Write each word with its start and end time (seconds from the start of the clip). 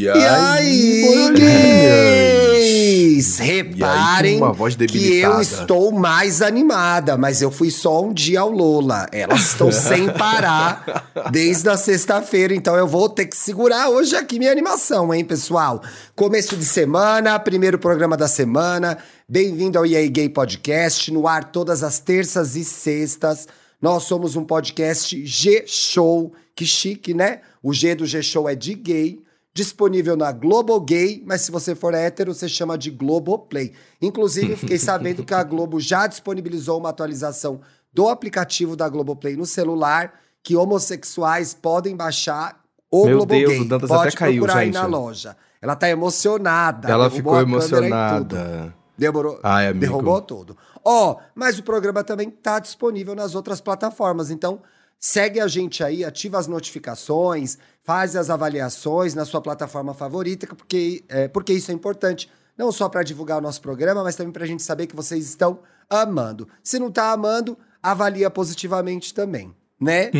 E 0.00 0.08
aí, 0.08 1.32
gays? 1.34 3.40
Reparem 3.40 4.38
voz 4.38 4.76
que 4.76 5.16
eu 5.16 5.40
estou 5.40 5.90
mais 5.90 6.40
animada, 6.40 7.16
mas 7.16 7.42
eu 7.42 7.50
fui 7.50 7.68
só 7.68 8.04
um 8.04 8.12
dia 8.12 8.38
ao 8.38 8.48
Lola. 8.48 9.08
Elas 9.10 9.40
estão 9.40 9.72
sem 9.74 10.08
parar 10.12 11.10
desde 11.32 11.68
a 11.68 11.76
sexta-feira, 11.76 12.54
então 12.54 12.76
eu 12.76 12.86
vou 12.86 13.08
ter 13.08 13.26
que 13.26 13.36
segurar 13.36 13.88
hoje 13.88 14.14
aqui 14.14 14.38
minha 14.38 14.52
animação, 14.52 15.12
hein, 15.12 15.24
pessoal? 15.24 15.82
Começo 16.14 16.56
de 16.56 16.64
semana, 16.64 17.36
primeiro 17.40 17.76
programa 17.76 18.16
da 18.16 18.28
semana. 18.28 18.98
Bem-vindo 19.28 19.78
ao 19.78 19.84
EA 19.84 20.06
Gay 20.06 20.28
Podcast, 20.28 21.10
no 21.10 21.26
ar 21.26 21.50
todas 21.50 21.82
as 21.82 21.98
terças 21.98 22.54
e 22.54 22.64
sextas. 22.64 23.48
Nós 23.82 24.04
somos 24.04 24.36
um 24.36 24.44
podcast 24.44 25.26
G-Show, 25.26 26.32
que 26.54 26.64
chique, 26.64 27.12
né? 27.12 27.40
O 27.60 27.74
G 27.74 27.96
do 27.96 28.06
G-Show 28.06 28.48
é 28.48 28.54
de 28.54 28.74
gay, 28.74 29.26
disponível 29.58 30.16
na 30.16 30.30
Globo 30.30 30.78
Gay, 30.80 31.20
mas 31.26 31.40
se 31.40 31.50
você 31.50 31.74
for 31.74 31.92
hétero, 31.92 32.32
você 32.32 32.48
chama 32.48 32.78
de 32.78 32.92
Globoplay. 32.92 33.72
Inclusive, 34.00 34.54
fiquei 34.54 34.78
sabendo 34.78 35.24
que 35.24 35.34
a 35.34 35.42
Globo 35.42 35.80
já 35.80 36.06
disponibilizou 36.06 36.78
uma 36.78 36.90
atualização 36.90 37.60
do 37.92 38.08
aplicativo 38.08 38.76
da 38.76 38.88
Globoplay 38.88 39.34
no 39.34 39.44
celular, 39.44 40.14
que 40.44 40.54
homossexuais 40.54 41.54
podem 41.54 41.96
baixar 41.96 42.62
o 42.88 43.04
Meu 43.04 43.16
Globo 43.16 43.34
Deus, 43.34 43.52
Gay. 43.52 43.60
o 43.62 43.68
Dantas 43.68 43.88
Pode 43.88 44.08
até 44.08 44.16
caiu, 44.16 44.42
procurar 44.44 44.60
aí 44.60 44.66
gente. 44.66 44.74
na 44.74 44.86
loja. 44.86 45.36
Ela 45.60 45.74
tá 45.74 45.90
emocionada. 45.90 46.88
Ela 46.88 47.10
ficou 47.10 47.40
emocionada. 47.40 48.72
Demorou. 48.96 49.40
Ai. 49.42 49.74
Derrubou 49.74 50.22
tudo. 50.22 50.56
Ó, 50.84 51.16
mas 51.34 51.58
o 51.58 51.64
programa 51.64 52.04
também 52.04 52.30
tá 52.30 52.60
disponível 52.60 53.16
nas 53.16 53.34
outras 53.34 53.60
plataformas. 53.60 54.30
Então, 54.30 54.60
segue 54.98 55.40
a 55.40 55.46
gente 55.46 55.82
aí, 55.84 56.04
ativa 56.04 56.38
as 56.38 56.46
notificações, 56.46 57.58
faz 57.82 58.16
as 58.16 58.30
avaliações 58.30 59.14
na 59.14 59.24
sua 59.24 59.40
plataforma 59.40 59.94
favorita, 59.94 60.46
porque, 60.54 61.04
é, 61.08 61.28
porque 61.28 61.52
isso 61.52 61.70
é 61.70 61.74
importante. 61.74 62.30
Não 62.56 62.72
só 62.72 62.88
para 62.88 63.02
divulgar 63.02 63.38
o 63.38 63.40
nosso 63.40 63.60
programa, 63.60 64.02
mas 64.02 64.16
também 64.16 64.32
pra 64.32 64.46
gente 64.46 64.62
saber 64.62 64.86
que 64.88 64.96
vocês 64.96 65.24
estão 65.24 65.60
amando. 65.88 66.48
Se 66.62 66.78
não 66.78 66.90
tá 66.90 67.12
amando, 67.12 67.56
avalia 67.82 68.28
positivamente 68.28 69.14
também, 69.14 69.54
né? 69.80 70.10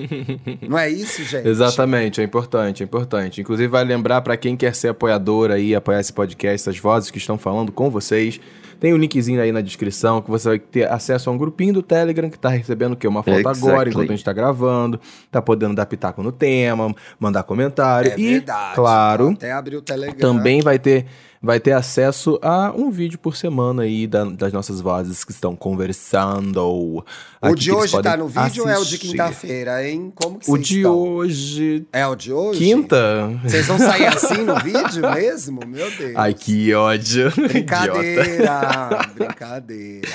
não 0.66 0.78
é 0.78 0.88
isso, 0.88 1.22
gente? 1.24 1.46
Exatamente, 1.46 2.20
é 2.20 2.24
importante, 2.24 2.82
é 2.82 2.84
importante. 2.84 3.40
Inclusive, 3.40 3.68
vai 3.68 3.84
lembrar 3.84 4.22
pra 4.22 4.36
quem 4.36 4.56
quer 4.56 4.74
ser 4.74 4.88
apoiador 4.88 5.50
aí, 5.50 5.74
apoiar 5.74 6.00
esse 6.00 6.12
podcast, 6.12 6.68
essas 6.68 6.78
vozes 6.78 7.10
que 7.10 7.18
estão 7.18 7.36
falando 7.36 7.70
com 7.70 7.90
vocês. 7.90 8.40
Tem 8.80 8.92
o 8.92 8.96
um 8.96 8.98
linkzinho 8.98 9.40
aí 9.40 9.52
na 9.52 9.60
descrição 9.60 10.20
que 10.20 10.30
você 10.30 10.48
vai 10.48 10.58
ter 10.58 10.90
acesso 10.90 11.30
a 11.30 11.32
um 11.32 11.38
grupinho 11.38 11.72
do 11.72 11.82
Telegram 11.82 12.28
que 12.28 12.38
tá 12.38 12.48
recebendo 12.50 12.92
o 12.92 12.96
quê? 12.96 13.06
Uma 13.06 13.22
foto 13.22 13.38
Exactly. 13.38 13.68
agora, 13.70 13.88
enquanto 13.88 14.10
a 14.10 14.14
gente 14.14 14.24
tá 14.24 14.32
gravando. 14.32 15.00
Tá 15.30 15.40
podendo 15.40 15.74
dar 15.74 15.86
pitaco 15.86 16.22
no 16.22 16.32
tema, 16.32 16.94
mandar 17.18 17.44
comentário. 17.44 18.12
É 18.12 18.18
e, 18.18 18.32
verdade. 18.34 18.74
claro, 18.74 19.30
Até 19.30 19.52
abrir 19.52 19.76
o 19.76 19.82
Telegram. 19.82 20.18
também 20.18 20.60
vai 20.60 20.78
ter, 20.78 21.06
vai 21.44 21.60
ter 21.60 21.72
acesso 21.72 22.38
a 22.42 22.72
um 22.74 22.90
vídeo 22.90 23.18
por 23.18 23.36
semana 23.36 23.82
aí 23.82 24.06
da- 24.06 24.24
das 24.24 24.52
nossas 24.52 24.80
vozes 24.80 25.22
que 25.24 25.30
estão 25.32 25.54
conversando. 25.54 27.04
O 27.42 27.54
de 27.54 27.70
hoje 27.70 28.00
tá 28.02 28.16
no 28.16 28.26
vídeo 28.28 28.64
ou 28.64 28.68
é 28.70 28.74
o 28.78 28.82
de 28.82 28.86
assistir. 28.94 29.08
quinta-feira, 29.10 29.86
hein? 29.86 30.10
Como 30.14 30.38
que 30.38 30.50
O 30.50 30.56
de 30.56 30.76
estão? 30.78 30.96
hoje. 30.98 31.86
É 31.92 32.06
o 32.06 32.14
de 32.14 32.32
hoje? 32.32 32.58
Quinta? 32.58 33.38
Vocês 33.44 33.66
vão 33.66 33.78
sair 33.78 34.06
assim 34.06 34.38
no 34.42 34.58
vídeo 34.60 35.02
mesmo? 35.12 35.60
Meu 35.66 35.90
Deus. 35.90 36.12
Ai, 36.16 36.32
que 36.34 36.72
ódio. 36.74 37.30
Brincadeira, 37.36 39.00
brincadeira. 39.14 40.08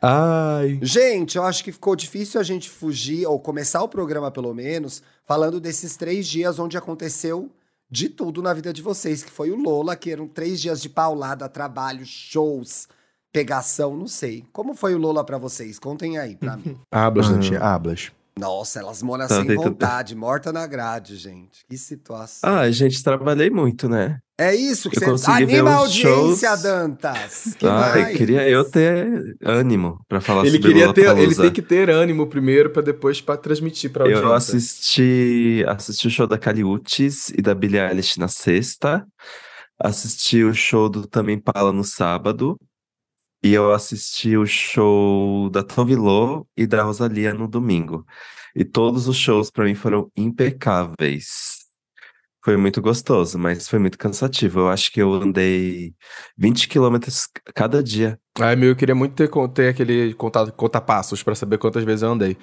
Ai. 0.00 0.78
Gente, 0.82 1.36
eu 1.36 1.44
acho 1.44 1.62
que 1.64 1.72
ficou 1.72 1.94
difícil 1.96 2.40
a 2.40 2.44
gente 2.44 2.68
fugir, 2.68 3.26
ou 3.26 3.38
começar 3.38 3.82
o 3.82 3.88
programa 3.88 4.30
pelo 4.30 4.52
menos, 4.54 5.02
falando 5.26 5.60
desses 5.60 5.96
três 5.96 6.26
dias 6.26 6.58
onde 6.58 6.76
aconteceu 6.76 7.50
de 7.94 8.08
tudo 8.08 8.42
na 8.42 8.52
vida 8.52 8.72
de 8.72 8.82
vocês, 8.82 9.22
que 9.22 9.30
foi 9.30 9.52
o 9.52 9.56
Lola, 9.56 9.94
que 9.94 10.10
eram 10.10 10.26
três 10.26 10.60
dias 10.60 10.82
de 10.82 10.88
paulada, 10.88 11.48
trabalho, 11.48 12.04
shows, 12.04 12.88
pegação, 13.32 13.96
não 13.96 14.08
sei. 14.08 14.44
Como 14.52 14.74
foi 14.74 14.96
o 14.96 14.98
Lola 14.98 15.22
pra 15.24 15.38
vocês? 15.38 15.78
Contem 15.78 16.18
aí 16.18 16.34
pra 16.34 16.56
mim. 16.56 16.76
Hablas, 16.90 17.26
Ah. 17.28 17.30
Nantia, 17.30 17.60
hablas. 17.60 18.10
Nossa, 18.36 18.80
elas 18.80 19.00
moram 19.00 19.28
Tá 19.28 19.36
sem 19.40 19.54
vontade, 19.54 20.16
morta 20.16 20.52
na 20.52 20.66
grade, 20.66 21.14
gente. 21.16 21.64
Que 21.68 21.78
situação. 21.78 22.50
Ah, 22.52 22.68
gente, 22.68 23.00
trabalhei 23.00 23.48
muito, 23.48 23.88
né? 23.88 24.18
É 24.38 24.52
isso 24.52 24.90
que 24.90 24.96
Eu 24.96 25.00
você 25.00 25.06
consegui 25.06 25.46
ver 25.46 25.54
anima 25.54 25.70
a 25.70 25.74
audiência, 25.76 26.48
shows. 26.48 26.62
Dantas. 26.62 27.54
Que 27.56 27.66
ah, 27.66 27.70
mais? 27.70 28.10
eu 28.10 28.16
queria 28.16 28.48
eu 28.48 28.68
ter 28.68 29.36
ânimo 29.44 30.00
pra 30.08 30.20
falar 30.20 30.40
Ele 30.40 30.56
sobre 30.56 30.68
queria 30.68 30.92
ter, 30.92 31.16
ele 31.16 31.34
tem 31.36 31.52
que 31.52 31.62
ter 31.62 31.88
ânimo 31.88 32.26
primeiro 32.26 32.70
pra 32.70 32.82
depois 32.82 33.20
pra 33.20 33.36
transmitir 33.36 33.92
pra 33.92 34.04
audiência. 34.04 34.24
Eu 34.24 34.32
assisti, 34.32 35.64
assisti 35.68 36.08
o 36.08 36.10
show 36.10 36.26
da 36.26 36.36
Caliutes 36.36 37.28
e 37.30 37.40
da 37.40 37.54
Billie 37.54 37.80
Eilish 37.80 38.18
na 38.18 38.26
sexta. 38.26 39.06
Assisti 39.78 40.42
o 40.42 40.52
show 40.52 40.88
do 40.88 41.06
Também 41.06 41.38
Pala 41.38 41.72
no 41.72 41.84
sábado. 41.84 42.58
E 43.40 43.52
eu 43.52 43.72
assisti 43.72 44.36
o 44.36 44.46
show 44.46 45.48
da 45.50 45.62
Tovilô 45.62 46.46
e 46.56 46.66
da 46.66 46.82
Rosalia 46.82 47.32
no 47.34 47.46
domingo. 47.46 48.04
E 48.56 48.64
todos 48.64 49.06
os 49.06 49.16
shows 49.16 49.50
pra 49.50 49.64
mim 49.64 49.74
foram 49.74 50.10
impecáveis. 50.16 51.63
Foi 52.44 52.58
muito 52.58 52.82
gostoso, 52.82 53.38
mas 53.38 53.66
foi 53.66 53.78
muito 53.78 53.96
cansativo. 53.96 54.60
Eu 54.60 54.68
acho 54.68 54.92
que 54.92 55.00
eu 55.00 55.14
andei 55.14 55.94
20 56.36 56.68
quilômetros 56.68 57.26
cada 57.54 57.82
dia. 57.82 58.18
Ai, 58.38 58.54
meu, 58.54 58.68
eu 58.70 58.76
queria 58.76 58.94
muito 58.94 59.14
ter, 59.14 59.30
ter 59.54 59.68
aquele 59.68 60.12
contato, 60.12 60.52
conta-passos 60.52 61.22
pra 61.22 61.34
saber 61.34 61.56
quantas 61.56 61.84
vezes 61.84 62.02
eu 62.02 62.10
andei. 62.10 62.36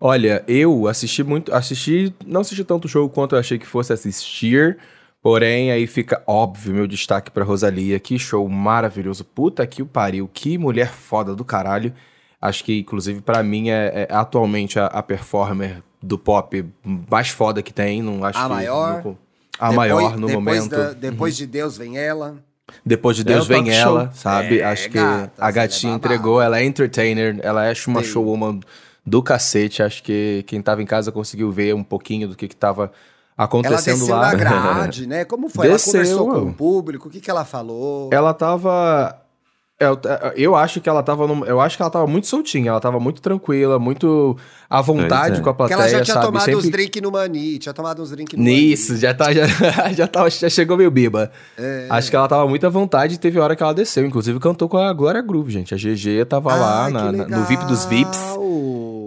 Olha, 0.00 0.44
eu 0.48 0.88
assisti 0.88 1.22
muito, 1.22 1.54
assisti, 1.54 2.12
não 2.26 2.40
assisti 2.40 2.64
tanto 2.64 2.88
show 2.88 3.08
quanto 3.08 3.36
eu 3.36 3.38
achei 3.38 3.56
que 3.56 3.64
fosse 3.64 3.92
assistir, 3.92 4.76
porém 5.22 5.70
aí 5.70 5.86
fica 5.86 6.20
óbvio 6.26 6.74
meu 6.74 6.86
destaque 6.88 7.30
pra 7.30 7.44
Rosalia, 7.44 8.00
que 8.00 8.18
show 8.18 8.48
maravilhoso, 8.48 9.24
puta 9.24 9.64
que 9.68 9.82
o 9.82 9.86
pariu, 9.86 10.28
que 10.32 10.58
mulher 10.58 10.90
foda 10.92 11.32
do 11.32 11.44
caralho. 11.44 11.94
Acho 12.40 12.64
que 12.64 12.80
inclusive 12.80 13.20
pra 13.22 13.40
mim 13.42 13.70
é, 13.70 14.08
é 14.10 14.14
atualmente 14.14 14.80
a, 14.80 14.86
a 14.86 15.00
performer 15.00 15.80
do 16.02 16.18
pop 16.18 16.64
mais 16.84 17.28
foda 17.28 17.62
que 17.62 17.72
tem, 17.72 18.02
não 18.02 18.24
acho 18.24 18.40
A 18.40 18.42
que 18.42 18.48
maior? 18.48 19.04
no- 19.04 19.18
a 19.58 19.68
Depois- 19.70 19.76
maior 19.76 20.16
no 20.18 20.26
depois 20.26 20.44
momento. 20.58 20.70
da- 20.76 20.92
depois 20.92 21.36
de 21.36 21.46
Deus 21.46 21.76
vem 21.76 21.98
ela. 21.98 22.36
Depois 22.84 23.16
de 23.16 23.22
É 23.22 23.24
Deus 23.26 23.44
o 23.44 23.48
vem 23.48 23.70
ela, 23.70 24.06
show. 24.06 24.14
sabe? 24.14 24.60
É, 24.60 24.64
Acho 24.64 24.88
que 24.88 24.94
gatas, 24.98 25.30
a 25.38 25.42
ela 25.42 25.50
gatinha 25.50 25.92
é 25.92 25.96
entregou, 25.96 26.40
ela 26.40 26.58
é 26.58 26.64
entertainer, 26.64 27.38
ela 27.42 27.64
é 27.66 27.74
uma 27.86 28.02
Sim. 28.02 28.08
showwoman 28.08 28.60
do 29.06 29.22
cacete. 29.22 29.82
Acho 29.82 30.02
que 30.02 30.42
quem 30.46 30.62
tava 30.62 30.82
em 30.82 30.86
casa 30.86 31.12
conseguiu 31.12 31.50
ver 31.52 31.74
um 31.74 31.84
pouquinho 31.84 32.26
do 32.28 32.34
que 32.34 32.48
que 32.48 32.56
tava 32.56 32.84
Ela 32.84 32.92
acontecendo 33.46 33.98
desceu 33.98 34.14
lá. 34.16 34.32
na 34.32 34.34
grade, 34.34 35.06
né? 35.06 35.24
Como 35.26 35.48
foi? 35.48 35.68
Desceu. 35.68 36.00
Ela 36.00 36.08
conversou 36.16 36.30
com 36.44 36.50
o 36.50 36.54
público, 36.54 37.08
o 37.08 37.10
que, 37.10 37.20
que 37.20 37.30
ela 37.30 37.44
falou? 37.44 38.08
Ela 38.12 38.32
tava. 38.32 39.20
Eu, 39.80 39.98
eu 40.36 40.54
acho 40.54 40.80
que 40.80 40.88
ela 40.88 41.02
tava. 41.02 41.26
num- 41.26 41.44
eu 41.44 41.60
acho 41.60 41.76
que 41.76 41.82
ela 41.82 41.90
tava 41.90 42.06
muito 42.06 42.28
soltinha, 42.28 42.70
ela 42.70 42.80
tava 42.80 43.00
muito 43.00 43.20
tranquila, 43.20 43.76
muito 43.76 44.36
à 44.70 44.80
vontade 44.80 45.26
Pois 45.30 45.38
é. 45.40 45.42
com 45.42 45.50
a 45.50 45.54
Porque 45.54 45.74
plateia, 45.74 45.88
ela 45.96 45.98
já 45.98 46.04
tinha 46.04 46.14
sabe? 46.14 46.26
tomado 46.26 46.44
Sempre- 46.44 46.60
uns 46.60 46.70
drinks 46.70 47.02
no 47.02 47.10
Mani, 47.10 47.58
tinha 47.58 47.72
tomado 47.74 48.00
uns 48.00 48.10
drinks 48.10 48.38
no 48.38 48.44
Nisso, 48.44 48.90
Mani. 48.90 49.00
já, 49.00 49.12
tá, 49.14 49.32
já, 49.32 49.42
já, 49.92 50.06
tava, 50.06 50.30
já 50.30 50.48
chegou 50.48 50.76
meio 50.76 50.92
biba. 50.92 51.28
É. 51.58 51.88
Acho 51.90 52.08
que 52.08 52.14
ela 52.14 52.28
tava 52.28 52.46
muito 52.48 52.64
à 52.64 52.70
vontade 52.70 53.16
e 53.16 53.18
teve 53.18 53.40
hora 53.40 53.56
que 53.56 53.64
ela 53.64 53.74
desceu. 53.74 54.06
Inclusive 54.06 54.38
cantou 54.38 54.68
com 54.68 54.78
a 54.78 54.92
Glória 54.92 55.20
Groove, 55.20 55.50
gente. 55.50 55.74
A 55.74 55.76
GG 55.76 56.24
tava 56.28 56.54
lá 56.54 56.84
Ai, 56.84 56.92
na- 56.92 57.10
na- 57.12 57.26
no 57.38 57.44
VIP 57.44 57.64
dos 57.64 57.84
VIPs. 57.84 58.36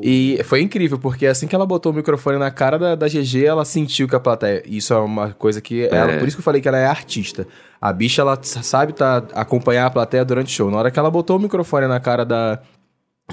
E 0.03 0.39
foi 0.43 0.61
incrível, 0.61 0.99
porque 0.99 1.25
assim 1.25 1.47
que 1.47 1.55
ela 1.55 1.65
botou 1.65 1.91
o 1.91 1.95
microfone 1.95 2.37
na 2.37 2.51
cara 2.51 2.77
da, 2.77 2.95
da 2.95 3.07
GG, 3.07 3.45
ela 3.45 3.65
sentiu 3.65 4.07
que 4.07 4.15
a 4.15 4.19
plateia. 4.19 4.61
Isso 4.65 4.93
é 4.93 4.97
uma 4.99 5.31
coisa 5.33 5.59
que. 5.61 5.85
Ela, 5.87 6.11
É. 6.13 6.17
por 6.19 6.27
isso 6.27 6.37
que 6.37 6.41
eu 6.41 6.43
falei 6.43 6.61
que 6.61 6.67
ela 6.67 6.77
é 6.77 6.85
artista. 6.85 7.47
A 7.81 7.91
bicha, 7.91 8.21
ela 8.21 8.37
sabe 8.41 8.93
tá, 8.93 9.23
acompanhar 9.33 9.85
a 9.85 9.89
plateia 9.89 10.23
durante 10.25 10.47
o 10.47 10.51
show. 10.51 10.69
Na 10.71 10.77
hora 10.77 10.91
que 10.91 10.99
ela 10.99 11.09
botou 11.11 11.37
o 11.37 11.39
microfone 11.39 11.87
na 11.87 11.99
cara 11.99 12.25
da, 12.25 12.59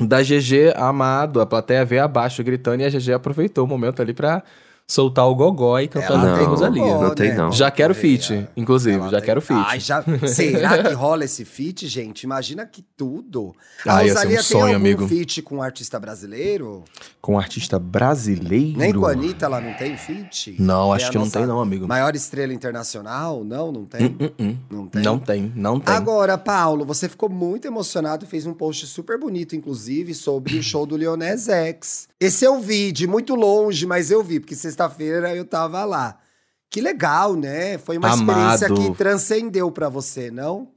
da 0.01 0.23
GG, 0.23 0.75
amado, 0.77 1.41
a 1.41 1.47
plateia 1.47 1.85
veio 1.85 2.03
abaixo 2.05 2.43
gritando 2.43 2.81
e 2.81 2.85
a 2.85 2.91
GG 2.91 3.13
aproveitou 3.13 3.65
o 3.65 3.69
momento 3.69 4.01
ali 4.03 4.13
pra 4.13 4.43
soltar 4.87 5.27
o 5.29 5.35
gogó 5.35 5.79
e 5.81 5.89
cantar 5.89 6.13
Ela 6.15 6.19
junto 6.21 6.27
com 6.29 6.35
a 6.35 6.39
tem 6.39 6.47
Rosalia. 6.47 6.83
gogó, 6.83 7.03
não 7.05 7.15
tem, 7.15 7.35
não. 7.35 7.51
Já 7.53 7.71
quero 7.71 7.95
feat, 7.95 8.49
inclusive, 8.57 8.99
já 9.11 9.11
tem- 9.19 9.21
quero 9.23 9.41
feat. 9.41 9.65
Ai, 9.67 9.81
já... 9.81 10.05
Será 10.29 10.83
que 10.83 10.93
rola 10.93 11.25
esse 11.25 11.45
feat, 11.45 11.87
gente? 11.89 12.23
Imagina 12.25 12.67
que 12.67 12.83
tudo. 12.97 13.55
A 13.87 13.97
Ah, 13.99 14.05
ia 14.05 14.13
ser 14.13 14.19
um 14.19 14.21
Rosalia 14.21 14.43
sonho, 14.43 14.65
tem 14.67 14.75
algum 14.75 14.77
amigo. 14.87 15.09
feat 15.09 15.43
com 15.43 15.57
um 15.57 15.63
artista 15.63 15.99
brasileiro? 15.99 16.85
Com 17.21 17.35
um 17.35 17.39
artista 17.39 17.79
brasileiro. 17.79 18.79
Nem 18.79 18.93
com 18.93 19.07
a 19.07 19.13
Anitta 19.13 19.47
ela 19.47 19.61
não 19.61 19.73
tem 19.75 19.97
feat? 19.97 20.57
Não, 20.59 20.93
É 20.93 20.97
acho 20.97 21.11
que 21.11 21.19
não 21.19 21.31
tem, 21.31 21.47
não, 21.47 21.61
amigo. 21.61 21.87
Maior 21.89 22.15
estrela 22.15 22.53
internacional? 22.53 23.43
Não, 23.45 23.73
não 23.73 23.85
tem. 23.87 24.07
Hum, 24.07 24.17
hum, 24.21 24.31
hum. 24.39 24.57
Não 24.71 24.87
tem. 24.87 25.03
Não 25.03 25.19
tem, 25.19 25.53
não 25.57 25.81
tem. 25.81 25.95
Agora, 25.95 26.37
Paulo, 26.37 26.85
você 26.85 27.09
ficou 27.09 27.29
muito 27.29 27.67
emocionado, 27.67 28.27
fez 28.27 28.47
um 28.47 28.53
post 28.53 28.87
super 28.87 29.19
bonito, 29.19 29.57
inclusive, 29.57 30.15
sobre 30.15 30.57
o 30.59 30.63
show 30.63 30.85
do 30.87 30.97
Leonés 30.97 31.49
X. 31.49 32.09
Esse 32.21 32.45
eu 32.45 32.61
vi, 32.61 32.91
de 32.93 33.07
muito 33.07 33.35
longe, 33.35 33.87
mas 33.87 34.11
eu 34.11 34.23
vi, 34.23 34.41
porque 34.41 34.55
sexta-feira 34.75 35.35
eu 35.35 35.45
tava 35.45 35.85
lá. 35.85 36.19
Que 36.69 36.81
legal, 36.81 37.35
né? 37.35 37.79
Foi 37.79 37.97
uma 37.97 38.13
Amado. 38.13 38.59
experiência 38.59 38.91
que 38.91 38.97
transcendeu 38.99 39.71
pra 39.71 39.89
você, 39.89 40.31
não? 40.31 40.69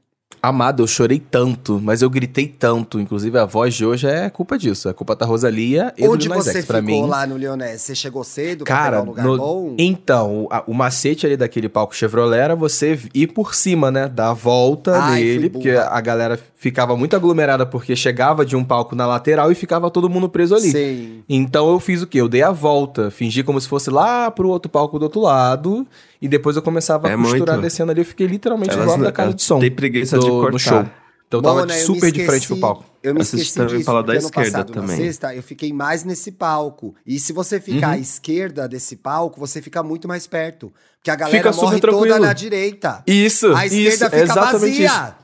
Amado, 0.42 0.84
eu 0.84 0.88
chorei 0.88 1.20
tanto, 1.20 1.80
mas 1.82 2.02
eu 2.02 2.10
gritei 2.10 2.48
tanto. 2.48 3.00
Inclusive, 3.00 3.38
a 3.38 3.46
voz 3.46 3.74
de 3.74 3.86
hoje 3.86 4.08
é 4.08 4.30
culpa 4.30 4.58
disso. 4.58 4.88
É 4.88 4.94
culpa 4.94 5.16
da 5.16 5.26
Rosalia 5.26 5.94
e 5.98 6.08
Onde 6.08 6.28
do 6.28 6.30
Lil 6.34 6.36
Nas 6.38 6.46
você 6.46 6.58
X. 6.60 6.66
Pra 6.66 6.80
ficou 6.82 7.04
mim, 7.04 7.08
lá 7.10 7.26
no 7.28 7.36
Leonés? 7.36 7.82
Você 7.82 7.96
chegou 7.96 8.24
cedo 8.24 8.64
pra 8.64 8.76
Cara, 8.76 8.90
pegar 8.98 9.04
um 9.04 9.06
lugar 9.08 9.26
no- 9.26 9.38
bom? 9.38 9.76
Então, 9.78 10.48
o, 10.68 10.72
o 10.72 10.74
macete 10.74 11.26
ali 11.26 11.36
daquele 11.36 11.68
palco 11.68 11.96
Chevrolet 11.96 12.40
era 12.40 12.56
você 12.56 13.00
ir 13.14 13.28
por 13.28 13.54
cima, 13.56 13.90
né? 13.92 14.08
Dar 14.08 14.30
a 14.30 14.34
volta 14.34 14.98
Ai, 14.98 15.22
nele, 15.24 15.50
porque 15.50 15.72
a 15.72 16.00
galera 16.02 16.40
ficava 16.56 16.96
muito 16.96 17.16
aglomerada 17.16 17.66
porque 17.66 17.96
chegava 17.96 18.46
de 18.46 18.56
um 18.56 18.64
palco 18.64 18.96
na 18.96 19.06
lateral 19.06 19.52
e 19.52 19.56
ficava 19.56 19.90
todo 19.92 20.10
mundo 20.10 20.30
preso 20.30 20.56
ali. 20.56 20.72
Sim. 20.72 21.24
Então 21.28 21.70
eu 21.70 21.80
fiz 21.80 22.02
o 22.02 22.08
quê? 22.08 22.22
Eu 22.22 22.28
dei 22.30 22.42
a 22.44 22.52
volta, 22.52 23.12
fingi 23.12 23.44
como 23.44 23.60
se 23.60 23.68
fosse 23.68 23.90
lá 23.90 24.30
pro 24.32 24.50
outro 24.50 24.70
palco 24.72 24.98
do 25.00 25.04
outro 25.04 25.22
lado, 25.22 25.86
e 26.22 26.28
depois 26.28 26.56
eu 26.56 26.62
começava 26.62 27.08
a 27.08 27.12
É 27.12 27.16
costurar 27.18 27.56
muito. 27.56 27.62
descendo 27.62 27.92
ali. 27.92 28.02
Eu 28.02 28.06
fiquei 28.06 28.28
literalmente 28.28 28.70
do 28.72 28.78
Elas 28.78 28.88
lado 28.92 29.04
da 29.04 29.12
casa 29.12 29.34
de 29.34 29.42
som. 29.42 29.60
têm 29.60 29.72
preguiça 29.72 30.18
do, 30.18 30.22
de 30.26 30.32
no 30.32 30.42
cortar. 30.42 30.60
show. 30.60 30.86
Então 31.28 31.40
eu 31.40 31.44
tava 31.44 31.66
me 31.66 31.74
super 31.74 32.10
de 32.12 32.20
frente 32.26 32.44
esqueci- 32.44 32.48
pro 32.48 32.58
palco. 32.58 32.86
Eu 33.04 33.14
me 33.14 33.22
Assisti 33.22 33.38
esqueci 33.48 33.58
também 33.58 33.76
disso, 33.78 33.86
pra 33.86 33.94
lá 33.96 34.02
da 34.02 34.16
esquerda 34.16 34.52
passado, 34.52 34.74
também. 34.74 34.98
sexta, 34.98 35.36
eu 35.36 35.44
fiquei 35.44 35.72
mais 35.74 36.04
nesse 36.06 36.32
palco. 36.32 36.96
E 37.06 37.20
se 37.20 37.32
você 37.34 37.60
ficar 37.60 37.92
à 37.92 37.98
esquerda 37.98 38.68
desse 38.68 38.96
palco, 38.96 39.40
você 39.40 39.62
fica 39.62 39.84
muito 39.84 40.08
mais 40.08 40.26
perto. 40.26 40.72
Porque 40.98 41.12
a 41.12 41.16
galera 41.16 41.38
Fica 41.38 41.52
morre 41.52 41.80
toda 41.80 41.92
tranquilo. 41.94 42.20
na 42.20 42.34
direita. 42.34 43.04
Isso, 43.06 43.48
A 43.54 43.66
esquerda 43.66 43.90
isso, 43.90 44.06
fica 44.06 44.18
exatamente 44.24 44.84
isso. 44.84 44.94
vazia. 44.94 45.16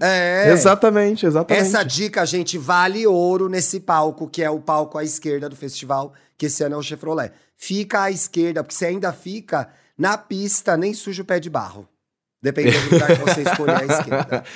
É. 0.00 0.50
Exatamente, 0.52 1.26
exatamente. 1.26 1.62
Essa 1.66 1.82
dica, 1.82 2.24
gente, 2.26 2.58
vale 2.58 3.06
ouro 3.06 3.48
nesse 3.48 3.80
palco, 3.80 4.28
que 4.28 4.42
é 4.42 4.50
o 4.50 4.58
palco 4.58 4.98
à 4.98 5.04
esquerda 5.04 5.48
do 5.48 5.56
festival, 5.56 6.12
que 6.36 6.46
esse 6.46 6.62
ano 6.64 6.74
é 6.74 6.78
o 6.78 6.82
Chevrolet. 6.82 7.32
Fica 7.58 8.04
à 8.04 8.10
esquerda, 8.10 8.62
porque 8.62 8.74
você 8.74 8.86
ainda 8.86 9.12
fica 9.12 9.68
na 9.98 10.16
pista, 10.16 10.76
nem 10.76 10.94
suja 10.94 11.22
o 11.22 11.24
pé 11.24 11.40
de 11.40 11.50
barro. 11.50 11.86
Dependendo 12.40 12.78
do 12.88 12.94
lugar 12.94 13.08
que 13.08 13.24
você 13.24 13.42
escolher 13.42 13.76
à 13.82 13.84
esquerda. 13.84 14.44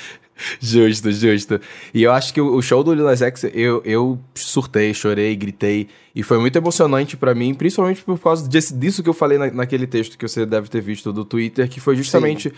Justo, 0.60 1.12
justo. 1.12 1.60
E 1.92 2.02
eu 2.02 2.10
acho 2.10 2.32
que 2.32 2.40
o 2.40 2.60
show 2.62 2.82
do 2.82 2.92
Lil 2.94 3.08
X, 3.14 3.44
eu, 3.52 3.82
eu 3.84 4.18
surtei, 4.34 4.92
chorei, 4.94 5.36
gritei. 5.36 5.88
E 6.14 6.22
foi 6.22 6.38
muito 6.38 6.56
emocionante 6.56 7.16
pra 7.16 7.34
mim, 7.34 7.54
principalmente 7.54 8.02
por 8.02 8.18
causa 8.18 8.48
desse, 8.48 8.74
disso 8.74 9.02
que 9.02 9.08
eu 9.08 9.14
falei 9.14 9.36
na- 9.38 9.50
naquele 9.50 9.86
texto 9.86 10.16
que 10.18 10.26
você 10.26 10.44
deve 10.46 10.68
ter 10.68 10.80
visto 10.80 11.12
do 11.12 11.24
Twitter, 11.24 11.68
que 11.68 11.78
foi 11.80 11.94
justamente 11.96 12.52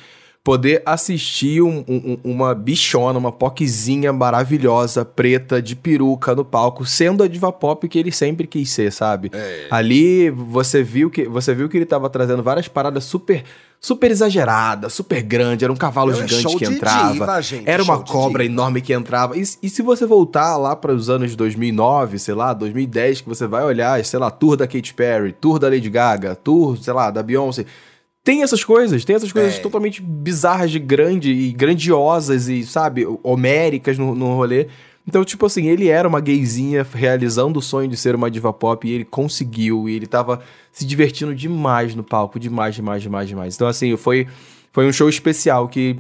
poder 0.45 0.83
assistir 0.85 1.63
um- 1.63 1.83
um- 1.89 2.19
uma 2.23 2.55
bichona, 2.55 3.19
uma 3.19 3.33
poquezinha 3.33 4.13
maravilhosa, 4.13 5.03
preta, 5.03 5.61
de 5.63 5.75
peruca 5.75 6.35
no 6.35 6.45
palco, 6.45 6.85
sendo 6.85 7.23
a 7.23 7.29
diva 7.29 7.51
pop 7.51 7.89
que 7.89 7.99
ele 7.99 8.13
sempre 8.13 8.47
quis 8.47 8.69
ser, 8.71 8.93
sabe? 8.93 9.31
Ali 9.71 10.29
você 10.29 10.83
viu 10.83 11.09
que 11.11 11.25
você 11.27 11.55
viu 11.55 11.67
que 11.67 11.79
ele 11.79 11.87
tava 11.87 12.11
trazendo 12.11 12.43
várias 12.43 12.69
paradas 12.69 13.05
super 13.05 13.43
super 13.81 14.11
exageradas, 14.11 14.95
super 14.95 15.21
grande, 15.23 15.63
era 15.63 15.71
um 15.73 15.77
cavalo 15.77 16.11
Não, 16.11 16.23
é 16.23 16.27
gigante 16.27 16.57
que 16.57 16.65
entrava. 16.65 17.13
diva, 17.13 17.41
gente, 17.43 17.69
era 17.69 17.83
uma 17.83 17.99
cobra 18.03 18.43
enorme 18.43 18.81
que 18.81 18.95
entrava. 18.95 19.37
E, 19.37 19.43
e 19.63 19.69
se 19.69 19.83
você 19.83 20.07
voltar 20.07 20.57
lá 20.57 20.75
para 20.75 20.91
os 20.93 21.11
anos 21.11 21.37
2009, 21.37 22.19
sei 22.19 22.33
lá, 22.35 22.55
2010, 22.55 23.21
que 23.21 23.29
você 23.29 23.47
vai 23.47 23.63
olhar, 23.63 24.03
sei 24.03 24.19
lá, 24.19 24.31
tour 24.31 24.57
da 24.57 24.67
Katy 24.67 24.95
Perry, 24.95 25.33
tour 25.33 25.59
da 25.59 25.69
Lady 25.69 25.91
Gaga, 25.91 26.35
tour, 26.35 26.79
sei 26.79 26.95
lá, 26.95 27.11
da 27.11 27.23
Beyoncé. 27.23 27.67
Tem 28.25 28.43
essas 28.43 28.65
coisas, 28.65 29.05
tem 29.05 29.15
essas 29.15 29.31
coisas 29.31 29.57
É. 29.57 29.59
totalmente 29.61 30.01
bizarras 30.01 30.71
de 30.71 30.79
grande 30.79 31.31
e 31.31 31.53
grandiosas 31.53 32.49
e, 32.49 32.65
sabe, 32.65 33.07
homéricas 33.23 33.99
no, 33.99 34.15
no 34.15 34.35
rolê. 34.35 34.69
Então, 35.07 35.23
tipo 35.23 35.45
assim, 35.45 35.67
ele 35.67 35.89
era 35.89 36.09
uma 36.09 36.19
gayzinha 36.21 36.87
realizando 36.91 37.59
o 37.59 37.63
sonho 37.63 37.87
de 37.87 37.97
ser 37.99 38.15
uma 38.15 38.31
diva 38.31 38.51
pop 38.55 38.89
e 38.89 38.93
ele 38.93 39.05
conseguiu. 39.05 39.87
E 39.87 39.95
ele 39.95 40.07
tava 40.07 40.41
se 40.73 40.87
divertindo 40.87 41.35
demais 41.35 41.95
no 41.95 42.03
palco, 42.03 42.41
demais, 42.41 42.75
demais, 42.75 43.03
demais, 43.03 43.29
demais. 43.29 43.55
Então, 43.55 43.69
assim, 43.69 43.95
foi, 43.99 44.27
foi 44.73 44.89
um 44.89 44.93
show 44.93 45.07
especial 45.07 45.69
que, 45.69 45.99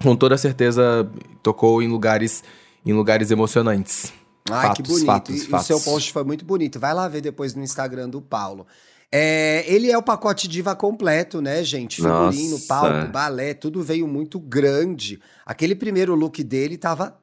com 0.00 0.14
toda 0.14 0.38
certeza, 0.38 1.10
tocou 1.42 1.82
em 1.82 1.88
lugares, 1.88 2.44
em 2.86 2.92
lugares 2.92 3.32
emocionantes. 3.32 4.12
Fatos, 4.46 4.76
que 4.76 4.82
bonito. 4.84 5.06
fatos, 5.06 5.42
e, 5.42 5.46
fatos. 5.46 5.64
o 5.64 5.66
seu 5.66 5.80
post 5.80 6.12
foi 6.12 6.22
muito 6.22 6.44
bonito. 6.44 6.78
Vai 6.78 6.94
lá 6.94 7.08
ver 7.08 7.20
depois 7.20 7.54
no 7.56 7.62
Instagram 7.64 8.08
do 8.08 8.22
Paulo. 8.22 8.64
É, 9.12 9.64
ele 9.66 9.90
é 9.90 9.96
o 9.96 10.02
pacote 10.02 10.46
diva 10.46 10.76
completo, 10.76 11.40
né, 11.40 11.64
gente? 11.64 11.96
Figurino, 11.96 12.50
Nossa. 12.52 12.66
palco, 12.66 13.08
balé, 13.10 13.54
tudo 13.54 13.82
veio 13.82 14.06
muito 14.06 14.38
grande. 14.38 15.18
Aquele 15.46 15.74
primeiro 15.74 16.14
look 16.14 16.42
dele 16.44 16.76
tava 16.76 17.18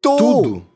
Tudo! 0.00 0.66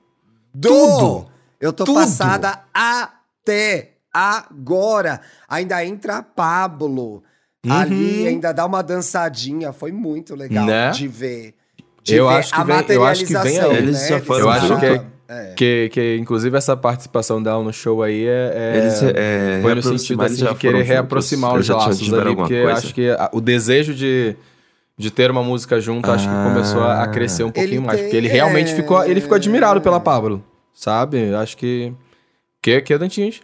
tudo. 0.60 1.26
Eu 1.60 1.72
tô 1.72 1.84
Tudo. 1.84 1.94
passada 2.00 2.64
até 2.74 3.92
agora. 4.12 5.20
Ainda 5.48 5.84
entra 5.84 6.22
Pablo. 6.22 7.22
Uhum. 7.64 7.72
Ali 7.72 8.26
ainda 8.26 8.52
dá 8.52 8.66
uma 8.66 8.82
dançadinha. 8.82 9.72
Foi 9.72 9.92
muito 9.92 10.34
legal 10.34 10.66
Né? 10.66 10.90
de 10.90 11.06
ver. 11.08 11.54
De 12.02 12.16
Eu 12.16 12.28
ver 12.28 12.34
acho 12.34 12.52
que 12.52 12.60
a 12.60 12.64
vem- 12.64 12.84
eu 12.96 13.04
acho 13.06 13.24
que 13.24 13.38
vem 13.38 13.60
aí. 13.60 13.76
Eles 13.76 14.10
né, 14.10 14.22
Eu 14.28 14.50
acho 14.50 14.78
que 14.80 14.86
é-. 14.86 15.06
É. 15.34 15.54
Que, 15.54 15.88
que, 15.92 16.16
inclusive, 16.18 16.56
essa 16.58 16.76
participação 16.76 17.42
dela 17.42 17.62
no 17.64 17.72
show 17.72 18.02
aí 18.02 18.26
é. 18.26 18.52
é- 18.54 18.78
Eles 18.78 19.02
é, 19.02 19.58
foi 19.62 19.74
no 19.74 19.82
sentido 19.82 20.22
assim, 20.22 20.44
de 20.44 20.54
querer 20.56 20.82
reaproximar 20.82 21.52
juntos. 21.52 21.70
os 21.70 21.76
laços 21.76 22.12
ali, 22.14 22.36
porque 22.36 22.62
coisa. 22.62 22.78
acho 22.78 22.92
que 22.94 23.08
a- 23.08 23.30
o 23.32 23.40
desejo 23.40 23.94
de, 23.94 24.36
de 24.98 25.10
ter 25.10 25.30
uma 25.30 25.42
música 25.42 25.80
junto, 25.80 26.10
acho 26.10 26.28
que 26.28 26.34
Ah. 26.34 26.50
começou 26.52 26.82
a, 26.82 27.02
a 27.02 27.08
crescer 27.08 27.44
um 27.44 27.50
pouquinho 27.50 27.82
mais. 27.82 27.98
tem- 27.98 28.04
Porque 28.08 28.16
ele 28.18 28.28
realmente 28.28 28.72
é. 28.72 28.76
ficou, 28.76 29.02
ele 29.04 29.20
ficou 29.20 29.36
admirado 29.36 29.80
pela 29.80 29.98
Pablo, 30.00 30.44
sabe? 30.74 31.34
Acho 31.34 31.56
que. 31.56 31.92
Que, 32.60 32.80
que 32.80 32.92
é 32.94 32.98
Dantinhas? 32.98 33.40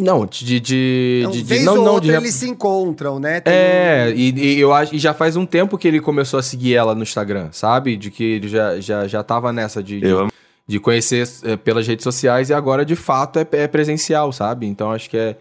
Não, 0.00 0.24
de. 0.26 0.60
de, 0.60 1.18
Então, 1.20 1.32
de, 1.32 1.38
de- 1.38 1.44
vez 1.44 1.64
não, 1.64 1.76
ou 1.78 1.84
não, 1.84 1.92
outra 1.94 2.10
de. 2.12 2.16
eles 2.16 2.34
se 2.34 2.48
encontram, 2.48 3.18
né? 3.18 3.40
Tem 3.40 3.52
É, 3.52 4.12
e, 4.14 4.30
e 4.56 4.60
eu 4.60 4.72
acho 4.72 4.94
e 4.94 4.98
já 4.98 5.12
faz 5.12 5.36
um 5.36 5.44
tempo 5.44 5.76
que 5.76 5.88
ele 5.88 6.00
começou 6.00 6.38
a 6.38 6.42
seguir 6.42 6.74
ela 6.74 6.94
no 6.94 7.02
Instagram, 7.02 7.48
sabe? 7.52 7.96
De 7.96 8.10
que 8.10 8.22
ele 8.24 8.48
já, 8.48 8.80
já, 8.80 9.06
já 9.08 9.22
tava 9.22 9.52
nessa 9.52 9.82
de, 9.82 10.00
de, 10.00 10.06
Eu 10.06 10.28
de 10.66 10.78
conhecer 10.78 11.26
é, 11.44 11.56
pelas 11.56 11.86
redes 11.86 12.04
sociais 12.04 12.50
e 12.50 12.54
agora 12.54 12.84
de 12.84 12.94
fato 12.94 13.38
é, 13.38 13.46
é 13.52 13.66
presencial, 13.66 14.30
sabe? 14.32 14.66
Então 14.66 14.92
acho 14.92 15.08
que 15.08 15.16
é. 15.16 15.36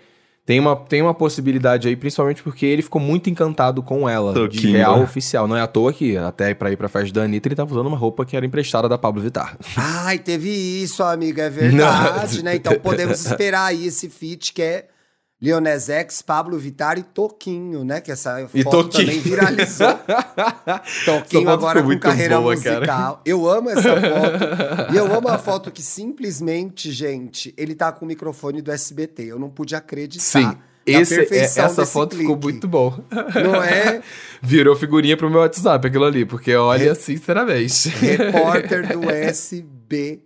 Tem 0.47 0.61
uma, 0.61 0.77
tem 0.77 1.01
uma 1.01 1.13
possibilidade 1.13 1.89
aí, 1.89 1.95
principalmente 1.97 2.41
porque 2.41 2.65
ele 2.65 2.81
ficou 2.81 3.01
muito 3.01 3.29
encantado 3.29 3.83
com 3.83 4.07
ela, 4.07 4.47
de 4.47 4.71
real 4.71 5.01
oficial. 5.03 5.45
Não 5.45 5.57
é 5.57 5.61
à 5.61 5.67
toa 5.67 5.91
que, 5.91 6.15
até 6.15 6.53
pra 6.53 6.71
ir 6.71 6.77
pra 6.77 6.87
festa 6.87 7.13
da 7.13 7.23
Anitta, 7.23 7.49
ele 7.49 7.55
tava 7.55 7.69
usando 7.69 7.87
uma 7.87 7.97
roupa 7.97 8.25
que 8.25 8.37
era 8.37 8.45
emprestada 8.45 8.87
da 8.87 8.97
Pablo 8.97 9.21
Vittar. 9.21 9.57
Ai, 9.75 10.17
teve 10.17 10.49
isso, 10.49 11.03
amiga, 11.03 11.43
é 11.43 11.49
verdade, 11.51 12.41
né? 12.41 12.55
Então 12.55 12.79
podemos 12.79 13.25
esperar 13.25 13.65
aí 13.65 13.87
esse 13.87 14.07
feat 14.07 14.53
que 14.53 14.61
é 14.61 14.85
Leonés 15.39 15.87
X, 15.87 16.21
Pablo 16.23 16.57
Vittar 16.57 16.97
e 16.97 17.03
Toquinho, 17.03 17.83
né? 17.83 18.01
Que 18.01 18.11
essa 18.11 18.41
E 18.53 18.63
foto 18.63 18.83
Toquinho. 18.85 19.05
também 19.05 19.19
viralizou. 19.21 19.87
Toquinho 21.05 21.43
foto 21.43 21.49
agora 21.53 21.79
ficou 21.79 21.93
com 21.93 21.99
carreira 21.99 22.39
boa, 22.39 22.53
musical. 22.55 22.81
cara. 22.81 23.19
Eu 23.25 23.47
amo 23.47 23.69
essa 23.69 23.81
foto. 23.83 24.93
e 24.93 24.97
eu 24.97 25.13
amo 25.15 25.27
a 25.27 25.37
foto 25.37 25.69
que 25.71 25.81
simplesmente, 25.83 26.91
gente, 26.91 27.53
ele 27.55 27.75
tá 27.75 27.91
com 27.91 28.05
o 28.05 28.07
microfone 28.07 28.61
do 28.61 28.71
SBT. 28.71 29.25
Eu 29.25 29.37
não 29.39 29.49
pude 29.49 29.75
acreditar. 29.75 30.23
Sim. 30.23 30.57
Esse, 30.85 31.19
é- 31.35 31.37
essa 31.39 31.85
foto 31.85 32.15
ficou 32.15 32.37
clique. 32.37 32.53
muito 32.53 32.67
bom. 32.67 32.97
Não 33.43 33.61
é? 33.61 34.01
Virou 34.41 34.73
figurinha 34.75 35.17
pro 35.17 35.29
meu 35.29 35.41
WhatsApp 35.41 35.85
aquilo 35.85 36.05
ali, 36.05 36.25
porque 36.25 36.55
olha, 36.55 36.95
sinceramente. 36.95 37.89
Repórter 37.89 38.87
do 38.97 39.09
SBT, 39.11 40.21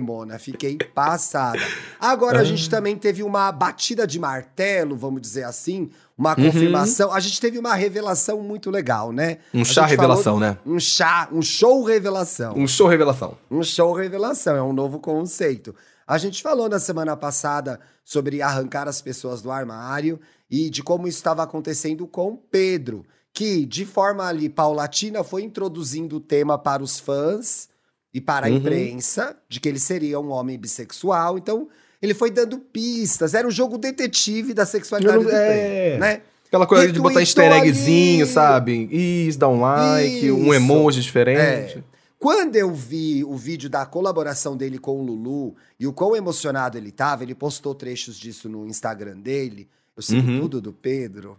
Mona. 0.00 0.38
Fiquei 0.38 0.76
passada. 0.78 1.58
Agora 2.00 2.38
Ah. 2.38 2.40
a 2.42 2.44
gente 2.44 2.70
também 2.70 2.96
teve 2.96 3.22
uma 3.22 3.50
batida 3.50 4.06
de 4.06 4.18
martelo, 4.20 4.96
vamos 4.96 5.20
dizer 5.20 5.42
assim, 5.44 5.90
uma 6.16 6.30
Uhum. 6.38 6.46
confirmação. 6.46 7.12
A 7.12 7.18
gente 7.18 7.40
teve 7.40 7.58
uma 7.58 7.74
revelação 7.74 8.40
muito 8.40 8.70
legal, 8.70 9.10
né? 9.12 9.38
Um 9.52 9.64
chá 9.64 9.84
revelação, 9.84 10.22
falou- 10.38 10.40
né? 10.40 10.58
Um 10.64 10.78
chá, 10.78 11.28
um 11.32 11.42
show 11.42 11.82
revelação. 11.82 12.54
Um 12.56 12.66
show 12.68 12.86
revelação. 12.86 13.36
Um 13.50 13.62
show 13.64 13.92
revelação, 13.92 14.54
é 14.56 14.62
um 14.62 14.72
novo 14.72 15.00
conceito. 15.00 15.74
A 16.06 16.18
gente 16.18 16.42
falou 16.42 16.68
na 16.68 16.78
semana 16.78 17.16
passada 17.16 17.80
sobre 18.04 18.42
arrancar 18.42 18.86
as 18.86 19.00
pessoas 19.02 19.42
do 19.42 19.50
armário 19.50 20.20
e 20.50 20.70
de 20.70 20.82
como 20.82 21.08
isso 21.08 21.18
estava 21.18 21.42
acontecendo 21.42 22.06
com 22.06 22.36
Pedro, 22.36 23.04
que 23.32 23.64
de 23.66 23.84
forma 23.84 24.24
ali 24.24 24.48
paulatina 24.48 25.24
foi 25.24 25.42
introduzindo 25.42 26.16
o 26.16 26.20
tema 26.20 26.56
para 26.58 26.82
os 26.82 27.00
fãs 27.00 27.68
e 28.14 28.20
para 28.20 28.46
a 28.46 28.48
Uhum. 28.50 28.56
imprensa 28.56 29.36
de 29.48 29.58
que 29.60 29.68
ele 29.68 29.80
seria 29.80 30.18
um 30.20 30.30
homem 30.30 30.56
bissexual. 30.56 31.36
Então, 31.36 31.68
ele 32.00 32.14
foi 32.14 32.30
dando 32.30 32.58
pistas, 32.58 33.34
era 33.34 33.46
um 33.46 33.50
jogo 33.50 33.76
detetive 33.76 34.54
da 34.54 34.64
sexualidade 34.64 35.18
não- 35.18 35.24
do 35.24 35.30
é. 35.36 35.98
Né? 35.98 36.20
Aquela 36.46 36.66
coisa 36.66 36.92
de 36.92 37.00
botar 37.00 37.18
easter 37.20 37.50
eggzinho, 37.52 38.24
ali. 38.24 38.32
sabe? 38.32 38.88
Isso, 38.92 39.38
dá 39.38 39.48
um 39.48 39.60
like, 39.60 40.30
um 40.30 40.44
Isso. 40.44 40.54
emoji 40.54 41.00
diferente. 41.02 41.82
Quando 42.16 42.54
eu 42.56 42.72
vi 42.72 43.24
o 43.24 43.36
vídeo 43.36 43.68
da 43.68 43.84
colaboração 43.84 44.56
dele 44.56 44.78
com 44.78 44.98
o 44.98 45.02
Lulu 45.04 45.56
e 45.78 45.86
o 45.86 45.92
quão 45.92 46.14
emocionado 46.14 46.78
ele 46.78 46.92
tava, 46.92 47.22
ele 47.24 47.34
postou 47.34 47.74
trechos 47.74 48.16
disso 48.16 48.48
no 48.48 48.66
Instagram 48.66 49.16
dele. 49.18 49.68
Eu 49.96 50.02
sigo 50.02 50.26
Uhum. 50.30 50.40
tudo 50.42 50.60
do 50.60 50.72
Pedro. 50.72 51.36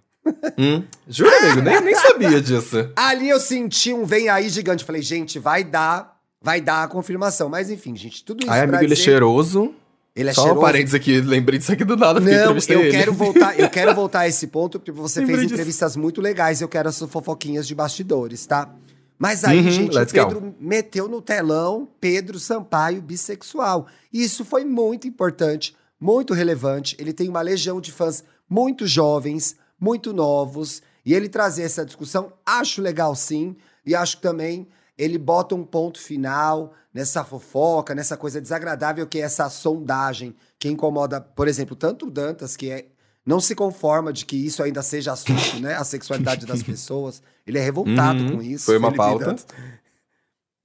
Hum? 0.58 0.84
Juro, 1.08 1.30
amigo, 1.30 1.62
nem, 1.62 1.82
nem 1.82 1.96
sabia 1.96 2.42
disso. 2.42 2.90
Ali 2.96 3.30
eu 3.30 3.40
senti 3.40 3.94
um 3.94 4.06
vem 4.06 4.28
aí 4.28 4.50
gigante. 4.50 4.84
Falei, 4.84 5.02
gente, 5.02 5.40
vai 5.40 5.64
dar, 5.64 6.15
vai 6.46 6.62
dar 6.62 6.84
a 6.84 6.88
confirmação. 6.88 7.50
Mas 7.50 7.72
enfim, 7.72 7.96
gente, 7.96 8.24
tudo 8.24 8.44
isso 8.44 8.52
Aí, 8.52 8.62
amigo, 8.62 8.78
ele 8.78 8.86
é 8.86 8.90
dizer... 8.90 9.02
cheiroso. 9.04 9.74
Ele 10.16 10.30
é 10.30 10.34
Só 10.34 10.44
cheiroso. 10.44 10.62
um 10.62 10.64
parênteses 10.64 10.94
aqui, 10.94 11.20
lembrei 11.20 11.60
disso 11.60 11.74
aqui 11.74 11.84
do 11.84 11.98
nada, 11.98 12.22
Não, 12.22 12.30
eu 12.32 12.82
ele. 12.82 12.92
quero 12.92 13.12
voltar, 13.12 13.60
eu 13.60 13.70
quero 13.70 13.94
voltar 13.94 14.20
a 14.22 14.28
esse 14.30 14.48
ponto, 14.48 14.80
porque 14.80 14.92
você 14.92 15.20
Lembrei 15.20 15.36
fez 15.36 15.48
disso. 15.48 15.56
entrevistas 15.56 15.96
muito 15.98 16.22
legais, 16.22 16.62
eu 16.62 16.70
quero 16.70 16.88
as 16.88 16.98
fofoquinhas 17.00 17.68
de 17.68 17.76
bastidores, 17.76 18.46
tá? 18.46 18.74
Mas 19.20 19.44
aí, 19.44 19.60
Uhum, 19.60 19.72
gente, 19.72 19.92
o 19.92 20.00
let's 20.00 20.14
go. 20.14 20.20
Pedro 20.26 20.56
meteu 20.58 21.10
no 21.10 21.22
telão 21.22 21.86
Pedro 22.00 22.40
Sampaio 22.40 23.02
bissexual. 23.02 23.88
E 24.14 24.24
isso 24.24 24.46
foi 24.46 24.64
muito 24.64 25.06
importante, 25.06 25.76
muito 26.00 26.34
relevante. 26.34 26.96
Ele 26.98 27.12
tem 27.12 27.28
uma 27.28 27.42
legião 27.42 27.82
de 27.82 27.92
fãs 27.92 28.24
muito 28.50 28.88
jovens, 28.88 29.58
muito 29.78 30.14
novos, 30.14 30.82
e 31.06 31.14
ele 31.14 31.28
trazer 31.28 31.64
essa 31.64 31.86
discussão, 31.86 32.32
acho 32.46 32.82
legal 32.82 33.14
sim, 33.16 33.56
e 33.86 33.94
acho 33.94 34.16
que 34.16 34.22
também 34.22 34.66
ele 34.98 35.18
bota 35.18 35.56
um 35.56 35.64
ponto 35.64 36.00
final 36.00 36.74
nessa 36.94 37.24
fofoca, 37.24 37.94
nessa 37.94 38.16
coisa 38.16 38.40
desagradável 38.40 39.06
que 39.06 39.20
é 39.20 39.22
essa 39.22 39.50
sondagem 39.50 40.36
que 40.58 40.70
incomoda, 40.70 41.20
por 41.20 41.48
exemplo, 41.48 41.76
tanto 41.76 42.08
o 42.08 42.12
Dantas, 42.12 42.56
que 42.56 42.72
é, 42.72 42.86
não 43.26 43.42
se 43.42 43.54
conforma 43.56 44.14
de 44.14 44.26
que 44.26 44.38
isso 44.38 44.64
ainda 44.64 44.82
seja 44.82 45.12
assunto, 45.12 45.60
né? 45.60 45.74
A 45.76 45.84
sexualidade 45.84 46.46
das 46.46 46.62
pessoas. 46.64 47.22
Ele 47.46 47.58
é 47.58 47.62
revoltado 47.62 48.20
Uhum, 48.24 48.36
com 48.38 48.42
isso. 48.42 48.66
foi 48.66 48.78
uma 48.78 48.88
Felipe 48.92 48.98
pauta. 49.06 49.26
Dantas. 49.26 49.46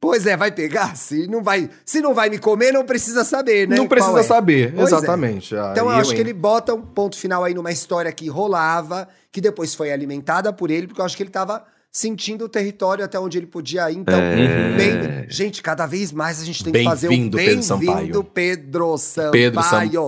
Pois 0.02 0.26
é, 0.26 0.34
vai 0.34 0.50
pegar? 0.50 0.96
Se 0.96 1.26
não 1.26 1.42
vai, 1.42 1.68
se 1.84 2.00
não 2.00 2.14
vai 2.14 2.30
me 2.30 2.38
comer, 2.38 2.72
não 2.72 2.86
precisa 2.86 3.22
saber, 3.22 3.68
né? 3.68 3.76
Não 3.76 3.86
precisa 3.86 4.20
é. 4.20 4.22
saber, 4.22 4.72
Pois 4.74 4.90
é. 4.92 4.96
exatamente. 4.96 5.54
Então 5.54 5.86
eu 5.86 5.90
Aí 5.90 6.00
acho 6.00 6.14
que 6.14 6.20
ele 6.20 6.32
bota 6.32 6.72
um 6.72 6.80
ponto 6.80 7.18
final 7.18 7.44
aí 7.44 7.52
numa 7.52 7.70
história 7.70 8.10
que 8.10 8.26
rolava, 8.28 9.06
que 9.30 9.42
depois 9.42 9.74
foi 9.74 9.92
alimentada 9.92 10.52
por 10.54 10.70
ele, 10.70 10.86
porque 10.86 11.02
eu 11.02 11.04
acho 11.04 11.16
que 11.16 11.22
ele 11.22 11.30
tava 11.30 11.66
sentindo 11.92 12.44
o 12.44 12.48
território 12.48 13.04
até 13.04 13.18
onde 13.18 13.36
ele 13.38 13.46
podia 13.46 13.90
ir. 13.90 13.96
Então, 13.98 14.14
É. 14.18 14.76
bem, 14.76 15.26
gente, 15.28 15.62
cada 15.62 15.86
vez 15.86 16.12
mais 16.12 16.40
a 16.40 16.44
gente 16.44 16.62
tem 16.62 16.72
que 16.72 16.84
fazer 16.84 17.08
o 17.08 17.10
Bem-vindo, 17.10 17.36
Pedro 17.36 17.62
Sampaio. 17.62 17.96
bem-vindo 17.96 18.24
Pedro 18.24 18.98
Sampaio. 18.98 19.30
Pedro 19.32 19.62
Sampaio. 19.62 20.06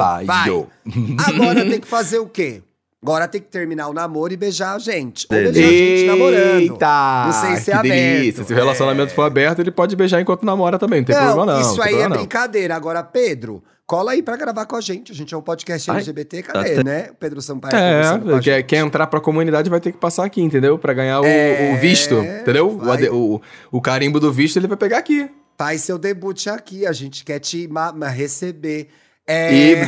Agora 1.26 1.64
tem 1.68 1.80
que 1.80 1.88
fazer 1.88 2.18
o 2.18 2.26
quê? 2.28 2.62
Agora 3.02 3.26
tem 3.26 3.40
que 3.40 3.48
terminar 3.48 3.88
o 3.88 3.92
namoro 3.92 4.32
e 4.32 4.36
beijar 4.36 4.76
a 4.76 4.78
gente. 4.78 5.26
Ou 5.28 5.36
beijar 5.36 5.50
a 5.64 5.70
gente 5.72 6.06
namorando. 6.06 6.60
Eita! 6.60 7.24
Não 7.26 7.32
sei 7.32 7.56
se 7.56 7.72
é 7.72 7.82
delícia. 7.82 8.30
aberto. 8.30 8.46
Se 8.46 8.52
o 8.52 8.56
relacionamento 8.56 9.12
for 9.12 9.22
aberto, 9.22 9.58
ele 9.58 9.72
pode 9.72 9.96
beijar 9.96 10.20
enquanto 10.20 10.44
namora 10.46 10.78
também. 10.78 11.00
Não 11.00 11.06
tem 11.06 11.16
problema 11.16 11.46
não. 11.46 11.60
Isso 11.60 11.70
não 11.70 11.76
tem 11.78 11.82
aí 11.84 11.88
é 11.88 11.92
problema 11.94 12.14
não. 12.14 12.16
brincadeira. 12.18 12.76
Agora, 12.76 13.02
Pedro, 13.02 13.60
cola 13.84 14.12
aí 14.12 14.22
pra 14.22 14.36
gravar 14.36 14.66
com 14.66 14.76
a 14.76 14.80
gente. 14.80 15.10
A 15.10 15.14
gente 15.16 15.34
é 15.34 15.36
um 15.36 15.42
podcast 15.42 15.90
Ai, 15.90 15.96
LGBT, 15.96 16.42
cadê, 16.44 16.72
até- 16.74 16.84
né? 16.84 17.10
Pedro 17.18 17.42
Sampaio 17.42 17.74
a 17.74 17.80
É, 17.80 18.40
quer, 18.40 18.62
quer 18.62 18.76
entrar 18.76 19.08
pra 19.08 19.20
comunidade 19.20 19.68
vai 19.68 19.80
ter 19.80 19.90
que 19.90 19.98
passar 19.98 20.24
aqui, 20.24 20.40
entendeu? 20.40 20.78
Pra 20.78 20.94
ganhar 20.94 21.20
o, 21.22 21.24
É, 21.24 21.72
o 21.74 21.80
visto, 21.80 22.14
entendeu? 22.14 22.68
O, 22.68 23.34
o, 23.34 23.42
o 23.72 23.80
carimbo 23.80 24.20
do 24.20 24.32
visto 24.32 24.58
ele 24.60 24.68
vai 24.68 24.76
pegar 24.76 24.98
aqui. 24.98 25.28
Faz 25.58 25.82
seu 25.82 25.98
debut 25.98 26.46
aqui, 26.46 26.86
a 26.86 26.92
gente 26.92 27.24
quer 27.24 27.40
te 27.40 27.68
receber. 28.14 28.88
É... 29.26 29.54
E- 29.54 29.76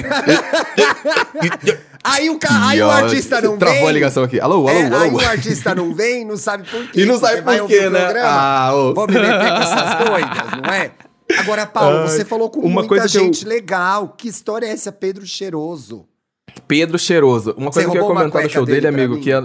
aí 2.05 2.31
o, 2.31 2.39
ca... 2.39 2.69
aí 2.69 2.81
o 2.83 2.91
artista 2.91 3.41
não 3.41 3.57
Travou 3.59 3.81
vem. 3.81 3.89
a 3.89 3.93
ligação 3.93 4.23
aqui. 4.23 4.41
Alô, 4.41 4.69
alô, 4.69 4.71
É, 4.71 4.87
alô. 4.87 4.97
aí 4.97 5.11
o 5.13 5.21
artista 5.29 5.75
não 5.75 5.95
vem, 5.95 6.25
não 6.25 6.37
sabe 6.37 6.69
por 6.69 6.87
quê. 6.91 7.03
E 7.03 7.07
não 7.07 7.19
sabe 7.19 7.43
por 7.43 7.67
quê, 7.67 7.89
né? 7.91 8.05
programa. 8.05 8.29
Ah, 8.29 8.75
ô. 8.75 8.95
Vou 8.95 9.07
me 9.09 9.15
meter 9.15 9.39
com 9.39 9.63
essas 9.63 9.95
doidas, 10.09 10.63
não 10.63 10.73
é? 10.73 10.91
Agora, 11.39 11.67
Paulo, 11.67 12.03
você 12.03 12.25
falou 12.25 12.51
com 12.51 12.61
uma 12.61 12.83
muita 12.83 13.09
que 13.09 13.17
eu- 13.17 13.25
gente 13.25 13.45
legal. 13.45 14.15
Que 14.17 14.29
história 14.29 14.67
é 14.67 14.71
essa, 14.71 14.93
Pedro 14.93 15.27
Cheiroso? 15.27 16.07
Pedro 16.69 16.99
Cheiroso. 16.99 17.55
Uma 17.57 17.71
coisa 17.71 17.91
que 17.91 17.97
eu 17.97 18.01
ia 18.03 18.07
comentar 18.07 18.29
do 18.29 18.33
cueca 18.33 18.49
show 18.49 18.65
dele, 18.65 18.83
dele 18.83 18.95
amigo, 18.95 19.15
mim? 19.15 19.21
que 19.21 19.33
é... 19.33 19.43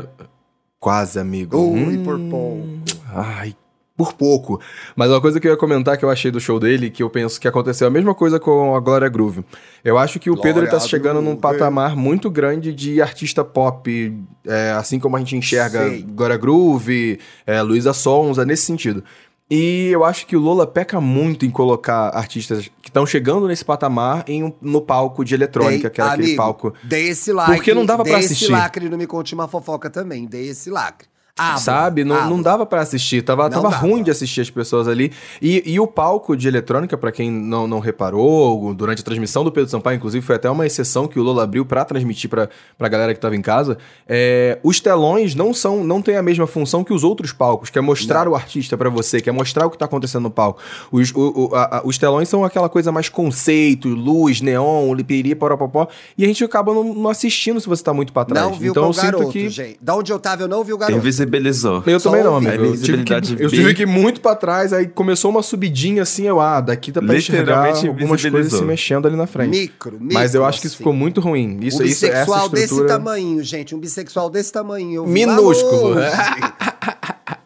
Quase, 0.80 1.20
amigo. 1.20 1.58
Ui, 1.58 1.98
Hum. 1.98 2.04
por 2.04 2.20
pouco. 2.20 2.68
Ai, 3.14 3.56
por 4.00 4.14
pouco. 4.14 4.62
Mas 4.96 5.10
uma 5.10 5.20
coisa 5.20 5.42
que 5.42 5.48
eu 5.48 5.52
ia 5.52 5.58
comentar 5.58 5.98
que 5.98 6.06
eu 6.06 6.10
achei 6.10 6.32
do 6.32 6.40
show 6.40 6.58
dele, 6.58 6.90
que 6.90 7.04
eu 7.04 7.10
penso 7.10 7.38
que 7.38 7.50
aconteceu 7.50 7.86
a 7.86 7.90
mesma 7.92 8.16
coisa 8.16 8.40
com 8.40 8.74
a 8.74 8.80
Glória 8.80 9.10
Groove. 9.10 9.44
Eu 9.84 9.98
acho 9.98 10.22
que 10.22 10.30
o 10.30 10.38
Pedro 10.38 10.62
ele 10.62 10.68
tá 10.68 10.78
Glória 10.78 10.88
chegando 10.90 11.22
num 11.22 11.36
patamar 11.36 11.98
muito 11.98 12.32
grande 12.32 12.74
de 12.74 13.02
artista 13.02 13.44
pop, 13.44 14.18
é, 14.48 14.72
assim 14.72 15.00
como 15.02 15.18
a 15.18 15.20
gente 15.20 15.36
enxerga 15.36 15.90
Sei. 15.90 16.02
Glória 16.04 16.38
Groove, 16.38 17.20
é, 17.46 17.62
Luísa 17.62 17.92
Sonza, 17.92 18.46
nesse 18.46 18.64
sentido. 18.64 19.04
E 19.52 19.90
eu 19.92 20.06
acho 20.06 20.26
que 20.28 20.38
o 20.38 20.40
Lola 20.40 20.66
peca 20.66 21.02
muito 21.02 21.46
em 21.46 21.50
colocar 21.50 22.10
artistas 22.16 22.70
que 22.82 22.88
estão 22.90 23.06
chegando 23.06 23.48
nesse 23.50 23.66
patamar 23.66 24.24
em 24.28 24.44
um- 24.46 24.54
no 24.62 24.80
palco 24.80 25.26
de 25.26 25.34
eletrônica, 25.36 25.82
Dei- 25.82 25.90
que 25.90 26.00
era 26.00 26.12
aquele 26.12 26.24
amigo, 26.28 26.38
palco. 26.38 26.74
Dei 26.84 27.10
esse 27.10 27.34
lacre. 27.34 27.56
Porque 27.56 27.74
não 27.74 27.86
dava 27.86 28.04
pra 28.04 28.14
dei 28.16 28.24
assistir. 28.26 28.46
esse 28.46 28.54
lacre, 28.54 28.88
não 28.88 28.98
me 28.98 29.08
conte 29.08 29.34
uma 29.34 29.48
fofoca 29.48 29.90
também. 29.90 30.26
Dei 30.26 30.48
esse 30.50 30.70
lacre. 30.70 31.10
Abra, 31.40 31.58
Sabe? 31.58 32.04
Não, 32.04 32.30
não 32.30 32.42
dava 32.42 32.66
pra 32.66 32.82
assistir. 32.82 33.22
Tava, 33.22 33.44
Não 33.44 33.50
tava 33.50 33.70
dava. 33.70 33.78
ruim 33.88 34.04
de 34.04 34.12
assistir 34.12 34.42
as 34.42 34.50
pessoas 34.50 34.88
ali. 34.88 35.12
E, 35.42 35.64
e 35.66 35.80
o 35.80 35.88
palco 35.88 36.36
de 36.36 36.48
eletrônica, 36.48 36.98
pra 36.98 37.12
quem 37.12 37.32
não, 37.32 37.68
não 37.68 37.80
reparou, 37.80 38.74
durante 38.74 39.02
a 39.02 39.06
transmissão 39.06 39.44
do 39.44 39.52
Pedro 39.52 39.70
Sampaio, 39.70 39.98
inclusive, 39.98 40.26
foi 40.26 40.36
até 40.36 40.50
uma 40.50 40.66
exceção 40.66 41.08
que 41.08 41.20
o 41.20 41.24
Lola 41.24 41.44
abriu 41.44 41.66
pra 41.66 41.86
transmitir 41.86 42.30
pra, 42.30 42.50
pra 42.78 42.88
galera 42.88 43.14
que 43.14 43.20
tava 43.20 43.36
em 43.36 43.42
casa. 43.42 43.78
É, 44.08 44.60
os 44.64 44.80
telões 44.80 45.36
não 45.36 45.54
são, 45.54 45.84
não 45.84 46.02
têm 46.02 46.16
a 46.18 46.22
mesma 46.24 46.48
função 46.48 46.84
que 46.84 46.94
os 46.94 47.04
outros 47.04 47.32
palcos, 47.32 47.70
que 47.70 47.78
é 47.78 47.82
mostrar 47.82 48.28
o 48.28 48.36
artista 48.36 48.78
pra 48.78 48.90
você, 48.90 49.22
que 49.22 49.30
é 49.30 49.32
mostrar 49.32 49.66
o 49.66 49.70
que 49.70 49.78
tá 49.78 49.86
acontecendo 49.86 50.24
no 50.24 50.32
palco. 50.32 50.60
Os, 50.92 51.12
o- 51.12 51.50
o- 51.52 51.56
a- 51.56 51.78
a- 51.78 51.82
os 51.86 51.98
telões 51.98 52.28
são 52.30 52.44
aquela 52.44 52.70
coisa 52.70 52.92
mais 52.92 53.10
conceito, 53.10 53.88
luz, 53.90 54.42
neon, 54.42 54.94
lipiri, 54.94 55.36
porapopó. 55.36 55.88
E 56.18 56.24
a 56.24 56.28
gente 56.28 56.44
acaba 56.44 56.74
não, 56.74 56.94
não 56.94 57.10
assistindo 57.10 57.60
se 57.62 57.68
você 57.68 57.84
tá 57.84 57.94
muito 57.94 58.12
pra 58.12 58.26
trás. 58.26 58.46
Não 58.46 58.54
viu 58.54 58.72
então 58.72 58.84
com 58.84 58.90
eu 58.90 58.94
o 58.94 58.96
garoto, 58.96 59.24
sinto 59.24 59.32
que. 59.34 59.50
gente. 59.50 59.78
Da 59.82 59.96
onde 59.96 60.12
eu 60.12 60.20
tava, 60.20 60.44
eu 60.44 60.48
não 60.48 60.64
vi 60.64 60.74
o 60.74 60.78
garoto. 60.78 60.98
Invisibilizou. 61.30 61.84
Eu 61.86 62.00
Só 62.00 62.10
também 62.10 62.24
não, 62.24 62.36
amigo. 62.36 62.66
Eu 62.66 62.82
tive, 62.82 63.04
que, 63.04 63.14
eu 63.14 63.50
tive 63.50 63.74
que 63.74 63.84
ir 63.84 63.86
muito 63.86 64.22
pra 64.22 64.36
trás, 64.36 64.74
aí 64.74 64.88
começou 64.88 65.32
uma 65.32 65.44
subidinha 65.44 66.04
assim, 66.04 66.28
eu, 66.28 66.40
ah, 66.40 66.60
daqui 66.60 66.92
dá 66.92 67.02
pra 67.02 67.16
enxergar 67.16 67.70
algumas 67.76 68.26
coisas 68.26 68.54
se 68.54 68.64
mexendo 68.64 69.08
ali 69.08 69.16
na 69.16 69.28
frente. 69.28 69.50
Micro, 69.50 69.94
micro. 69.94 70.14
Mas 70.14 70.34
eu 70.34 70.46
acho 70.46 70.60
que 70.60 70.68
isso 70.68 70.76
assim. 70.76 70.84
ficou 70.84 70.94
muito 70.94 71.22
ruim. 71.22 71.60
Isso, 71.62 71.82
um 71.82 71.86
isso, 71.86 72.06
essa 72.06 72.16
bissexual 72.16 72.50
desse 72.50 72.64
estrutura... 72.64 72.88
tamanho, 72.90 73.44
gente. 73.44 73.76
Um 73.76 73.80
bissexual 73.80 74.30
desse 74.30 74.52
tamanho. 74.52 75.06
Minúsculo. 75.06 75.96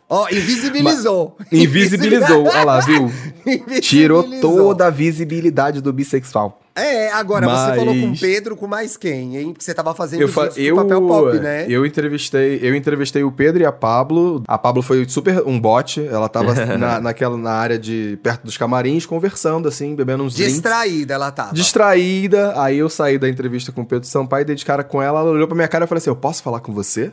Ó, 0.09 0.27
invisibilizou. 0.29 1.37
Invisibilizou, 1.51 2.45
olha 2.45 2.63
lá, 2.63 2.79
viu? 2.81 3.11
Tirou 3.81 4.23
toda 4.39 4.85
a 4.85 4.89
visibilidade 4.89 5.81
do 5.81 5.91
bissexual. 5.91 6.62
É, 6.75 7.11
agora 7.11 7.45
você 7.45 7.53
Mas- 7.69 7.75
falou 7.77 7.93
com 7.93 8.11
o 8.11 8.19
Pedro, 8.19 8.55
com 8.55 8.65
mais 8.65 8.97
quem, 8.97 9.37
hein? 9.37 9.51
Porque 9.53 9.63
você 9.63 9.73
tava 9.75 9.93
fazendo 9.93 10.21
Eu, 10.21 10.27
fa- 10.27 10.49
eu, 10.57 10.75
papel 10.75 11.01
pop, 11.07 11.37
né? 11.39 11.67
eu 11.69 11.85
entrevistei, 11.85 12.59
eu 12.63 12.75
entrevistei 12.75 13.23
o 13.23 13.31
Pedro 13.31 13.61
e 13.61 13.65
a 13.65 13.71
Pablo. 13.71 14.41
A 14.47 14.57
Pablo 14.57 14.81
foi 14.81 15.07
super 15.07 15.43
um 15.45 15.59
bote. 15.59 16.03
Ela 16.07 16.27
tava 16.27 16.53
na, 16.77 16.99
naquela 16.99 17.37
na 17.37 17.51
área 17.51 17.77
de 17.77 18.17
perto 18.23 18.43
dos 18.45 18.57
camarins 18.57 19.05
conversando 19.05 19.67
assim, 19.67 19.93
bebendo 19.95 20.23
uns 20.23 20.33
drinks. 20.33 20.53
Distraída 20.53 21.13
ela 21.13 21.31
tava. 21.31 21.53
Distraída, 21.53 22.59
aí 22.59 22.79
eu 22.79 22.89
saí 22.89 23.19
da 23.19 23.29
entrevista 23.29 23.71
com 23.71 23.81
o 23.81 23.85
Pedro 23.85 24.07
Sampaio, 24.07 24.43
dei 24.45 24.55
de 24.55 24.65
cara 24.65 24.83
com 24.83 24.99
ela, 25.01 25.19
ela 25.19 25.29
olhou 25.29 25.47
pra 25.47 25.55
minha 25.55 25.67
cara 25.67 25.85
e 25.85 25.87
falou 25.87 25.99
assim: 25.99 26.09
Eu 26.09 26.15
posso 26.15 26.41
falar 26.41 26.59
com 26.59 26.73
você? 26.73 27.11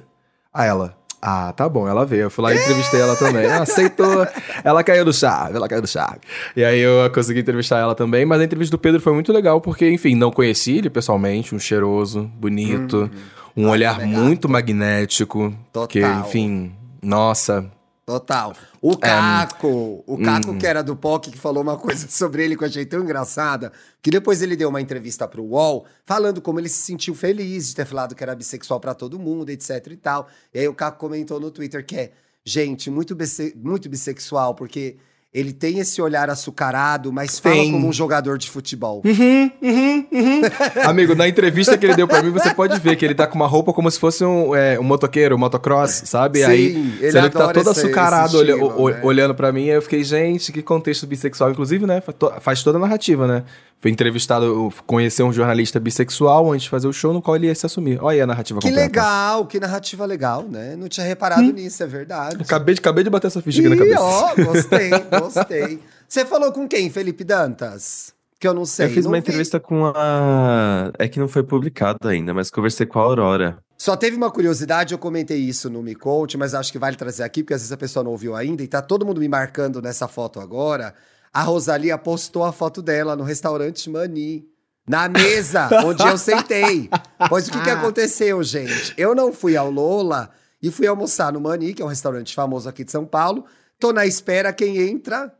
Aí 0.54 0.68
ela, 0.68 0.96
ah, 1.22 1.52
tá 1.52 1.68
bom, 1.68 1.86
ela 1.88 2.04
veio. 2.06 2.22
Eu 2.22 2.30
fui 2.30 2.42
lá 2.44 2.54
e 2.54 2.58
entrevistei 2.58 3.00
ela 3.00 3.14
também. 3.16 3.44
Ela 3.44 3.62
aceitou, 3.62 4.26
ela 4.64 4.82
caiu 4.82 5.04
do 5.04 5.12
chave, 5.12 5.56
ela 5.56 5.68
caiu 5.68 5.82
do 5.82 5.88
chave. 5.88 6.18
E 6.56 6.64
aí 6.64 6.80
eu 6.80 7.10
consegui 7.12 7.40
entrevistar 7.40 7.78
ela 7.78 7.94
também, 7.94 8.24
mas 8.24 8.40
a 8.40 8.44
entrevista 8.44 8.76
do 8.76 8.80
Pedro 8.80 9.00
foi 9.00 9.12
muito 9.12 9.32
legal, 9.32 9.60
porque, 9.60 9.88
enfim, 9.90 10.14
não 10.14 10.30
conheci 10.30 10.78
ele 10.78 10.88
pessoalmente, 10.90 11.54
um 11.54 11.58
cheiroso, 11.58 12.30
bonito, 12.34 13.10
um 13.56 13.68
olhar 13.68 13.98
Uhum. 14.00 14.06
legal. 14.08 14.22
muito 14.24 14.48
magnético. 14.48 15.54
Total. 15.72 15.88
Que, 15.88 16.00
enfim, 16.00 16.72
nossa. 17.02 17.64
Total. 18.10 18.52
O 18.82 18.96
Caco, 18.96 20.02
o 20.04 20.18
Caco 20.18 20.50
hum. 20.50 20.58
que 20.58 20.66
era 20.66 20.82
do 20.82 20.96
POC, 20.96 21.30
que 21.30 21.38
falou 21.38 21.62
uma 21.62 21.76
coisa 21.78 22.08
sobre 22.08 22.44
ele 22.44 22.56
que 22.56 22.64
eu 22.64 22.68
achei 22.68 22.84
tão 22.84 23.02
engraçada, 23.04 23.70
que 24.02 24.10
depois 24.10 24.42
ele 24.42 24.56
deu 24.56 24.68
uma 24.68 24.80
entrevista 24.80 25.28
pro 25.28 25.44
UOL, 25.44 25.86
falando 26.04 26.40
como 26.42 26.58
ele 26.58 26.68
se 26.68 26.82
sentiu 26.82 27.14
feliz 27.14 27.68
de 27.68 27.76
ter 27.76 27.86
falado 27.86 28.16
que 28.16 28.22
era 28.24 28.34
bissexual 28.34 28.80
pra 28.80 28.94
todo 28.94 29.16
mundo, 29.16 29.50
etc 29.50 29.86
e 29.92 29.96
tal. 29.96 30.26
E 30.52 30.58
aí 30.58 30.66
o 30.66 30.74
Caco 30.74 30.98
comentou 30.98 31.38
no 31.38 31.52
Twitter 31.52 31.86
que 31.86 31.96
é, 31.96 32.12
gente, 32.44 32.90
muito, 32.90 33.14
bisse- 33.14 33.54
muito 33.56 33.88
bissexual, 33.88 34.56
porque 34.56 34.96
ele 35.32 35.52
tem 35.52 35.78
esse 35.78 36.02
olhar 36.02 36.28
açucarado, 36.28 37.12
mas 37.12 37.38
fala 37.38 37.54
Tem. 37.54 37.70
como 37.70 37.86
um 37.86 37.92
jogador 37.92 38.36
de 38.36 38.50
futebol. 38.50 39.00
Amigo, 40.84 41.14
na 41.14 41.28
entrevista 41.28 41.78
que 41.78 41.86
ele 41.86 41.94
deu 41.94 42.08
pra 42.08 42.22
mim, 42.22 42.30
você 42.30 42.52
pode 42.52 42.78
ver 42.80 42.96
que 42.96 43.04
ele 43.04 43.14
tá 43.14 43.26
com 43.26 43.36
uma 43.36 43.46
roupa 43.46 43.72
como 43.72 43.88
se 43.90 43.98
fosse 43.98 44.24
um, 44.24 44.54
é, 44.54 44.78
um 44.78 44.82
motoqueiro, 44.82 45.36
um 45.36 45.38
motocross, 45.38 46.02
sabe? 46.06 46.40
Sim, 46.40 46.44
aí 46.46 46.66
ele 47.00 47.12
você 47.12 47.20
vê 47.20 47.28
que 47.30 47.36
tá 47.38 47.52
todo 47.52 47.70
esse- 47.70 47.80
açucarado 47.80 48.42
esse 48.42 48.50
estilo, 48.50 48.90
né? 48.90 49.00
olhando 49.04 49.34
pra 49.34 49.52
mim, 49.52 49.62
aí 49.70 49.76
eu 49.76 49.82
fiquei, 49.82 50.02
gente, 50.02 50.52
que 50.52 50.62
contexto 50.62 51.06
bissexual. 51.06 51.50
Inclusive, 51.52 51.86
né, 51.86 52.02
faz 52.40 52.62
toda 52.62 52.78
a 52.78 52.80
narrativa, 52.80 53.26
né? 53.26 53.44
Foi 53.80 53.90
entrevistado, 53.90 54.70
conheceu 54.86 55.26
um 55.26 55.32
jornalista 55.32 55.80
bissexual 55.80 56.52
antes 56.52 56.64
de 56.64 56.70
fazer 56.70 56.86
o 56.86 56.92
show, 56.92 57.14
no 57.14 57.22
qual 57.22 57.34
ele 57.36 57.46
ia 57.46 57.54
se 57.54 57.64
assumir. 57.64 57.98
Olha 58.02 58.16
aí 58.16 58.20
a 58.20 58.26
narrativa 58.26 58.60
Que 58.60 58.68
completa. 58.68 58.86
legal, 58.86 59.46
que 59.46 59.58
narrativa 59.58 60.04
legal, 60.04 60.42
né? 60.42 60.76
Não 60.76 60.86
tinha 60.86 61.06
reparado 61.06 61.42
Hum. 61.42 61.52
nisso, 61.52 61.82
é 61.82 61.86
verdade. 61.86 62.36
Acabei 62.42 62.74
de, 62.74 62.80
acabei 62.80 63.02
de 63.04 63.08
bater 63.08 63.28
essa 63.28 63.40
ficha 63.40 63.60
aqui 63.60 63.68
na 63.70 63.76
Ih, 63.76 63.78
cabeça. 63.78 64.00
ó, 64.02 64.34
gostei, 64.34 64.90
gostei. 65.18 65.80
Você 66.06 66.26
falou 66.26 66.52
com 66.52 66.68
quem, 66.68 66.90
Felipe 66.90 67.24
Dantas? 67.24 68.12
Que 68.38 68.46
eu 68.48 68.52
não 68.54 68.66
sei. 68.66 68.86
Eu 68.86 68.90
fiz 68.90 69.04
não 69.04 69.12
uma 69.12 69.16
vi. 69.16 69.20
entrevista 69.20 69.58
com 69.58 69.86
a. 69.86 70.90
É 70.98 71.08
que 71.08 71.18
não 71.18 71.28
foi 71.28 71.42
publicado 71.42 72.06
ainda, 72.08 72.34
mas 72.34 72.50
conversei 72.50 72.84
com 72.86 72.98
a 72.98 73.02
Aurora. 73.02 73.58
Só 73.78 73.96
teve 73.96 74.14
uma 74.14 74.30
curiosidade, 74.30 74.92
eu 74.92 74.98
comentei 74.98 75.38
isso 75.38 75.70
no 75.70 75.82
Me 75.82 75.94
Conte, 75.94 76.36
mas 76.36 76.54
acho 76.54 76.70
que 76.70 76.78
vale 76.78 76.96
trazer 76.96 77.22
aqui, 77.22 77.42
porque 77.42 77.54
às 77.54 77.62
vezes 77.62 77.72
a 77.72 77.76
pessoa 77.78 78.04
não 78.04 78.10
ouviu 78.10 78.36
ainda, 78.36 78.62
e 78.62 78.68
tá 78.68 78.82
todo 78.82 79.06
mundo 79.06 79.20
me 79.20 79.28
marcando 79.28 79.80
nessa 79.80 80.06
foto 80.06 80.38
agora. 80.38 80.94
A 81.32 81.42
Rosalia 81.42 81.96
postou 81.96 82.44
a 82.44 82.52
foto 82.52 82.82
dela 82.82 83.14
no 83.14 83.22
restaurante 83.22 83.88
Mani, 83.88 84.48
Na 84.88 85.08
mesa 85.08 85.68
onde 85.84 86.02
eu 86.02 86.18
sentei. 86.18 86.90
Pois 87.28 87.48
o 87.48 87.52
que, 87.52 87.62
que 87.62 87.70
aconteceu, 87.70 88.42
gente? 88.42 88.94
Eu 88.96 89.14
não 89.14 89.32
fui 89.32 89.56
ao 89.56 89.70
Lola 89.70 90.30
e 90.62 90.70
fui 90.70 90.86
almoçar 90.86 91.32
no 91.32 91.40
Mani, 91.40 91.72
que 91.74 91.82
é 91.82 91.84
um 91.84 91.88
restaurante 91.88 92.34
famoso 92.34 92.68
aqui 92.68 92.84
de 92.84 92.90
São 92.90 93.06
Paulo. 93.06 93.44
Tô 93.78 93.92
na 93.92 94.04
espera, 94.06 94.52
quem 94.52 94.78
entra? 94.78 95.32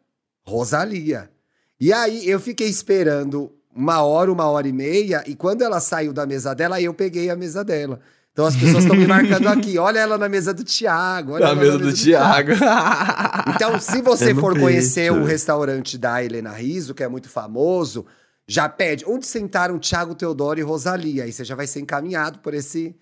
Rosalia. 0.46 1.30
E 1.78 1.92
aí 1.92 2.28
eu 2.28 2.38
fiquei 2.38 2.68
esperando 2.68 3.52
uma 3.74 4.02
hora, 4.02 4.32
uma 4.32 4.48
hora 4.48 4.68
e 4.68 4.72
meia, 4.72 5.22
e 5.26 5.34
quando 5.34 5.62
ela 5.62 5.80
saiu 5.80 6.12
da 6.12 6.26
mesa 6.26 6.54
dela, 6.54 6.80
eu 6.80 6.92
peguei 6.92 7.30
a 7.30 7.36
mesa 7.36 7.64
dela. 7.64 8.00
Então 8.32 8.46
as 8.46 8.56
pessoas 8.56 8.84
estão 8.84 8.96
me 8.96 9.06
marcando 9.08 9.48
aqui. 9.48 9.78
Olha 9.78 9.98
ela 9.98 10.16
na 10.16 10.28
mesa 10.28 10.54
do 10.54 10.64
Thiago. 10.64 11.32
Olha 11.32 11.46
Na 11.46 11.50
ela 11.52 11.60
mesa 11.60 11.78
do 11.78 11.92
Thiago. 11.92 12.52
Então, 13.54 13.78
se 13.80 14.00
você 14.00 14.34
for 14.34 14.58
conhecer 14.58 15.10
o 15.12 15.24
restaurante 15.24 15.98
da 15.98 16.22
Helena 16.24 16.50
Riso, 16.50 16.94
que 16.94 17.02
é 17.02 17.08
muito 17.08 17.28
famoso, 17.28 18.06
já 18.46 18.68
pede 18.68 19.04
onde 19.06 19.26
sentaram 19.26 19.78
Thiago 19.78 20.14
Teodoro 20.14 20.58
e 20.58 20.62
Rosalia. 20.62 21.24
Aí 21.24 21.32
você 21.32 21.44
já 21.44 21.54
vai 21.54 21.66
ser 21.66 21.80
encaminhado 21.80 22.38
por 22.38 22.54
esse 22.54 22.96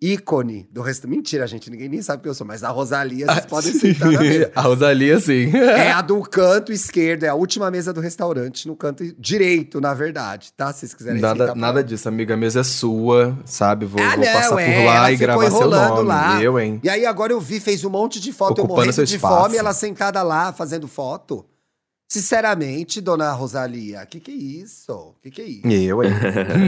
ícone 0.00 0.68
do 0.72 0.80
restaurante. 0.80 1.16
Mentira, 1.16 1.46
gente, 1.46 1.70
ninguém 1.70 1.88
nem 1.88 2.00
sabe 2.02 2.22
quem 2.22 2.30
eu 2.30 2.34
sou, 2.34 2.46
mas 2.46 2.62
a 2.62 2.68
Rosalia 2.70 3.26
vocês 3.26 3.46
podem 3.46 3.72
sentar 3.72 4.10
na 4.12 4.20
mesa. 4.20 4.52
A 4.54 4.60
Rosalia, 4.62 5.18
sim. 5.20 5.50
É 5.56 5.90
a 5.92 6.00
do 6.02 6.20
canto 6.22 6.72
esquerdo, 6.72 7.24
é 7.24 7.28
a 7.28 7.34
última 7.34 7.70
mesa 7.70 7.92
do 7.92 8.00
restaurante, 8.00 8.66
no 8.68 8.76
canto 8.76 9.04
direito, 9.18 9.80
na 9.80 9.94
verdade, 9.94 10.52
tá? 10.56 10.72
Se 10.72 10.80
vocês 10.80 10.94
quiserem 10.94 11.20
Nada, 11.20 11.54
nada 11.54 11.72
pra- 11.74 11.82
disso, 11.82 12.08
amiga. 12.08 12.34
A 12.34 12.36
mesa 12.36 12.60
é 12.60 12.64
sua, 12.64 13.36
sabe? 13.44 13.86
Vou, 13.86 14.00
Ah, 14.02 14.16
vou 14.16 14.24
não, 14.24 14.32
passar 14.32 14.60
é, 14.60 14.78
por 14.80 14.84
lá 14.86 15.12
e 15.12 15.16
gravar 15.16 15.50
seu 15.50 15.68
nome. 15.70 16.08
lá. 16.08 16.42
Eu, 16.42 16.58
hein? 16.60 16.80
E 16.82 16.88
aí 16.88 17.04
agora 17.04 17.32
eu 17.32 17.40
vi, 17.40 17.58
fez 17.60 17.84
um 17.84 17.90
monte 17.90 18.20
de 18.20 18.32
foto, 18.32 18.58
eu 18.58 18.64
Ocupando 18.64 18.74
morrendo 18.76 18.92
seu 18.92 19.04
de 19.04 19.16
espaço. 19.16 19.42
fome, 19.44 19.56
ela 19.56 19.72
sentada 19.72 20.22
lá 20.22 20.52
fazendo 20.52 20.86
foto. 20.86 21.44
Sinceramente, 22.10 23.02
dona 23.02 23.30
Rosalia, 23.32 24.06
que 24.06 24.18
que 24.18 24.30
é 24.30 24.34
isso? 24.34 25.14
Que 25.22 25.30
que 25.30 25.42
é 25.42 25.44
isso? 25.44 25.66
Eu, 25.66 26.02
hein? 26.02 26.10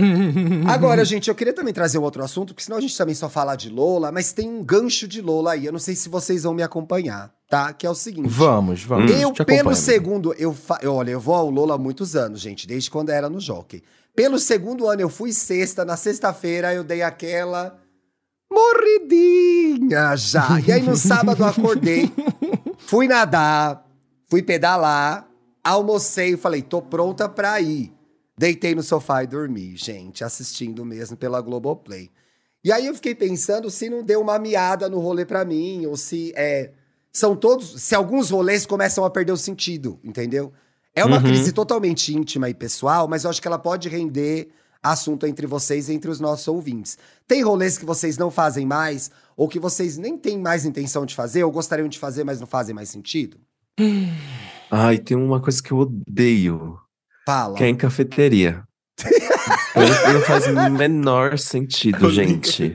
Agora, 0.69 1.03
gente, 1.03 1.29
eu 1.31 1.35
queria 1.35 1.55
também 1.55 1.73
trazer 1.73 1.97
um 1.97 2.03
outro 2.03 2.23
assunto, 2.23 2.49
porque 2.53 2.63
senão 2.63 2.77
a 2.77 2.81
gente 2.81 2.95
também 2.95 3.15
só 3.15 3.27
fala 3.27 3.57
de 3.57 3.71
Lola, 3.71 4.13
mas 4.13 4.35
tem 4.35 4.47
um 4.51 4.63
gancho 4.63 5.09
de 5.09 5.23
Lola 5.23 5.53
aí, 5.53 5.65
eu 5.65 5.73
não 5.73 5.79
sei 5.79 5.97
se 5.97 6.11
vocês 6.11 6.43
vão 6.43 6.53
me 6.53 6.63
acompanhar, 6.63 7.33
tá? 7.49 7.73
Que 7.73 7.87
é 7.87 7.91
o 7.91 7.95
seguinte. 7.95 8.29
Vamos, 8.29 8.85
vamos. 8.85 9.11
Eu, 9.11 9.33
Te 9.33 9.43
pelo 9.43 9.75
segundo, 9.75 10.35
eu- 10.35 10.55
olha, 10.85 11.11
eu 11.13 11.21
vou 11.21 11.35
ao 11.35 11.49
Lola 11.49 11.75
há 11.77 11.79
muitos 11.79 12.15
anos, 12.15 12.39
gente, 12.39 12.67
desde 12.67 12.91
quando 12.91 13.09
era 13.09 13.31
no 13.31 13.41
Jockey. 13.41 13.83
Pelo 14.15 14.39
segundo 14.39 14.87
ano, 14.89 15.01
eu 15.01 15.09
fui 15.09 15.33
sexta, 15.33 15.87
na 15.87 15.97
sexta-feira 15.97 16.75
eu 16.75 16.85
dei 16.85 17.01
aquela 17.01 17.79
morridinha 18.53 20.15
já. 20.17 20.61
E 20.67 20.71
aí 20.71 20.83
no 20.83 20.97
sábado 20.97 21.43
eu 21.43 21.47
acordei, 21.47 22.13
fui 22.77 23.09
nadar, 23.09 23.87
fui 24.29 24.43
pedalar, 24.43 25.30
almocei 25.63 26.35
e 26.35 26.37
falei, 26.37 26.63
tô 26.63 26.81
pronta 26.83 27.29
pra 27.29 27.61
ir. 27.61 27.93
Deitei 28.37 28.75
no 28.75 28.83
sofá 28.83 29.23
e 29.23 29.27
dormi, 29.27 29.77
gente, 29.77 30.25
assistindo 30.25 30.85
mesmo 30.85 31.17
pela 31.17 31.41
Globoplay. 31.41 32.11
E 32.65 32.73
aí 32.73 32.87
eu 32.87 32.95
fiquei 32.95 33.15
pensando 33.15 33.71
se 33.71 33.89
não 33.91 34.03
deu 34.03 34.21
uma 34.21 34.39
miada 34.39 34.89
no 34.89 34.99
rolê 34.99 35.25
pra 35.25 35.45
mim, 35.45 35.87
ou 35.87 35.97
se 35.97 36.33
é, 36.37 36.73
são 37.13 37.35
todos, 37.37 37.83
se 37.83 37.95
alguns 37.95 38.31
rolês 38.31 38.65
começam 38.67 39.05
a 39.05 39.11
perder 39.11 39.33
o 39.33 39.37
sentido, 39.37 39.99
entendeu? 40.05 40.53
É 40.95 41.05
uma 41.05 41.19
Uhum. 41.19 41.23
crise 41.25 41.53
totalmente 41.53 42.15
íntima 42.15 42.49
e 42.49 42.55
pessoal, 42.55 43.07
mas 43.09 43.25
eu 43.25 43.31
acho 43.31 43.41
que 43.41 43.49
ela 43.49 43.59
pode 43.59 43.89
render 43.89 44.49
assunto 44.83 45.27
entre 45.27 45.47
vocês 45.47 45.89
e 45.89 45.93
entre 45.93 46.11
os 46.11 46.19
nossos 46.21 46.49
ouvintes. 46.49 46.97
Tem 47.29 47.43
rolês 47.43 47.77
que 47.77 47.85
vocês 47.85 48.17
não 48.17 48.31
fazem 48.31 48.65
mais, 48.67 49.11
ou 49.37 49.49
que 49.49 49.61
vocês 49.61 49.97
nem 49.99 50.17
têm 50.17 50.39
mais 50.39 50.65
intenção 50.65 51.05
de 51.05 51.15
fazer, 51.15 51.45
ou 51.45 51.53
gostariam 51.53 51.89
de 51.89 51.99
fazer, 51.99 52.25
mas 52.25 52.41
não 52.41 52.47
fazem 52.47 52.75
mais 52.75 52.89
sentido? 52.89 53.39
Ai, 54.71 54.99
tem 54.99 55.17
uma 55.17 55.41
coisa 55.41 55.63
que 55.63 55.73
eu 55.73 55.79
odeio, 55.79 56.79
Fala. 57.27 57.55
que 57.57 57.65
é 57.65 57.69
em 57.69 57.75
cafeteria. 57.77 58.63
não, 59.75 60.15
não 60.15 60.21
faz 60.23 60.47
o 60.47 60.71
menor 60.71 61.39
sentido, 61.39 62.11
gente. 62.11 62.75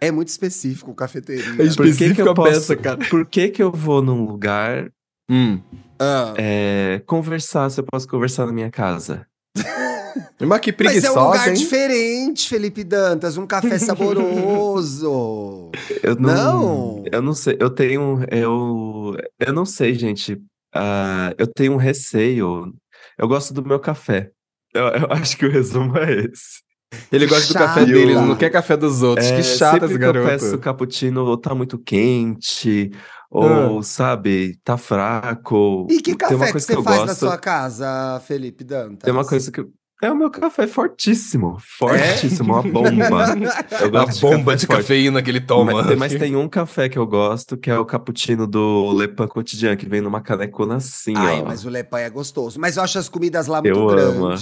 É 0.00 0.10
muito 0.10 0.28
específico, 0.28 0.94
cafeteria. 0.94 1.44
É 1.62 1.74
Por 1.74 1.94
que, 1.94 2.14
que 2.14 2.22
eu 2.22 2.34
posso, 2.34 2.50
peça, 2.50 2.76
cara. 2.76 2.98
por 3.10 3.26
que, 3.26 3.48
que 3.48 3.62
eu 3.62 3.72
vou 3.72 4.00
num 4.02 4.24
lugar 4.24 4.90
Hum. 5.28 5.60
Ah. 5.98 6.34
é, 6.36 7.02
conversar 7.06 7.68
se 7.70 7.80
eu 7.80 7.84
posso 7.84 8.06
conversar 8.06 8.46
na 8.46 8.52
minha 8.52 8.70
casa? 8.70 9.26
Mas 10.40 10.60
que 10.60 10.70
Mas 10.70 10.76
preguiçosa, 10.76 11.18
é 11.18 11.20
um 11.20 11.26
lugar 11.26 11.48
hein? 11.48 11.54
diferente, 11.54 12.48
Felipe 12.48 12.84
Dantas. 12.84 13.36
Um 13.36 13.46
café 13.46 13.76
saboroso. 13.78 15.70
Eu 16.02 16.14
não, 16.16 16.34
Não. 16.34 17.04
eu 17.10 17.22
não 17.22 17.32
sei, 17.34 17.56
eu 17.58 17.70
tenho, 17.70 18.24
eu, 18.30 19.16
eu 19.40 19.52
não 19.52 19.64
sei, 19.64 19.94
gente. 19.94 20.40
Ah, 20.76 21.34
eu 21.38 21.46
tenho 21.46 21.72
um 21.72 21.76
receio. 21.76 22.72
Eu 23.18 23.28
gosto 23.28 23.52
do 23.54 23.64
meu 23.64 23.80
café. 23.80 24.30
Eu, 24.74 24.84
eu 25.08 25.12
acho 25.12 25.36
que 25.36 25.46
o 25.46 25.50
resumo 25.50 25.96
é 25.98 26.12
esse. 26.12 26.64
Ele 27.10 27.26
gosta 27.26 27.52
do 27.52 27.58
café 27.58 27.84
dele, 27.84 28.12
ele 28.12 28.14
não 28.14 28.36
quer 28.36 28.50
café 28.50 28.76
dos 28.76 29.02
outros. 29.02 29.26
É, 29.26 29.36
que 29.36 29.42
chato 29.42 29.72
sempre 29.72 29.86
esse 29.88 29.98
que 29.98 30.04
eu 30.04 30.12
garoto. 30.12 30.28
peço 30.28 30.58
cappuccino, 30.58 31.24
ou 31.24 31.36
tá 31.36 31.54
muito 31.54 31.78
quente, 31.78 32.90
ou, 33.30 33.82
sabe, 33.82 34.58
tá 34.62 34.76
fraco. 34.76 35.86
E 35.90 36.00
que 36.00 36.14
Tem 36.16 36.36
uma 36.36 36.46
café 36.46 36.52
que 36.52 36.60
você 36.60 36.74
faz 36.74 36.84
na 36.84 37.06
gosto, 37.06 37.18
sua 37.18 37.38
casa, 37.38 38.20
Felipe 38.24 38.64
Dantas? 38.64 39.00
Tem 39.02 39.12
uma 39.12 39.24
coisa 39.24 39.50
que 39.50 39.66
É 40.02 40.10
o 40.10 40.14
meu 40.14 40.30
café 40.30 40.66
fortíssimo. 40.66 41.56
Fortíssimo, 41.78 42.52
uma 42.52 42.62
bomba. 42.62 43.26
Eu 43.80 43.86
A 43.86 43.88
gosto 43.88 44.20
bomba 44.20 44.52
café 44.52 44.56
de 44.56 44.66
forte. 44.66 44.80
cafeína 44.82 45.22
que 45.22 45.30
ele 45.30 45.40
toma. 45.40 45.82
Mas, 45.82 45.96
mas 45.96 46.14
tem 46.14 46.36
um 46.36 46.48
café 46.48 46.88
que 46.88 46.98
eu 46.98 47.06
gosto, 47.06 47.56
que 47.56 47.70
é 47.70 47.78
o 47.78 47.84
cappuccino 47.84 48.46
do 48.46 48.92
Le 48.92 49.08
Pain 49.08 49.26
Quotidien, 49.26 49.76
que 49.76 49.88
vem 49.88 50.00
numa 50.02 50.20
canecona 50.20 50.76
assim, 50.76 51.14
Ai, 51.16 51.40
ó. 51.40 51.46
mas 51.46 51.64
o 51.64 51.70
Lepan 51.70 52.00
é 52.00 52.10
gostoso. 52.10 52.60
Mas 52.60 52.76
eu 52.76 52.82
acho 52.82 52.98
as 52.98 53.08
comidas 53.08 53.46
lá 53.46 53.62
muito 53.62 53.74
Eu 53.78 53.88
amo. 53.88 54.36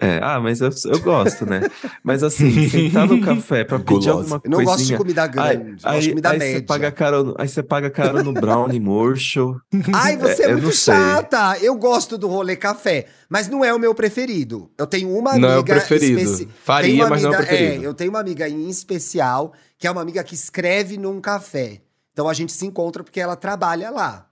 É, 0.00 0.18
ah, 0.22 0.40
mas 0.40 0.60
eu, 0.60 0.70
eu 0.86 0.98
gosto, 1.00 1.46
né? 1.46 1.60
Mas 2.02 2.22
assim, 2.24 2.68
sentar 2.68 3.06
no 3.06 3.20
café 3.20 3.62
pra 3.64 3.78
pedir 3.78 3.90
Gulosa. 4.10 4.10
alguma 4.10 4.40
Eu 4.44 4.50
não 4.50 4.64
gosto 4.64 4.84
de 4.84 4.96
comida 4.96 5.22
Aí, 5.22 5.28
grande. 5.28 5.54
eu 5.60 5.64
gosto 5.70 5.80
de 5.80 5.86
aí, 5.88 6.08
comida 6.08 6.30
aí 6.30 6.38
média. 6.38 6.54
você 6.58 6.62
paga 6.62 6.90
caro, 6.92 7.34
aí 7.38 7.48
você 7.48 7.62
paga 7.62 7.90
caro 7.90 8.24
no 8.24 8.32
brownie 8.32 8.80
murcho. 8.80 9.54
Ai, 9.92 10.16
você 10.16 10.42
é, 10.42 10.46
É, 10.46 10.52
eu 10.52 10.58
muito 10.58 10.72
sei. 10.72 10.94
chata. 10.94 11.58
Eu 11.60 11.76
gosto 11.76 12.18
do 12.18 12.26
rolê 12.26 12.56
café, 12.56 13.06
mas 13.28 13.46
não 13.48 13.64
é 13.64 13.72
o 13.72 13.78
meu 13.78 13.94
preferido. 13.94 14.68
Eu 14.76 14.86
tenho 14.86 15.16
uma 15.16 15.30
amiga 15.32 15.46
Não 15.46 15.54
é 15.54 15.58
o 15.60 15.64
preferido. 15.64 16.18
especi- 16.20 16.48
Faria, 16.64 17.06
mas 17.08 17.22
não 17.22 17.32
é 17.32 17.34
o 17.34 17.36
preferido. 17.36 17.84
eu 17.84 17.94
tenho 17.94 18.10
uma 18.10 18.20
amiga 18.20 18.48
em 18.48 18.68
especial, 18.68 19.52
que 19.78 19.86
é 19.86 19.90
uma 19.92 20.02
amiga 20.02 20.24
que 20.24 20.34
escreve 20.34 20.98
num 20.98 21.20
café. 21.20 21.80
Então 22.12 22.28
a 22.28 22.34
gente 22.34 22.52
se 22.52 22.66
encontra 22.66 23.04
porque 23.04 23.20
ela 23.20 23.36
trabalha 23.36 23.90
lá. 23.90 24.26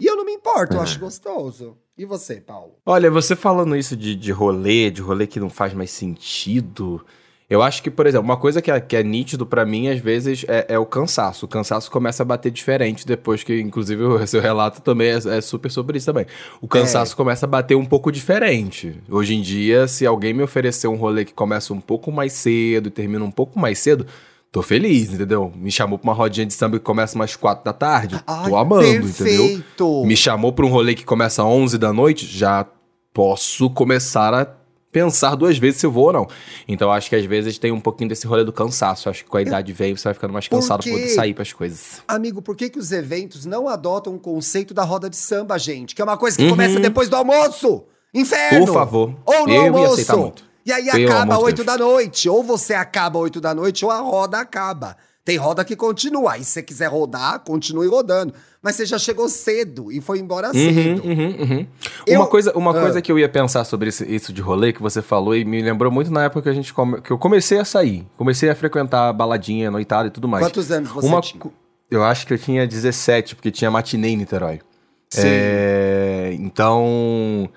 E 0.00 0.06
eu 0.06 0.16
não 0.16 0.24
me 0.24 0.32
importo, 0.32 0.74
eu 0.76 0.80
É. 0.80 0.82
acho 0.84 1.00
gostoso. 1.00 1.76
E 1.98 2.04
você, 2.04 2.36
Paulo? 2.36 2.76
Olha, 2.86 3.10
você 3.10 3.34
falando 3.34 3.74
isso 3.74 3.96
de, 3.96 4.14
de 4.14 4.30
rolê, 4.30 4.88
de 4.88 5.02
rolê 5.02 5.26
que 5.26 5.40
não 5.40 5.50
faz 5.50 5.74
mais 5.74 5.90
sentido. 5.90 7.04
Eu 7.50 7.60
acho 7.60 7.82
que, 7.82 7.90
por 7.90 8.06
exemplo, 8.06 8.24
uma 8.24 8.36
coisa 8.36 8.62
que 8.62 8.70
é, 8.70 8.78
que 8.78 8.94
é 8.94 9.02
nítido 9.02 9.44
pra 9.44 9.66
mim, 9.66 9.88
às 9.88 9.98
vezes, 9.98 10.44
é, 10.46 10.66
é 10.68 10.78
o 10.78 10.86
cansaço. 10.86 11.46
O 11.46 11.48
cansaço 11.48 11.90
começa 11.90 12.22
a 12.22 12.26
bater 12.26 12.52
diferente 12.52 13.04
depois 13.04 13.42
que, 13.42 13.58
inclusive, 13.60 14.00
o 14.04 14.26
seu 14.28 14.40
relato 14.40 14.80
também 14.80 15.08
é, 15.08 15.38
é 15.38 15.40
super 15.40 15.72
sobre 15.72 15.98
isso 15.98 16.06
também. 16.06 16.26
O 16.60 16.68
cansaço 16.68 17.16
começa 17.16 17.46
a 17.46 17.48
bater 17.48 17.74
um 17.74 17.84
pouco 17.84 18.12
diferente. 18.12 19.00
Hoje 19.10 19.34
em 19.34 19.42
dia, 19.42 19.88
se 19.88 20.06
alguém 20.06 20.32
me 20.32 20.44
oferecer 20.44 20.86
um 20.86 20.94
rolê 20.94 21.24
que 21.24 21.34
começa 21.34 21.74
um 21.74 21.80
pouco 21.80 22.12
mais 22.12 22.32
cedo 22.32 22.86
e 22.86 22.90
termina 22.92 23.24
um 23.24 23.32
pouco 23.32 23.58
mais 23.58 23.80
cedo, 23.80 24.06
tô 24.50 24.62
feliz, 24.62 25.12
entendeu? 25.12 25.52
Me 25.54 25.70
chamou 25.70 25.98
pra 25.98 26.08
uma 26.10 26.14
rodinha 26.14 26.46
de 26.46 26.54
samba 26.54 26.78
que 26.78 26.84
começa 26.84 27.14
umas 27.14 27.36
quatro 27.36 27.64
da 27.64 27.72
tarde, 27.72 28.18
Ai, 28.26 28.48
tô 28.48 28.56
amando, 28.56 28.84
entendeu? 29.08 29.14
perfeito. 29.44 30.04
me 30.06 30.16
chamou 30.16 30.52
pra 30.52 30.64
um 30.64 30.68
rolê 30.70 30.94
que 30.94 31.04
começa 31.04 31.42
às 31.42 31.48
11 31.48 31.78
da 31.78 31.92
noite, 31.92 32.26
já 32.26 32.66
posso 33.12 33.68
começar 33.70 34.32
a 34.34 34.46
pensar 34.90 35.34
duas 35.34 35.58
vezes 35.58 35.80
se 35.80 35.86
eu 35.86 35.92
vou 35.92 36.06
ou 36.06 36.12
não. 36.12 36.26
Então 36.66 36.90
acho 36.90 37.10
que 37.10 37.16
às 37.16 37.24
vezes 37.24 37.58
tem 37.58 37.70
um 37.70 37.80
pouquinho 37.80 38.08
desse 38.08 38.26
rolê 38.26 38.42
do 38.42 38.52
cansaço. 38.52 39.08
Acho 39.10 39.22
que 39.22 39.28
com 39.30 39.36
a 39.36 39.42
idade 39.42 39.72
vem 39.72 39.94
você 39.94 40.04
vai 40.04 40.14
ficando 40.14 40.32
mais 40.32 40.48
cansado 40.48 40.82
pra 40.82 40.90
poder 40.92 41.08
sair 41.08 41.34
pras 41.34 41.52
coisas. 41.52 42.02
Amigo, 42.08 42.40
por 42.40 42.56
que, 42.56 42.70
que 42.70 42.78
os 42.78 42.90
eventos 42.90 43.44
não 43.44 43.68
adotam 43.68 44.14
o 44.14 44.18
conceito 44.18 44.72
da 44.72 44.82
roda 44.84 45.10
de 45.10 45.16
samba, 45.16 45.58
gente? 45.58 45.94
Que 45.94 46.00
é 46.00 46.04
uma 46.04 46.16
coisa 46.16 46.36
que 46.36 46.42
Uhum. 46.44 46.50
começa 46.50 46.80
depois 46.80 47.08
do 47.08 47.16
almoço. 47.16 47.84
Inferno! 48.14 48.64
Por 48.66 48.72
favor. 48.74 49.14
Ou 49.26 49.46
no 49.46 49.52
Eu 49.52 49.62
ia 49.62 49.68
almoço. 49.68 49.92
aceitar 49.92 50.16
muito. 50.16 50.47
E 50.68 50.72
aí 50.72 50.84
Pelo 50.90 51.06
acaba 51.12 51.34
amor 51.34 51.38
de 51.38 51.44
oito 51.46 51.64
Deus. 51.64 51.66
da 51.66 51.78
noite. 51.78 52.28
Ou 52.28 52.42
você 52.42 52.74
acaba 52.74 53.18
oito 53.18 53.40
da 53.40 53.54
noite, 53.54 53.84
ou 53.84 53.90
a 53.90 53.98
roda 54.00 54.38
acaba. 54.38 54.96
Tem 55.24 55.36
roda 55.36 55.64
que 55.64 55.76
continua. 55.76 56.32
Aí 56.34 56.44
se 56.44 56.50
você 56.52 56.62
quiser 56.62 56.86
rodar, 56.88 57.40
continue 57.40 57.86
rodando. 57.86 58.32
Mas 58.62 58.76
você 58.76 58.86
já 58.86 58.98
chegou 58.98 59.28
cedo 59.28 59.92
e 59.92 60.00
foi 60.00 60.18
embora 60.18 60.52
cedo. 60.52 61.02
Uhum, 61.04 61.12
uhum, 61.12 61.36
uhum. 61.40 61.66
Eu- 62.06 62.20
Uma, 62.20 62.26
coisa, 62.26 62.52
uma 62.56 62.70
Ah. 62.70 62.80
coisa 62.80 63.02
que 63.02 63.12
eu 63.12 63.18
ia 63.18 63.28
pensar 63.28 63.64
sobre 63.64 63.88
isso, 63.90 64.04
isso 64.04 64.32
de 64.32 64.40
rolê 64.40 64.72
que 64.72 64.80
você 64.82 65.00
falou 65.02 65.36
e 65.36 65.44
me 65.44 65.60
lembrou 65.62 65.92
muito 65.92 66.10
na 66.10 66.24
época 66.24 66.42
que, 66.42 66.48
a 66.48 66.52
gente 66.52 66.72
come- 66.72 67.00
que 67.02 67.10
eu 67.10 67.18
comecei 67.18 67.58
a 67.58 67.64
sair. 67.64 68.06
Comecei 68.16 68.48
a 68.50 68.54
frequentar 68.54 69.12
baladinha, 69.12 69.70
noitada 69.70 70.08
e 70.08 70.10
tudo 70.10 70.26
mais. 70.26 70.44
Quantos 70.46 70.70
anos 70.72 70.90
você 70.90 71.06
Uma 71.06 71.20
tinha? 71.20 71.42
Eu 71.90 72.02
acho 72.04 72.26
que 72.26 72.32
eu 72.34 72.38
tinha 72.38 72.66
17, 72.66 73.34
porque 73.34 73.50
tinha 73.50 73.70
matinê 73.70 74.08
em 74.08 74.16
Niterói. 74.16 74.60
Sim. 75.10 75.22
É, 75.24 76.36
então, 76.38 77.48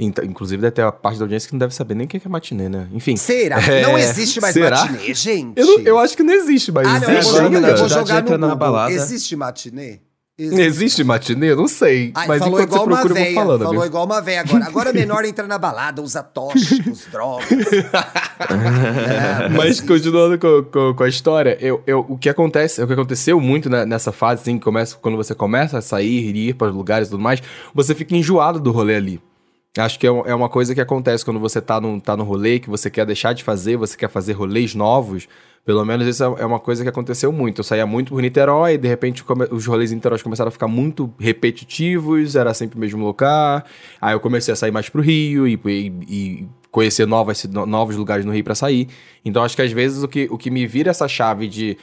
Inclusive, 0.00 0.62
deve 0.62 0.72
ter 0.72 0.82
a 0.82 0.90
parte 0.90 1.18
da 1.18 1.24
audiência 1.24 1.46
que 1.48 1.52
não 1.54 1.58
deve 1.58 1.74
saber 1.74 1.94
nem 1.94 2.06
o 2.06 2.08
que 2.08 2.16
é 2.16 2.28
matinê, 2.28 2.68
né? 2.68 2.88
Enfim. 2.92 3.16
Será? 3.16 3.60
É, 3.60 3.82
Não 3.82 3.98
existe 3.98 4.40
mais 4.40 4.54
será? 4.54 4.84
matinê, 4.84 5.12
gente? 5.14 5.58
Eu, 5.58 5.66
não- 5.66 5.80
eu 5.80 5.98
acho 5.98 6.16
que 6.16 6.22
não 6.22 6.32
existe, 6.34 6.72
mas 6.72 6.86
Ah, 6.88 6.98
não, 7.00 7.08
eu 7.08 7.18
existe 7.18 7.32
vou, 7.32 7.42
jogar, 7.42 7.68
eu 7.70 7.76
vou 7.76 7.88
jogar 7.88 8.18
entra 8.20 8.38
no 8.38 8.46
na 8.46 8.54
Google. 8.54 8.56
balada. 8.58 8.92
Existe 8.92 9.36
matinê? 9.36 10.00
Existe 10.42 11.04
matinê? 11.04 11.54
Não 11.54 11.68
sei. 11.68 12.12
Ai, 12.14 12.26
mas 12.26 12.38
falou 12.38 12.54
enquanto 12.62 12.70
você 12.70 12.74
igual 12.76 12.86
uma 12.86 12.96
procura, 12.96 13.12
eu 13.12 13.14
vou 13.16 13.24
véia. 13.24 13.34
falando. 13.34 13.58
falou 13.58 13.72
amigo. 13.72 13.84
igual 13.86 14.04
uma 14.06 14.20
véia 14.22 14.40
agora. 14.40 14.64
Agora 14.64 14.92
menor 14.94 15.24
entra 15.26 15.46
na 15.46 15.58
balada, 15.58 16.00
usa 16.00 16.22
tóxicos, 16.22 17.04
drogas. 17.12 17.46
É, 18.48 19.48
Mas 19.54 19.80
continuando 19.82 20.38
com, 20.38 20.62
com, 20.64 20.94
com 20.94 21.02
a 21.04 21.08
história, 21.08 21.58
eu, 21.60 21.82
eu, 21.86 22.06
o 22.08 22.16
que 22.16 22.28
acontece, 22.30 22.82
o 22.82 22.86
que 22.86 22.92
aconteceu 22.94 23.38
muito 23.38 23.68
né, 23.68 23.84
nessa 23.84 24.12
fase, 24.12 24.40
assim, 24.42 24.56
que 24.58 24.64
começa, 24.64 24.96
quando 24.96 25.16
você 25.18 25.34
começa 25.34 25.76
a 25.76 25.82
sair, 25.82 26.34
ir 26.34 26.54
para 26.54 26.68
lugares 26.68 27.08
e 27.08 27.10
tudo 27.10 27.22
mais, 27.22 27.42
você 27.74 27.94
fica 27.94 28.16
enjoado 28.16 28.58
do 28.58 28.70
rolê 28.72 28.96
ali. 28.96 29.20
Acho 29.78 29.98
que 30.00 30.06
é, 30.06 30.10
é 30.10 30.34
uma 30.34 30.48
coisa 30.48 30.74
que 30.74 30.80
acontece 30.80 31.24
quando 31.24 31.38
você 31.38 31.60
tá 31.60 31.80
no, 31.80 32.00
tá 32.00 32.16
no 32.16 32.24
rolê, 32.24 32.58
que 32.58 32.68
você 32.68 32.90
quer 32.90 33.06
deixar 33.06 33.32
de 33.32 33.44
fazer, 33.44 33.76
você 33.76 33.96
quer 33.96 34.08
fazer 34.10 34.32
rolês 34.32 34.74
novos. 34.74 35.28
Pelo 35.64 35.84
menos 35.84 36.06
isso 36.08 36.24
é 36.24 36.42
é 36.42 36.44
uma 36.46 36.58
coisa 36.58 36.82
que 36.82 36.88
aconteceu 36.88 37.30
muito. 37.30 37.60
Eu 37.60 37.64
saía 37.64 37.86
muito 37.86 38.10
por 38.12 38.20
Niterói, 38.20 38.76
de 38.76 38.88
repente 38.88 39.22
os 39.50 39.66
rolês 39.66 39.92
em 39.92 39.96
Niterói 39.96 40.18
começaram 40.18 40.48
a 40.48 40.50
ficar 40.52 40.66
muito 40.66 41.12
repetitivos, 41.20 42.34
era 42.34 42.52
sempre 42.52 42.76
o 42.76 42.80
mesmo 42.80 43.04
lugar. 43.04 43.64
Aí 44.00 44.12
eu 44.14 44.20
comecei 44.20 44.52
a 44.52 44.56
sair 44.56 44.72
mais 44.72 44.88
pro 44.88 45.02
Rio 45.02 45.46
e, 45.46 45.54
e- 45.66 45.92
e 46.08 46.48
conhecer 46.72 47.06
novas, 47.06 47.44
novos 47.44 47.94
lugares 47.96 48.24
no 48.24 48.32
Rio 48.32 48.42
pra 48.42 48.54
sair. 48.56 48.88
Então 49.24 49.42
acho 49.44 49.54
que 49.54 49.62
às 49.62 49.70
vezes 49.72 50.02
o 50.02 50.08
que, 50.08 50.26
o 50.30 50.38
que 50.38 50.50
me 50.50 50.66
vira 50.66 50.90
essa 50.90 51.06
chave 51.06 51.46
de 51.46 51.76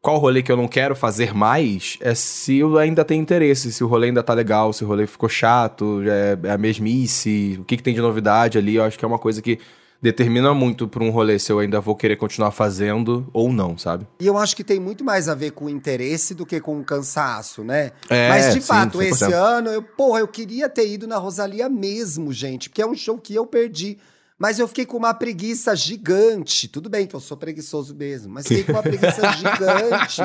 qual 0.00 0.18
rolê 0.18 0.42
que 0.42 0.50
eu 0.50 0.56
não 0.56 0.68
quero 0.68 0.94
fazer 0.94 1.34
mais 1.34 1.98
é 2.00 2.14
se 2.14 2.58
eu 2.58 2.78
ainda 2.78 3.04
tenho 3.04 3.20
interesse, 3.20 3.72
se 3.72 3.82
o 3.82 3.86
rolê 3.86 4.08
ainda 4.08 4.22
tá 4.22 4.32
legal, 4.32 4.72
se 4.72 4.84
o 4.84 4.86
rolê 4.86 5.06
ficou 5.06 5.28
chato, 5.28 6.02
é, 6.06 6.48
é 6.48 6.52
a 6.52 6.58
mesmice, 6.58 7.58
o 7.60 7.64
que, 7.64 7.76
que 7.76 7.82
tem 7.82 7.94
de 7.94 8.00
novidade 8.00 8.58
ali. 8.58 8.76
Eu 8.76 8.84
acho 8.84 8.98
que 8.98 9.04
é 9.04 9.08
uma 9.08 9.18
coisa 9.18 9.42
que 9.42 9.58
determina 10.00 10.54
muito 10.54 10.86
pra 10.86 11.02
um 11.02 11.10
rolê 11.10 11.38
se 11.38 11.50
eu 11.50 11.58
ainda 11.58 11.80
vou 11.80 11.96
querer 11.96 12.16
continuar 12.16 12.52
fazendo 12.52 13.28
ou 13.32 13.52
não, 13.52 13.76
sabe? 13.76 14.06
E 14.20 14.26
eu 14.26 14.38
acho 14.38 14.54
que 14.54 14.62
tem 14.62 14.78
muito 14.78 15.04
mais 15.04 15.28
a 15.28 15.34
ver 15.34 15.50
com 15.50 15.64
o 15.64 15.68
interesse 15.68 16.34
do 16.34 16.46
que 16.46 16.60
com 16.60 16.78
o 16.78 16.84
cansaço, 16.84 17.64
né? 17.64 17.90
É, 18.08 18.28
Mas 18.28 18.54
de 18.54 18.60
sim, 18.60 18.66
fato, 18.66 18.98
100%. 18.98 19.02
esse 19.02 19.32
ano, 19.32 19.70
eu, 19.70 19.82
porra, 19.82 20.20
eu 20.20 20.28
queria 20.28 20.68
ter 20.68 20.88
ido 20.88 21.06
na 21.06 21.16
Rosalia 21.16 21.68
mesmo, 21.68 22.32
gente, 22.32 22.68
porque 22.68 22.82
é 22.82 22.86
um 22.86 22.94
show 22.94 23.18
que 23.18 23.34
eu 23.34 23.44
perdi. 23.44 23.98
Mas 24.38 24.58
eu 24.58 24.68
fiquei 24.68 24.86
com 24.86 24.96
uma 24.96 25.12
preguiça 25.12 25.74
gigante. 25.74 26.68
Tudo 26.68 26.88
bem 26.88 27.06
que 27.06 27.16
eu 27.16 27.20
sou 27.20 27.36
preguiçoso 27.36 27.94
mesmo, 27.94 28.32
mas 28.32 28.46
fiquei 28.46 28.62
com 28.62 28.72
uma 28.72 28.82
preguiça 28.82 29.32
gigante. 29.32 30.22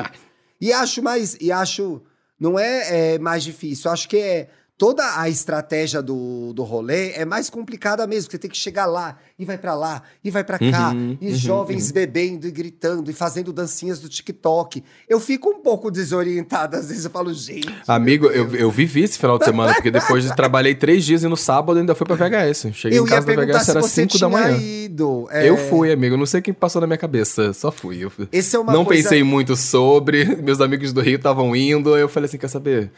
E 0.61 0.71
acho 0.71 1.01
mais. 1.01 1.35
E 1.41 1.51
acho. 1.51 2.01
Não 2.39 2.59
é, 2.59 3.15
é 3.15 3.19
mais 3.19 3.43
difícil. 3.43 3.89
Acho 3.89 4.07
que 4.07 4.17
é. 4.17 4.49
Toda 4.75 5.19
a 5.19 5.29
estratégia 5.29 6.01
do, 6.01 6.51
do 6.51 6.63
rolê 6.63 7.11
é 7.11 7.23
mais 7.25 7.47
complicada 7.49 8.05
mesmo, 8.07 8.23
porque 8.25 8.39
tem 8.39 8.49
que 8.49 8.57
chegar 8.57 8.87
lá, 8.87 9.17
e 9.37 9.45
vai 9.45 9.55
pra 9.57 9.75
lá, 9.75 10.01
e 10.23 10.31
vai 10.31 10.43
pra 10.43 10.57
cá, 10.57 10.89
Uhum, 10.91 11.15
e 11.21 11.29
uhum, 11.29 11.35
jovens 11.35 11.91
bebendo 11.91 12.47
e 12.47 12.51
gritando 12.51 13.09
e 13.11 13.13
fazendo 13.13 13.53
dancinhas 13.53 13.99
do 13.99 14.09
TikTok. 14.09 14.83
Eu 15.07 15.19
fico 15.19 15.47
um 15.49 15.59
pouco 15.61 15.91
desorientada, 15.91 16.77
às 16.77 16.89
vezes 16.89 17.05
eu 17.05 17.11
falo, 17.11 17.31
gente. 17.33 17.71
Amigo, 17.87 18.25
eu, 18.27 18.53
eu 18.55 18.71
vivi 18.71 19.03
esse 19.03 19.17
final 19.19 19.37
de 19.37 19.45
semana, 19.45 19.73
porque 19.75 19.91
depois 19.91 20.23
de 20.23 20.35
trabalhei 20.35 20.73
três 20.73 21.05
dias 21.05 21.23
e 21.23 21.27
no 21.27 21.37
sábado 21.37 21.77
ainda 21.79 21.93
fui 21.93 22.07
pra 22.07 22.15
VHS. 22.15 22.71
Cheguei 22.73 22.97
Eu 22.97 23.03
em 23.05 23.07
casa 23.07 23.27
da 23.27 23.33
VHS, 23.35 23.69
era 23.69 23.81
você 23.81 24.01
5 24.01 24.17
tinha 24.17 24.19
da 24.21 24.29
manhã. 24.29 24.57
ido. 24.57 25.27
é, 25.29 25.47
Eu 25.47 25.55
fui, 25.55 25.91
amigo. 25.91 26.17
Não 26.17 26.25
sei 26.25 26.39
o 26.39 26.43
que 26.43 26.51
passou 26.51 26.81
na 26.81 26.87
minha 26.87 26.97
cabeça. 26.97 27.53
Só 27.53 27.71
fui. 27.71 28.03
Eu. 28.03 28.11
Esse 28.31 28.55
é 28.55 28.59
uma 28.59 28.73
não 28.73 28.83
coisa- 28.83 29.03
pensei 29.03 29.23
muito 29.23 29.55
sobre. 29.55 30.25
Meus 30.41 30.59
amigos 30.59 30.91
do 30.91 30.99
Rio 31.01 31.17
estavam 31.17 31.55
indo. 31.55 31.95
Eu 31.95 32.09
falei 32.09 32.25
assim: 32.25 32.37
quer 32.39 32.47
saber? 32.49 32.91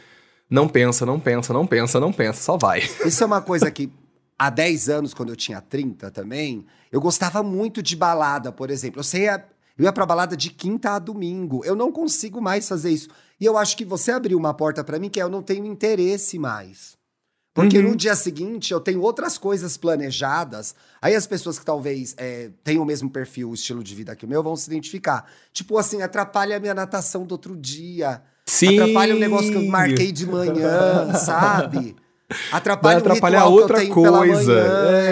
Não 0.48 0.68
pensa, 0.68 1.04
não 1.04 1.18
pensa, 1.18 1.52
não 1.52 1.66
pensa, 1.66 1.98
não 2.00 2.12
pensa, 2.12 2.40
só 2.40 2.56
vai. 2.56 2.80
Isso 3.04 3.22
é 3.22 3.26
uma 3.26 3.42
coisa 3.42 3.70
que 3.70 3.90
há 4.38 4.48
10 4.48 4.88
anos, 4.88 5.14
quando 5.14 5.30
eu 5.30 5.36
tinha 5.36 5.60
30 5.60 6.10
também, 6.10 6.64
eu 6.92 7.00
gostava 7.00 7.42
muito 7.42 7.82
de 7.82 7.96
balada, 7.96 8.52
por 8.52 8.70
exemplo. 8.70 9.00
Eu, 9.00 9.04
sei, 9.04 9.28
eu 9.28 9.84
ia 9.84 9.92
pra 9.92 10.06
balada 10.06 10.36
de 10.36 10.50
quinta 10.50 10.92
a 10.92 10.98
domingo. 10.98 11.64
Eu 11.64 11.74
não 11.74 11.90
consigo 11.90 12.40
mais 12.40 12.68
fazer 12.68 12.90
isso. 12.90 13.08
E 13.40 13.44
eu 13.44 13.58
acho 13.58 13.76
que 13.76 13.84
você 13.84 14.12
abriu 14.12 14.38
uma 14.38 14.54
porta 14.54 14.84
pra 14.84 14.98
mim 14.98 15.08
que 15.10 15.20
é 15.20 15.22
eu 15.22 15.28
não 15.28 15.42
tenho 15.42 15.66
interesse 15.66 16.38
mais. 16.38 16.96
Porque 17.52 17.78
Uhum. 17.78 17.90
no 17.90 17.96
dia 17.96 18.14
seguinte 18.14 18.70
eu 18.72 18.80
tenho 18.80 19.00
outras 19.00 19.38
coisas 19.38 19.76
planejadas. 19.78 20.74
Aí 21.00 21.14
as 21.14 21.26
pessoas 21.26 21.58
que 21.58 21.64
talvez 21.64 22.14
é, 22.18 22.50
tenham 22.62 22.82
o 22.82 22.86
mesmo 22.86 23.10
perfil, 23.10 23.50
o 23.50 23.54
estilo 23.54 23.82
de 23.82 23.94
vida 23.94 24.14
que 24.14 24.26
o 24.26 24.28
meu, 24.28 24.42
vão 24.42 24.54
se 24.54 24.68
identificar. 24.68 25.24
Tipo 25.52 25.78
assim, 25.78 26.02
atrapalha 26.02 26.56
a 26.56 26.60
minha 26.60 26.74
natação 26.74 27.24
do 27.24 27.32
outro 27.32 27.56
dia. 27.56 28.22
Sim. 28.46 28.78
Atrapalha 28.80 29.14
o 29.14 29.18
negócio 29.18 29.50
que 29.50 29.56
eu 29.58 29.64
marquei 29.66 30.12
de 30.12 30.24
manhã, 30.26 31.12
sabe? 31.18 31.96
Atrapalha 32.52 33.00
Vai 33.00 33.10
atrapalhar 33.10 33.46
o 33.46 33.48
ritual 33.50 33.60
outra 33.62 33.76
que 33.80 33.90
eu 33.90 33.94
tenho 33.94 34.02
pela 34.04 34.18
coisa. 34.18 34.52
manhã. 34.52 34.90
É. 34.92 35.06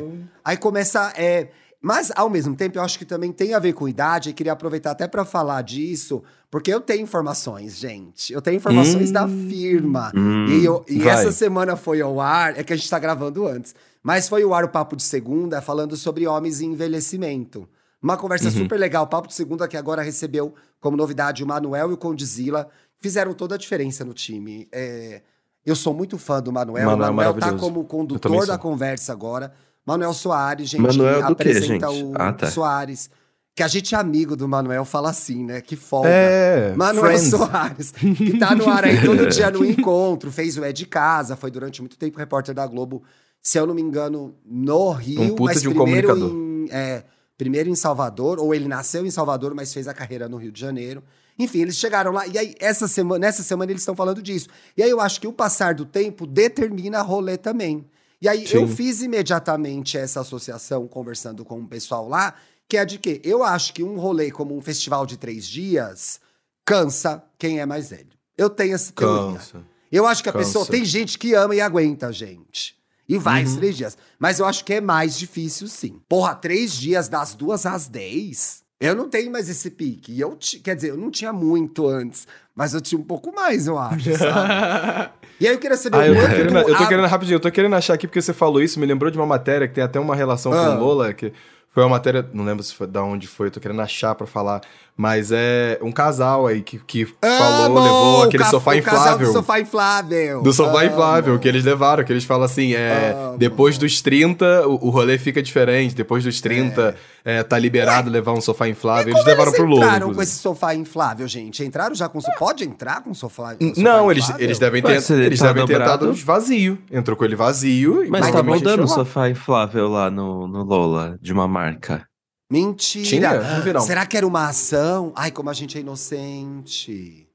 É. 0.00 0.04
Aí 0.44 0.56
começa. 0.56 1.12
É... 1.16 1.48
Mas, 1.80 2.10
ao 2.16 2.28
mesmo 2.28 2.56
tempo, 2.56 2.76
eu 2.78 2.82
acho 2.82 2.98
que 2.98 3.04
também 3.04 3.30
tem 3.30 3.54
a 3.54 3.58
ver 3.60 3.72
com 3.72 3.88
idade. 3.88 4.30
E 4.30 4.32
queria 4.32 4.52
aproveitar 4.52 4.90
até 4.90 5.06
pra 5.06 5.24
falar 5.24 5.62
disso, 5.62 6.22
porque 6.50 6.72
eu 6.74 6.80
tenho 6.80 7.02
informações, 7.02 7.76
gente. 7.78 8.32
Eu 8.32 8.42
tenho 8.42 8.56
informações 8.56 9.10
Hum. 9.10 9.12
da 9.12 9.28
firma. 9.28 10.10
Hum, 10.14 10.46
e 10.48 10.64
eu- 10.64 10.84
e 10.88 11.06
essa 11.08 11.30
semana 11.30 11.76
foi 11.76 12.00
ao 12.00 12.20
ar. 12.20 12.58
É 12.58 12.64
que 12.64 12.72
a 12.72 12.76
gente 12.76 12.90
tá 12.90 12.98
gravando 12.98 13.46
antes. 13.46 13.74
Mas 14.02 14.28
foi 14.28 14.42
ao 14.42 14.52
ar 14.54 14.64
o 14.64 14.68
Papo 14.68 14.96
de 14.96 15.02
Segunda 15.04 15.60
falando 15.60 15.96
sobre 15.96 16.26
homens 16.26 16.60
em 16.60 16.72
envelhecimento. 16.72 17.68
Uma 18.02 18.16
conversa 18.16 18.46
Uhum. 18.46 18.52
super 18.52 18.78
legal. 18.78 19.06
Papo 19.06 19.28
de 19.28 19.34
Segunda 19.34 19.66
que 19.66 19.76
agora 19.76 20.02
recebeu 20.02 20.54
como 20.80 20.96
novidade 20.96 21.42
o 21.42 21.46
Manuel 21.46 21.90
e 21.90 21.94
o 21.94 21.96
Condizila. 21.96 22.68
Fizeram 23.00 23.32
toda 23.34 23.54
a 23.54 23.58
diferença 23.58 24.04
no 24.04 24.14
time. 24.14 24.68
É, 24.72 25.22
eu 25.66 25.74
sou 25.76 25.92
muito 25.92 26.16
fã 26.18 26.40
do 26.42 26.52
Manuel. 26.52 26.86
Manuel 26.86 27.08
o 27.08 27.12
é 27.12 27.14
Manuel 27.14 27.34
tá 27.40 27.52
como 27.54 27.84
condutor 27.84 28.46
da 28.46 28.56
conversa 28.58 29.12
agora. 29.12 29.52
Manuel 29.84 30.12
Soares, 30.12 30.68
gente, 30.68 30.80
Manuel 30.82 31.20
do 31.26 31.34
quê, 31.36 31.42
apresenta 31.48 31.88
gente? 31.90 32.04
o 32.04 32.12
Ah, 32.14 32.32
tá. 32.32 32.50
Soares. 32.50 33.10
Que 33.56 33.62
a 33.64 33.68
gente 33.68 33.92
é 33.92 33.98
amigo 33.98 34.36
do 34.36 34.46
Manuel, 34.46 34.84
fala 34.84 35.10
assim, 35.10 35.44
né? 35.44 35.60
Que 35.60 35.74
folga. 35.74 36.08
É. 36.08 36.74
Manuel 36.76 37.06
Friends. 37.06 37.30
Soares, 37.30 37.90
que 37.90 38.38
tá 38.38 38.54
no 38.54 38.68
ar 38.68 38.84
aí 38.84 39.00
todo 39.04 39.26
dia 39.28 39.50
no 39.50 39.64
encontro, 39.64 40.30
fez 40.30 40.56
o 40.56 40.62
É 40.64 40.72
de 40.72 40.86
Casa, 40.86 41.34
foi 41.34 41.50
durante 41.50 41.80
muito 41.80 41.96
tempo 41.98 42.16
repórter 42.18 42.54
da 42.54 42.64
Globo, 42.66 43.02
se 43.42 43.58
eu 43.58 43.66
não 43.66 43.74
me 43.74 43.82
engano, 43.82 44.34
no 44.46 44.92
Rio, 44.92 45.22
Um 45.22 45.28
puta 45.34 45.54
mas 45.54 45.62
de 45.62 45.68
um 45.68 45.74
primeiro 45.74 46.06
comunicador. 46.08 46.38
em, 46.38 46.68
é, 46.70 47.02
primeiro 47.38 47.70
em 47.70 47.74
Salvador, 47.76 48.40
ou 48.40 48.52
ele 48.52 48.66
nasceu 48.66 49.06
em 49.06 49.10
Salvador, 49.10 49.54
mas 49.54 49.72
fez 49.72 49.86
a 49.86 49.94
carreira 49.94 50.28
no 50.28 50.36
Rio 50.36 50.52
de 50.52 50.60
Janeiro. 50.60 51.02
Enfim, 51.38 51.60
eles 51.60 51.76
chegaram 51.76 52.10
lá, 52.10 52.26
e 52.26 52.36
aí 52.36 52.54
essa 52.58 52.88
semana, 52.88 53.20
nessa 53.20 53.44
semana 53.44 53.70
eles 53.70 53.82
estão 53.82 53.94
falando 53.94 54.20
disso. 54.20 54.48
E 54.76 54.82
aí 54.82 54.90
eu 54.90 55.00
acho 55.00 55.20
que 55.20 55.26
o 55.26 55.32
passar 55.32 55.72
do 55.72 55.86
tempo 55.86 56.26
determina 56.26 57.00
rolê 57.00 57.38
também. 57.38 57.86
E 58.20 58.28
aí 58.28 58.44
eu 58.50 58.66
Sim. 58.66 58.74
fiz 58.74 59.00
imediatamente 59.00 59.96
essa 59.96 60.20
associação 60.20 60.88
conversando 60.88 61.44
com 61.44 61.60
o 61.60 61.68
pessoal 61.68 62.08
lá, 62.08 62.34
que 62.68 62.76
é 62.76 62.84
de 62.84 62.98
que 62.98 63.20
eu 63.22 63.44
acho 63.44 63.72
que 63.72 63.84
um 63.84 63.96
rolê 63.98 64.32
como 64.32 64.56
um 64.56 64.60
festival 64.60 65.06
de 65.06 65.16
três 65.16 65.46
dias 65.46 66.20
cansa 66.66 67.24
quem 67.38 67.60
é 67.60 67.64
mais 67.64 67.88
velho. 67.90 68.08
Eu 68.36 68.50
tenho 68.50 68.74
essa 68.74 68.92
teoria. 68.92 69.38
Cansa. 69.38 69.64
Eu 69.90 70.06
acho 70.06 70.22
que 70.22 70.28
a 70.28 70.32
Cansa. 70.32 70.44
pessoa. 70.44 70.66
Tem 70.66 70.84
gente 70.84 71.18
que 71.18 71.34
ama 71.34 71.54
e 71.54 71.60
aguenta, 71.60 72.12
gente. 72.12 72.77
E 73.08 73.16
vai 73.18 73.44
Uhum. 73.44 73.56
três 73.56 73.76
dias. 73.76 73.96
Mas 74.18 74.38
eu 74.38 74.46
acho 74.46 74.64
que 74.64 74.74
é 74.74 74.80
mais 74.80 75.18
difícil, 75.18 75.66
sim. 75.66 76.00
Porra, 76.08 76.34
três 76.34 76.72
dias 76.72 77.08
das 77.08 77.34
duas 77.34 77.64
às 77.64 77.88
dez. 77.88 78.62
Eu 78.80 78.94
não 78.94 79.08
tenho 79.08 79.32
mais 79.32 79.48
esse 79.48 79.70
pique. 79.70 80.12
E 80.12 80.20
eu 80.20 80.36
ti- 80.36 80.60
quer 80.60 80.76
dizer, 80.76 80.90
eu 80.90 80.96
não 80.96 81.10
tinha 81.10 81.32
muito 81.32 81.88
antes, 81.88 82.28
mas 82.54 82.74
eu 82.74 82.80
tinha 82.80 83.00
um 83.00 83.02
pouco 83.04 83.34
mais, 83.34 83.66
eu 83.66 83.76
acho, 83.78 84.10
sabe? 84.16 85.10
e 85.40 85.48
aí 85.48 85.54
eu 85.54 85.58
queria 85.58 85.76
saber 85.76 85.96
Ah, 85.98 86.06
eu 86.06 86.14
tô, 86.14 86.26
querendo, 86.28 86.58
eu 86.58 86.76
tô 86.76 86.86
querendo 86.86 87.06
rapidinho, 87.08 87.36
eu 87.36 87.40
tô 87.40 87.50
querendo 87.50 87.74
achar 87.74 87.94
aqui 87.94 88.06
porque 88.06 88.22
você 88.22 88.32
falou 88.32 88.62
isso, 88.62 88.78
me 88.78 88.86
lembrou 88.86 89.10
de 89.10 89.18
uma 89.18 89.26
matéria 89.26 89.66
que 89.66 89.74
tem 89.74 89.82
até 89.82 89.98
uma 89.98 90.14
relação 90.14 90.52
Ah. 90.52 90.76
com 90.76 90.84
Lola, 90.84 91.12
que 91.12 91.32
foi 91.70 91.82
uma 91.82 91.88
matéria, 91.90 92.28
não 92.32 92.44
lembro 92.44 92.62
se 92.62 92.72
foi 92.74 92.86
da 92.86 93.02
onde 93.02 93.26
foi, 93.26 93.48
eu 93.48 93.50
tô 93.50 93.58
querendo 93.58 93.80
achar 93.82 94.14
pra 94.14 94.26
falar, 94.28 94.60
mas 95.00 95.30
é 95.30 95.78
um 95.80 95.92
casal 95.92 96.48
aí 96.48 96.60
que, 96.60 96.76
que 96.80 97.06
falou, 97.22 97.80
levou 97.84 98.22
aquele 98.24 98.42
ca- 98.42 98.50
sofá 98.50 98.74
o 98.74 98.82
casal 98.82 99.00
inflável. 99.04 99.26
do 99.28 99.32
sofá 99.32 99.60
inflável. 99.60 100.42
Do 100.42 100.52
sofá 100.52 100.80
Amo. 100.82 100.90
inflável, 100.90 101.38
que 101.38 101.46
eles 101.46 101.64
levaram, 101.64 102.02
que 102.02 102.12
eles 102.12 102.24
falam 102.24 102.44
assim, 102.44 102.74
é, 102.74 103.14
Amo. 103.16 103.38
depois 103.38 103.78
dos 103.78 104.02
30, 104.02 104.66
o, 104.66 104.88
o 104.88 104.90
rolê 104.90 105.16
fica 105.16 105.40
diferente, 105.40 105.94
depois 105.94 106.24
dos 106.24 106.40
30, 106.40 106.96
é, 107.24 107.44
tá 107.44 107.56
liberado 107.56 108.10
levar 108.10 108.32
um 108.32 108.40
sofá 108.40 108.68
inflável, 108.68 109.12
eles 109.12 109.20
Como 109.22 109.28
levaram 109.30 109.52
pro 109.52 109.64
Lola, 109.66 109.84
entraram 109.86 110.12
com 110.12 110.20
esse 110.20 110.36
sofá 110.38 110.74
inflável, 110.74 111.28
gente? 111.28 111.64
Entraram 111.64 111.94
já 111.94 112.08
com... 112.08 112.18
Pode 112.36 112.64
entrar 112.64 113.00
com 113.00 113.14
sofá, 113.14 113.52
sofá 113.52 113.56
Não, 113.80 114.10
eles, 114.10 114.24
inflável? 114.24 114.44
eles 114.44 114.58
devem 114.58 114.82
Ué, 114.84 114.94
ter, 114.94 115.00
se 115.00 115.12
ele 115.12 115.26
eles 115.26 115.38
tá 115.38 115.46
devem 115.46 115.64
ter 115.64 115.74
entrado 115.74 116.12
vazio. 116.12 116.76
Entrou 116.90 117.16
com 117.16 117.24
ele 117.24 117.36
vazio 117.36 118.04
e 118.04 118.10
Mas 118.10 118.22
tá 118.22 118.32
provavelmente 118.32 118.64
rodando 118.64 118.82
o 118.82 118.84
encheu 118.86 118.98
lá. 118.98 119.04
sofá 119.04 119.28
inflável 119.30 119.88
lá 119.88 120.10
no, 120.10 120.48
no 120.48 120.64
Lola, 120.64 121.16
de 121.22 121.32
uma 121.32 121.46
marca. 121.46 122.04
Mentira. 122.50 123.04
Tinha? 123.06 123.40
Não 123.56 123.62
vi, 123.62 123.72
não. 123.72 123.80
Será 123.82 124.06
que 124.06 124.16
era 124.16 124.26
uma 124.26 124.48
ação? 124.48 125.12
Ai, 125.14 125.30
como 125.30 125.50
a 125.50 125.52
gente 125.52 125.76
é 125.76 125.80
inocente. 125.80 127.26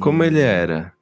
Como 0.00 0.22
ele 0.22 0.40
era? 0.40 0.92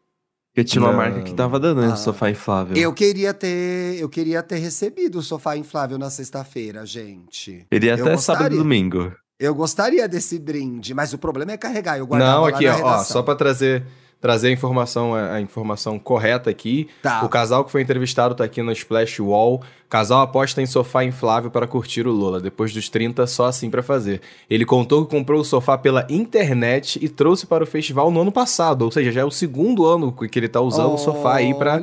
Porque 0.54 0.64
tinha 0.64 0.82
uma 0.82 0.90
Não. 0.90 0.96
marca 0.96 1.22
que 1.22 1.34
tava 1.34 1.60
dando 1.60 1.82
esse 1.84 1.92
Ah. 1.92 1.96
sofá 1.96 2.30
inflável. 2.30 2.76
Eu 2.76 2.92
queria 2.92 3.34
ter, 3.34 3.98
eu 4.00 4.08
queria 4.08 4.42
ter 4.42 4.56
recebido 4.56 5.18
o 5.18 5.22
sofá 5.22 5.56
inflável 5.56 5.98
na 5.98 6.08
sexta-feira, 6.08 6.86
gente. 6.86 7.66
Ele 7.70 7.90
até 7.90 8.16
sábado 8.16 8.54
e 8.54 8.56
gostaria. 8.56 8.58
domingo. 8.58 9.12
Eu 9.38 9.54
gostaria 9.54 10.08
desse 10.08 10.38
brinde, 10.38 10.94
mas 10.94 11.12
o 11.12 11.18
problema 11.18 11.52
é 11.52 11.58
carregar. 11.58 11.98
Eu 11.98 12.06
guardava 12.06 12.32
Não, 12.36 12.42
lá 12.44 12.48
aqui, 12.48 12.64
na 12.64 12.76
ó, 12.78 13.00
ó, 13.00 13.04
só 13.04 13.22
pra 13.22 13.34
trazer, 13.34 13.84
trazer 14.20 14.48
a 14.48 14.52
informação, 14.52 15.14
a 15.14 15.40
informação 15.40 15.98
correta 15.98 16.50
aqui. 16.50 16.88
Tá. 17.02 17.22
O 17.24 17.28
casal 17.28 17.64
que 17.64 17.70
foi 17.70 17.82
entrevistado 17.82 18.34
tá 18.34 18.44
aqui 18.44 18.62
no 18.62 18.72
Splash 18.72 19.20
Wall. 19.20 19.62
Casal 19.88 20.20
aposta 20.20 20.60
em 20.60 20.66
sofá 20.66 21.04
inflável 21.04 21.50
para 21.50 21.66
curtir 21.66 22.06
o 22.06 22.10
Lola. 22.10 22.40
Depois 22.40 22.72
dos 22.72 22.88
30, 22.88 23.24
só 23.26 23.46
assim 23.46 23.70
para 23.70 23.82
fazer. 23.82 24.20
Ele 24.50 24.64
contou 24.64 25.04
que 25.04 25.16
comprou 25.16 25.40
o 25.40 25.44
sofá 25.44 25.78
pela 25.78 26.06
internet 26.10 26.98
e 27.00 27.08
trouxe 27.08 27.46
para 27.46 27.62
o 27.62 27.66
festival 27.66 28.10
no 28.10 28.20
ano 28.20 28.32
passado. 28.32 28.82
Ou 28.82 28.90
seja, 28.90 29.12
já 29.12 29.20
é 29.20 29.24
o 29.24 29.30
segundo 29.30 29.86
ano 29.86 30.10
que 30.10 30.38
ele 30.38 30.48
tá 30.48 30.60
usando 30.60 30.94
o 30.94 30.98
sofá 30.98 31.36
aí 31.36 31.54
pra, 31.54 31.78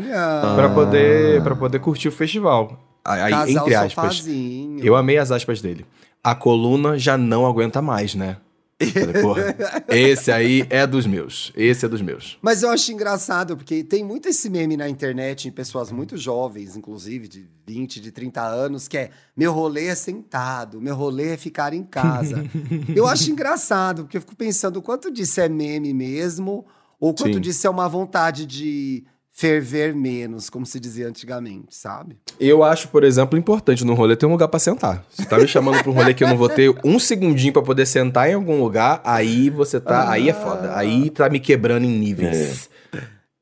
poder, 0.74 1.42
pra 1.44 1.56
poder 1.56 1.80
curtir 1.80 2.10
o 2.10 2.12
festival. 2.12 2.78
Aí, 3.06 3.32
Casal 3.32 3.50
entre 3.50 3.76
aspas. 3.76 4.16
sofazinho. 4.16 4.84
Eu 4.84 4.96
amei 4.96 5.18
as 5.18 5.32
aspas 5.32 5.62
dele. 5.62 5.86
A 6.24 6.34
coluna 6.34 6.98
já 6.98 7.18
não 7.18 7.46
aguenta 7.46 7.82
mais, 7.82 8.16
né? 8.16 8.38
Falei, 8.92 9.22
porra, 9.22 9.56
esse 9.90 10.32
aí 10.32 10.66
é 10.70 10.86
dos 10.86 11.06
meus. 11.06 11.52
Esse 11.56 11.86
é 11.86 11.90
dos 11.90 12.02
meus. 12.02 12.38
Mas 12.42 12.64
eu 12.64 12.70
acho 12.70 12.92
engraçado, 12.92 13.56
porque 13.56 13.84
tem 13.84 14.04
muito 14.04 14.28
esse 14.28 14.50
meme 14.50 14.76
na 14.76 14.90
internet, 14.90 15.48
em 15.48 15.52
pessoas 15.52 15.92
muito 15.92 16.18
jovens, 16.18 16.76
inclusive, 16.76 17.28
de 17.28 17.48
20, 17.66 18.02
de 18.02 18.12
30 18.12 18.42
anos, 18.42 18.88
que 18.88 18.98
é 18.98 19.12
meu 19.36 19.54
rolê 19.54 19.88
é 19.88 19.96
sentado, 19.96 20.82
meu 20.82 20.96
rolê 20.96 21.30
é 21.30 21.38
ficar 21.38 21.74
em 21.74 21.84
casa. 21.84 22.44
eu 22.96 23.08
acho 23.08 23.32
engraçado, 23.32 24.04
porque 24.04 24.18
eu 24.18 24.22
fico 24.22 24.36
pensando 24.36 24.78
o 24.78 24.82
quanto 24.82 25.12
disso 25.12 25.40
é 25.40 25.48
meme 25.48 25.94
mesmo, 25.94 26.66
ou 27.00 27.14
quanto 27.14 27.36
Sim. 27.36 27.42
disso 27.42 27.68
é 27.68 27.70
uma 27.70 27.88
vontade 27.88 28.46
de 28.46 29.04
ferver 29.36 29.96
menos, 29.96 30.48
como 30.48 30.64
se 30.64 30.80
dizia 30.80 31.08
antigamente, 31.08 31.76
sabe? 31.76 32.18
Eu 32.40 32.64
acho, 32.64 32.88
por 32.90 33.04
exemplo, 33.04 33.38
importante 33.38 33.84
no 33.84 33.96
rolê 33.96 34.16
ter 34.16 34.28
um 34.28 34.32
lugar 34.32 34.48
pra 34.48 34.60
sentar. 34.60 35.04
Você 35.10 35.26
tá 35.26 35.40
me 35.40 35.48
chamando 35.48 35.82
pra 35.82 35.92
um 35.92 35.94
rolê 35.96 36.14
que 36.14 36.24
eu 36.24 36.28
não 36.28 36.38
vou 36.38 36.48
ter 36.48 36.74
um 36.86 37.00
segundinho 37.00 37.52
pra 37.52 37.64
poder 37.64 37.88
sentar 37.88 38.30
em 38.30 38.34
algum 38.36 38.62
lugar, 38.62 39.02
aí 39.04 39.50
você 39.50 39.80
tá. 39.82 40.10
Aí 40.12 40.30
é 40.30 40.34
foda. 40.34 40.78
Aí 40.78 41.10
tá 41.10 41.28
me 41.30 41.40
quebrando 41.40 41.84
em 41.86 41.90
níveis. 41.98 42.70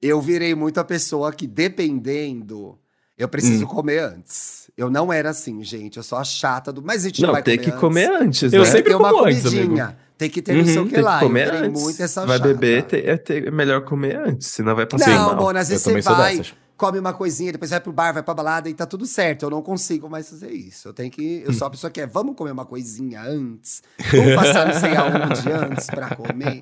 Eu 0.01 0.21
virei 0.21 0.55
muito 0.55 0.79
a 0.79 0.83
pessoa 0.83 1.31
que, 1.33 1.45
dependendo, 1.45 2.77
eu 3.17 3.27
preciso 3.27 3.65
Hum. 3.65 3.67
comer 3.67 3.99
antes. 3.99 4.71
Eu 4.77 4.89
não 4.89 5.11
era 5.11 5.29
assim, 5.29 5.61
gente. 5.63 5.97
Eu 5.97 6.03
sou 6.03 6.17
a 6.17 6.23
chata 6.23 6.71
do. 6.71 6.81
Mas 6.81 7.03
a 7.03 7.07
gente 7.09 7.21
não, 7.21 7.27
Não, 7.27 7.33
vai 7.33 7.43
tem 7.43 7.57
comer 7.57 7.63
que 7.65 7.69
antes. 7.71 7.79
comer 7.81 8.09
antes, 8.09 8.53
Eu 8.53 8.59
né? 8.61 8.65
sempre 8.65 8.83
tem 8.91 8.95
uma 8.95 9.11
como 9.11 9.25
antes, 9.25 9.43
comidinha. 9.43 9.97
Tem 10.21 10.29
que 10.29 10.39
ter 10.39 10.53
não 10.55 10.63
sei 10.65 10.77
o 10.77 10.81
Uhum, 10.81 10.87
que 10.87 10.93
tem 10.93 11.03
lá. 11.03 11.17
que 11.17 11.25
comer 11.25 11.47
eu 11.47 11.51
virei 11.53 11.67
antes. 11.69 11.81
muito 11.81 12.03
essa 12.03 12.25
Vai 12.27 12.37
chata. 12.37 12.47
beber, 12.49 12.83
tem- 12.83 12.99
é, 13.07 13.17
ter- 13.17 13.47
é 13.47 13.49
melhor 13.51 13.81
comer 13.81 14.17
antes, 14.17 14.49
senão 14.49 14.75
vai 14.75 14.85
passar 14.85 15.09
Não, 15.09 15.17
mal. 15.33 15.45
mano, 15.45 15.57
às 15.57 15.67
Eu 15.71 15.79
vezes 15.79 15.83
você 15.83 16.01
vai, 16.13 16.41
come 16.77 16.99
uma 16.99 17.11
coisinha, 17.11 17.51
depois 17.51 17.71
vai 17.71 17.79
pro 17.79 17.91
bar, 17.91 18.11
vai 18.13 18.21
pra 18.21 18.33
balada 18.35 18.69
e 18.69 18.73
tá 18.75 18.85
tudo 18.85 19.07
certo. 19.07 19.43
Eu 19.43 19.49
não 19.49 19.63
consigo 19.63 20.07
mais 20.07 20.29
fazer 20.29 20.51
isso. 20.51 20.87
Eu 20.87 20.93
tenho 20.93 21.09
que. 21.09 21.41
Eu 21.43 21.53
sou 21.53 21.65
a 21.65 21.71
pessoa 21.71 21.89
que 21.89 21.99
é, 22.01 22.05
vamos 22.05 22.35
comer 22.35 22.51
uma 22.51 22.65
coisinha 22.65 23.19
antes. 23.23 23.81
Vamos 24.11 24.35
passar 24.35 24.67
não 24.67 24.79
sei 24.79 24.95
aonde 24.95 25.51
antes 25.51 25.87
pra 25.87 26.13
comer. 26.15 26.61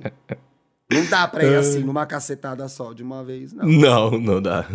Não 0.92 1.06
dá 1.06 1.28
pra 1.28 1.44
ir 1.44 1.56
assim, 1.56 1.80
numa 1.84 2.06
cacetada 2.06 2.68
só 2.70 2.94
de 2.94 3.04
uma 3.04 3.24
vez, 3.26 3.52
não. 3.54 3.66
Não, 3.68 4.12
não 4.20 4.42
dá. 4.42 4.66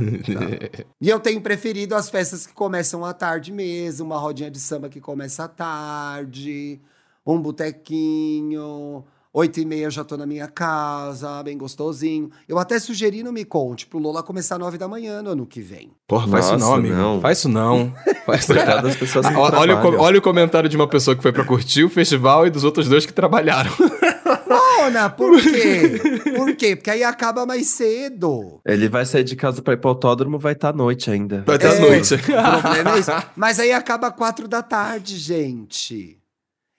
E 1.00 1.08
eu 1.08 1.18
tenho 1.18 1.40
preferido 1.40 1.94
as 1.94 2.08
festas 2.10 2.46
que 2.46 2.52
começam 2.52 3.04
à 3.04 3.12
tarde 3.12 3.50
mesmo, 3.50 4.06
uma 4.06 4.18
rodinha 4.18 4.50
de 4.50 4.60
samba 4.60 4.88
que 4.88 5.00
começa 5.00 5.42
à 5.44 5.48
tarde, 5.48 6.80
um 7.26 7.40
botequinho. 7.40 9.04
Oito 9.36 9.58
e 9.58 9.64
meia 9.64 9.86
eu 9.86 9.90
já 9.90 10.04
tô 10.04 10.16
na 10.16 10.26
minha 10.26 10.46
casa, 10.46 11.42
bem 11.42 11.58
gostosinho. 11.58 12.30
Eu 12.48 12.56
até 12.56 12.78
sugeri 12.78 13.20
no 13.24 13.32
Me 13.32 13.44
Conte 13.44 13.84
pro 13.84 13.98
Lola 13.98 14.22
começar 14.22 14.56
nove 14.58 14.78
da 14.78 14.86
manhã 14.86 15.22
no 15.22 15.30
ano 15.30 15.44
que 15.44 15.60
vem. 15.60 15.90
Porra, 16.06 16.28
faz 16.28 16.44
isso 16.44 16.52
não, 16.52 16.60
Nossa, 16.60 16.74
amigo. 16.78 16.94
não. 16.94 17.20
Faz 17.20 17.38
isso 17.38 17.48
não. 17.48 17.92
Faz 18.24 18.42
isso 18.44 18.54
Coitado 18.54 18.82
das 18.86 18.96
pessoas 18.96 19.26
que 19.26 19.34
Ah, 19.34 19.40
olha, 19.58 19.76
o, 19.76 19.96
olha 20.00 20.18
o 20.18 20.22
comentário 20.22 20.68
de 20.68 20.76
uma 20.76 20.88
pessoa 20.88 21.16
que 21.16 21.20
foi 21.22 21.32
pra 21.32 21.44
curtir 21.44 21.82
o 21.82 21.90
festival 21.90 22.46
e 22.46 22.50
dos 22.50 22.62
outros 22.62 22.88
dois 22.88 23.04
que 23.04 23.12
trabalharam. 23.12 23.72
Mona, 24.48 25.10
por 25.10 25.40
quê? 25.42 26.00
Por 26.36 26.54
quê? 26.56 26.76
Porque 26.76 26.90
aí 26.90 27.02
acaba 27.02 27.44
mais 27.44 27.66
cedo. 27.68 28.60
Ele 28.64 28.88
vai 28.88 29.04
sair 29.04 29.24
de 29.24 29.34
casa 29.34 29.60
pra 29.60 29.74
ir 29.74 29.78
pro 29.78 29.90
autódromo, 29.90 30.38
vai 30.38 30.52
estar 30.52 30.68
à 30.68 30.72
noite 30.72 31.10
ainda. 31.10 31.42
Vai 31.44 31.56
até 31.56 31.68
as 31.68 31.74
É, 31.74 31.80
noite. 31.80 32.14
O 32.14 32.60
problema 32.62 32.96
é 32.96 32.98
isso. 33.00 33.10
Mas 33.36 33.58
aí 33.58 33.72
acaba 33.72 34.10
quatro 34.12 34.46
da 34.46 34.62
tarde, 34.62 35.16
gente. 35.18 36.18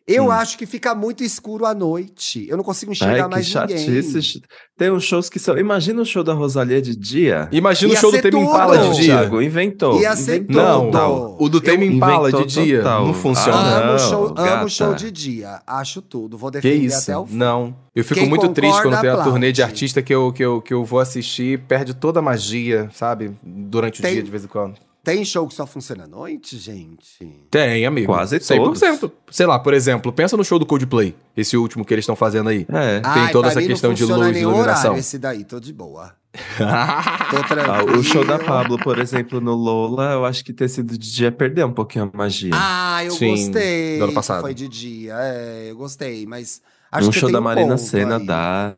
Eu 0.08 0.26
Hum. 0.26 0.32
acho 0.32 0.56
que 0.56 0.68
fica 0.68 0.94
muito 0.94 1.24
escuro 1.24 1.66
à 1.66 1.74
noite. 1.74 2.46
Eu 2.48 2.58
não 2.58 2.64
consigo 2.64 2.92
enxergar 2.92 3.24
Ai, 3.24 3.24
que 3.24 3.30
mais 3.30 3.56
ninguém. 3.56 3.78
chatice. 4.04 4.42
Tem 4.78 4.92
uns 4.92 5.04
shows 5.04 5.30
que 5.30 5.40
são. 5.40 5.58
Imagina 5.58 6.00
o 6.00 6.06
show 6.06 6.24
da 6.24 6.32
Rosalia 6.34 6.80
de 6.80 6.96
dia. 6.96 7.50
Imagina 7.52 7.94
Ia 7.94 7.98
o 7.98 8.02
show 8.02 8.12
do 8.12 8.22
Tame. 8.22 8.40
Impala 8.44 8.78
Não, 8.78 8.92
de 8.92 8.98
dia. 9.02 9.18
Thiago, 9.18 9.42
inventou. 9.42 10.00
Ia 10.00 10.16
ser 10.16 10.44
inventou 10.44 10.62
Não, 10.64 10.86
total. 10.92 11.38
o 11.40 11.50
do 11.50 11.60
Tame 11.60 11.88
Impala 11.88 12.32
de 12.32 12.46
dia 12.46 12.78
total. 12.84 13.08
não 13.08 13.14
funciona. 13.16 13.58
Ah, 13.58 13.78
amo, 13.80 13.92
não, 13.94 13.98
show, 13.98 14.34
amo 14.38 14.70
show 14.70 14.94
de 14.94 15.10
dia. 15.10 15.60
Acho 15.66 16.04
tudo. 16.04 16.38
Vou 16.38 16.52
Que 16.52 16.62
defender 16.62 16.86
isso? 16.86 16.98
até 17.12 17.18
o 17.18 17.26
fim. 17.26 17.36
Não. 17.36 17.76
Eu 17.96 18.04
fico 18.04 18.20
Quem 18.20 18.30
muito 18.30 18.48
triste 18.50 18.82
quando 18.84 19.02
tem 19.02 19.10
a 19.10 19.24
turnê 19.24 19.52
de 19.52 19.64
artista 19.64 20.04
que 20.04 20.14
eu, 20.14 20.32
que, 20.32 20.44
eu, 20.46 20.62
que 20.62 20.74
eu 20.74 20.84
vou 20.86 21.00
assistir 21.00 21.60
perde 21.62 21.96
toda 21.96 22.20
a 22.20 22.22
magia, 22.22 22.90
sabe? 22.94 23.32
Durante 23.42 24.02
o 24.02 24.04
Tem- 24.04 24.14
dia, 24.14 24.22
de 24.24 24.30
vez 24.30 24.44
em 24.44 24.48
quando. 24.48 24.76
Tem 25.06 25.24
show 25.24 25.48
que 25.48 25.54
só 25.54 25.66
funciona 25.66 26.04
à 26.04 26.08
noite, 26.08 26.58
gente? 26.58 27.48
Tem, 27.50 27.86
amigo. 27.86 28.08
Quase 28.12 28.40
100%. 28.40 29.12
Sei 29.32 29.46
lá, 29.46 29.58
por 29.60 29.74
exemplo, 29.74 30.12
pensa 30.12 30.36
no 30.36 30.44
show 30.44 30.60
do 30.60 30.66
Coldplay, 30.66 31.16
esse 31.38 31.56
último 31.56 31.86
que 31.86 31.94
eles 31.94 32.04
estão 32.04 32.16
fazendo 32.16 32.50
aí. 32.50 32.66
É. 32.68 33.00
Tem 33.00 33.28
toda 33.32 33.50
pra 33.50 33.60
essa 33.60 33.62
questão 33.62 33.94
de 33.94 34.04
luz 34.04 34.36
e 34.36 34.40
iluminação. 34.42 34.92
Horário, 34.92 35.00
esse 35.00 35.18
daí, 35.20 35.46
tô 35.46 35.60
de 35.60 35.72
boa. 35.72 36.14
Tô 36.58 36.64
Ah, 36.66 37.44
tranquilo. 37.48 37.98
o 38.00 38.04
show 38.04 38.26
da 38.26 38.38
Pablo, 38.38 38.78
por 38.80 39.00
exemplo, 39.00 39.40
no 39.40 39.54
Lola, 39.54 40.12
eu 40.14 40.26
acho 40.26 40.44
que 40.44 40.52
ter 40.52 40.68
sido 40.68 40.98
de 40.98 41.10
dia 41.14 41.32
perdeu 41.32 41.66
um 41.68 41.72
pouquinho 41.72 42.12
a 42.14 42.18
magia. 42.18 42.52
Ah, 42.54 43.06
eu 43.06 43.12
Sim, 43.12 43.30
gostei. 43.30 44.00
do 44.00 44.04
ano 44.04 44.14
passado. 44.14 44.42
Foi 44.42 44.54
de 44.54 44.68
dia. 44.68 45.14
É, 45.18 45.68
eu 45.72 45.78
gostei, 45.78 46.26
mas. 46.26 46.62
Acho 46.92 47.08
um 47.08 47.12
que 47.12 47.20
show 47.20 47.28
tem 47.28 47.34
da 47.34 47.40
um 47.40 47.44
Marina 47.44 47.78
Senna 47.78 48.18
aí. 48.18 48.26
dá, 48.26 48.76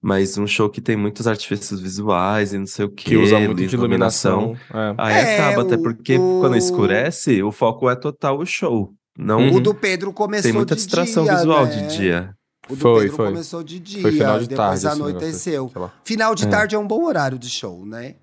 mas 0.00 0.38
um 0.38 0.46
show 0.46 0.68
que 0.70 0.80
tem 0.80 0.96
muitos 0.96 1.26
artifícios 1.26 1.80
visuais 1.80 2.52
e 2.52 2.58
não 2.58 2.66
sei 2.66 2.84
o 2.84 2.88
que. 2.90 3.04
Que 3.04 3.16
usa 3.16 3.38
muito 3.40 3.66
de 3.66 3.74
iluminação. 3.74 4.56
É. 4.72 4.94
Aí 4.98 5.14
É, 5.14 5.34
acaba, 5.40 5.62
até 5.62 5.76
porque 5.76 6.16
o- 6.18 6.38
quando 6.40 6.56
escurece, 6.56 7.42
o 7.42 7.50
foco 7.52 7.88
é 7.90 7.96
total 7.96 8.38
o 8.38 8.46
show. 8.46 8.92
Não 9.16 9.40
Uhum. 9.40 9.54
O 9.56 9.60
do 9.60 9.74
Pedro 9.74 10.12
começou 10.12 10.44
tem 10.44 10.52
muita 10.52 10.74
de 10.76 10.80
distração 10.82 11.24
dia, 11.24 11.36
visual 11.36 11.64
né? 11.66 11.70
de 11.88 11.96
dia. 11.96 12.34
O 12.70 12.74
do 12.74 12.80
Foi, 12.80 13.00
Pedro 13.02 13.16
foi. 13.16 13.26
começou 13.26 13.62
de 13.64 13.80
dia, 13.80 14.02
Foi 14.02 14.12
final 14.12 14.38
de 14.38 14.46
depois 14.48 14.82
tarde. 14.82 14.86
anoiteceu. 14.86 15.52
negócio, 15.64 15.72
sei 15.72 15.82
lá. 15.82 15.92
Final 16.04 16.34
de 16.34 16.44
É. 16.44 16.48
tarde 16.48 16.74
é 16.76 16.78
um 16.78 16.86
bom 16.86 17.04
horário 17.04 17.38
de 17.38 17.48
show, 17.48 17.84
né? 17.84 18.14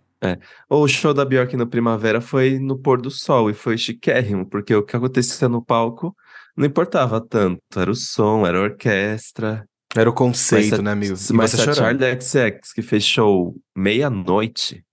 O 0.68 0.88
show 0.88 1.14
da 1.14 1.24
Bjork 1.24 1.56
no 1.56 1.68
Primavera 1.68 2.20
foi 2.20 2.58
no 2.58 2.76
pôr 2.80 3.00
do 3.00 3.12
sol 3.12 3.48
e 3.50 3.54
foi 3.54 3.78
chiquérrimo, 3.78 4.44
porque 4.50 4.74
o 4.74 4.82
que 4.82 4.96
acontecia 4.96 5.48
no 5.48 5.64
palco 5.64 6.16
não 6.58 6.66
importava 6.66 7.22
tanto. 7.22 7.60
Era 7.76 7.92
o 7.92 7.96
som, 7.96 8.44
era 8.48 8.58
a 8.58 8.62
orquestra. 8.64 9.66
Era 9.96 10.10
o 10.10 10.14
conceito, 10.14 10.72
Mas 10.72 10.82
né, 10.82 10.92
amigo? 10.92 11.16
se- 11.16 11.32
E 11.32 11.36
Mas 11.36 11.52
se 11.52 11.56
a 11.56 11.60
chorando. 11.74 12.00
Charlie 12.00 12.22
XX, 12.22 12.74
que 12.74 12.82
fez 12.82 13.04
show 13.04 13.56
meia-noite, 13.76 14.84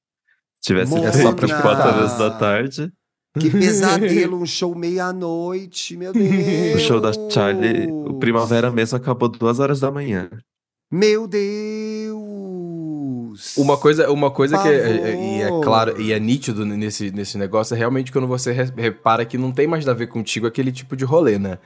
tivesse 0.61 0.95
Mona! 0.95 1.13
feito 1.13 1.35
para 1.35 1.63
quatro 1.63 1.89
horas 1.89 2.19
da 2.19 2.31
tarde, 2.31 2.93
Que 3.39 3.51
pesadelo, 3.51 4.39
um 4.41 4.47
show 4.47 4.75
meia-noite, 4.75 5.97
meu 5.97 6.13
Deus. 6.13 6.23
o 6.77 6.79
show 6.79 7.01
da 7.01 7.11
Charlie, 7.31 7.91
o 7.91 8.15
Primavera 8.19 8.71
mesmo 8.71 8.97
acabou 8.97 9.29
duas 9.29 9.59
horas 9.59 9.81
da 9.81 9.91
manhã. 9.91 10.31
Meu 10.91 11.27
Deus! 11.27 12.13
Uma 13.57 13.79
coisa, 13.79 14.11
uma 14.11 14.31
coisa 14.31 14.59
que 14.63 14.69
é, 14.69 14.75
é- 14.75 15.39
e 15.39 15.41
é 15.41 15.45
favor. 15.49 15.65
claro 15.65 16.01
e 16.01 16.13
é 16.13 16.21
nítido 16.21 16.65
nesse, 16.67 17.11
nesse 17.11 17.39
negócio 17.39 17.75
é 17.75 17.79
realmente 17.79 18.13
quando 18.13 18.27
você 18.29 18.53
re- 18.53 18.73
repara 18.77 19.25
que 19.25 19.39
não 19.39 19.51
tem 19.51 19.67
mais 19.67 19.89
a 19.89 19.95
ver 19.95 20.07
contigo 20.09 20.47
aquele 20.47 20.71
tipo 20.71 20.95
de 20.97 21.05
rolê, 21.05 21.39
né? 21.39 21.59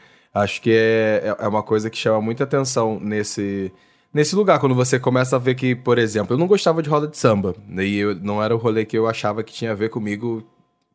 Acho 0.43 0.61
que 0.61 0.71
é, 0.71 1.23
é- 1.41 1.45
é 1.45 1.49
uma 1.49 1.63
coisa 1.63 1.89
que 1.89 1.97
chama 1.97 2.21
muita 2.21 2.45
atenção 2.45 3.01
nesse, 3.01 3.73
nesse 4.13 4.37
lugar, 4.37 4.59
quando 4.61 4.75
você 4.75 4.99
começa 4.99 5.37
a 5.37 5.39
ver 5.39 5.55
que, 5.55 5.75
por 5.75 5.97
exemplo, 5.99 6.35
eu 6.35 6.39
não 6.39 6.47
gostava 6.47 6.83
de 6.83 6.91
roda 6.91 7.09
de 7.09 7.17
samba, 7.17 7.55
e 7.79 7.97
eu, 7.99 8.15
não 8.15 8.43
era 8.43 8.55
o 8.55 8.59
rolê 8.59 8.85
que 8.85 8.99
eu 8.99 9.07
achava 9.07 9.43
que 9.43 9.53
tinha 9.53 9.71
a 9.73 9.75
ver 9.75 9.89
comigo 9.89 10.43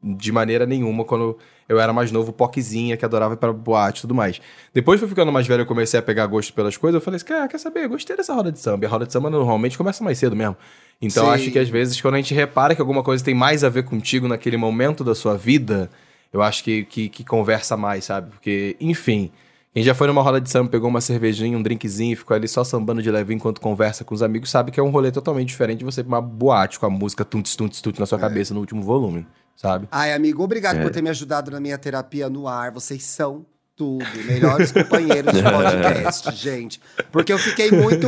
de 0.03 0.31
maneira 0.31 0.65
nenhuma 0.65 1.03
quando 1.03 1.37
eu 1.67 1.79
era 1.79 1.91
mais 1.91 2.11
novo, 2.11 2.31
poquezinha, 2.31 2.95
que 2.97 3.03
adorava 3.05 3.33
ir 3.33 3.37
pra 3.37 3.51
boate 3.51 3.99
e 3.99 4.01
tudo 4.01 4.13
mais. 4.13 4.39
Depois 4.73 4.99
fui 4.99 5.07
ficando 5.09 5.31
mais 5.31 5.47
velho, 5.47 5.61
eu 5.61 5.65
comecei 5.65 5.99
a 5.99 6.03
pegar 6.03 6.25
gosto 6.27 6.53
pelas 6.53 6.77
coisas, 6.77 6.95
eu 6.99 7.03
falei 7.03 7.15
assim, 7.17 7.25
cara, 7.25 7.47
quer 7.47 7.59
saber, 7.59 7.85
eu 7.85 7.89
gostei 7.89 8.15
dessa 8.15 8.33
roda 8.33 8.51
de 8.51 8.59
samba. 8.59 8.85
E 8.85 8.87
a 8.87 8.89
roda 8.89 9.05
de 9.07 9.13
samba 9.13 9.29
normalmente 9.29 9.75
começa 9.77 10.03
mais 10.03 10.17
cedo 10.19 10.35
mesmo. 10.35 10.55
Então 11.01 11.29
acho 11.31 11.49
que 11.51 11.57
às 11.59 11.69
vezes, 11.69 11.99
quando 11.99 12.13
a 12.15 12.17
gente 12.17 12.33
repara 12.33 12.75
que 12.75 12.81
alguma 12.81 13.01
coisa 13.01 13.23
tem 13.23 13.33
mais 13.33 13.63
a 13.63 13.69
ver 13.69 13.83
contigo 13.83 14.27
naquele 14.27 14.57
momento 14.57 15.03
da 15.03 15.15
sua 15.15 15.35
vida, 15.37 15.89
eu 16.31 16.41
acho 16.41 16.63
que, 16.63 16.83
que, 16.85 17.09
que 17.09 17.23
conversa 17.23 17.75
mais, 17.77 18.05
sabe? 18.05 18.29
Porque, 18.31 18.75
enfim, 18.79 19.31
quem 19.73 19.83
já 19.83 19.93
foi 19.93 20.07
numa 20.07 20.21
roda 20.21 20.39
de 20.41 20.49
samba, 20.49 20.69
pegou 20.69 20.89
uma 20.89 21.01
cervejinha, 21.01 21.57
um 21.57 21.61
drinkzinho 21.63 22.13
e 22.13 22.15
ficou 22.15 22.35
ali 22.35 22.47
só 22.47 22.63
sambando 22.63 23.01
de 23.01 23.09
leve 23.09 23.33
enquanto 23.33 23.61
conversa 23.61 24.03
com 24.03 24.13
os 24.13 24.21
amigos, 24.21 24.49
sabe 24.49 24.71
que 24.71 24.79
é 24.79 24.83
um 24.83 24.89
rolê 24.89 25.11
totalmente 25.11 25.47
diferente 25.49 25.79
de 25.79 25.85
você 25.85 26.01
ir 26.01 26.03
pra 26.03 26.15
uma 26.17 26.21
boate 26.21 26.79
com 26.79 26.85
a 26.85 26.89
música 26.89 27.23
tunts, 27.23 27.55
tunts, 27.55 27.81
tunts 27.81 27.99
na 27.99 28.05
sua 28.05 28.19
cabeça 28.19 28.53
no 28.53 28.59
último 28.59 28.81
volume, 28.81 29.25
sabe? 29.55 29.87
Ai, 29.91 30.13
amigo, 30.13 30.43
obrigado 30.43 30.77
É. 30.77 30.81
por 30.83 30.91
ter 30.91 31.01
me 31.01 31.09
ajudado 31.09 31.51
na 31.51 31.59
minha 31.59 31.77
terapia 31.77 32.29
no 32.29 32.47
ar. 32.47 32.71
Vocês 32.71 33.03
são 33.03 33.45
tudo. 33.75 34.05
Melhores 34.25 34.71
companheiros 34.71 35.33
de 35.33 35.41
podcast, 35.43 36.31
gente. 36.35 36.81
Porque 37.11 37.31
eu 37.33 37.37
fiquei 37.39 37.71
muito. 37.71 38.07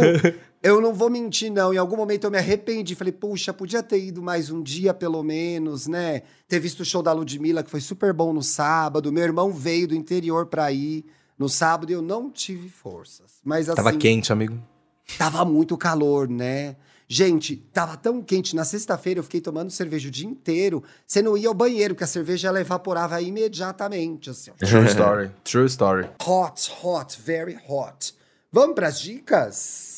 Eu 0.63 0.79
não 0.79 0.93
vou 0.93 1.09
mentir, 1.09 1.51
não. 1.51 1.73
Em 1.73 1.77
algum 1.77 1.97
momento 1.97 2.23
eu 2.23 2.31
me 2.31 2.37
arrependi. 2.37 2.95
Falei, 2.95 3.11
puxa, 3.11 3.53
podia 3.53 3.83
ter 3.83 4.01
ido 4.01 4.23
mais 4.23 4.49
um 4.49 4.63
dia, 4.63 4.93
pelo 4.93 5.21
menos, 5.21 5.87
né? 5.87 6.21
Ter 6.47 6.57
visto 6.57 6.79
o 6.79 6.85
show 6.85 7.03
da 7.03 7.11
Ludmilla, 7.11 7.61
que 7.61 7.69
foi 7.69 7.81
super 7.81 8.13
bom 8.13 8.31
no 8.31 8.41
sábado. 8.41 9.11
Meu 9.11 9.25
irmão 9.25 9.51
veio 9.51 9.89
do 9.89 9.93
interior 9.93 10.45
pra 10.45 10.71
ir 10.71 11.03
no 11.37 11.49
sábado 11.49 11.89
e 11.89 11.93
eu 11.93 12.01
não 12.01 12.31
tive 12.31 12.69
forças. 12.69 13.41
Mas 13.43 13.67
assim. 13.67 13.75
Tava 13.75 13.91
quente, 13.97 14.31
amigo. 14.31 14.57
Tava 15.17 15.43
muito 15.43 15.77
calor, 15.77 16.29
né? 16.29 16.77
Gente, 17.09 17.57
tava 17.73 17.97
tão 17.97 18.21
quente. 18.21 18.55
Na 18.55 18.63
sexta-feira 18.63 19.19
eu 19.19 19.23
fiquei 19.23 19.41
tomando 19.41 19.69
cerveja 19.69 20.07
o 20.07 20.11
dia 20.11 20.25
inteiro. 20.27 20.81
Você 21.05 21.21
não 21.21 21.37
ia 21.37 21.49
ao 21.49 21.53
banheiro, 21.53 21.93
que 21.93 22.05
a 22.05 22.07
cerveja 22.07 22.47
ela 22.47 22.61
evaporava 22.61 23.21
imediatamente, 23.21 24.29
assim. 24.29 24.49
ó. 24.49 24.53
True 24.65 24.85
story. 24.85 25.31
True 25.43 25.65
story. 25.65 26.09
Hot, 26.25 26.71
hot, 26.81 27.19
very 27.21 27.59
hot. 27.67 28.15
Vamos 28.49 28.75
pras 28.75 29.01
dicas? 29.01 29.92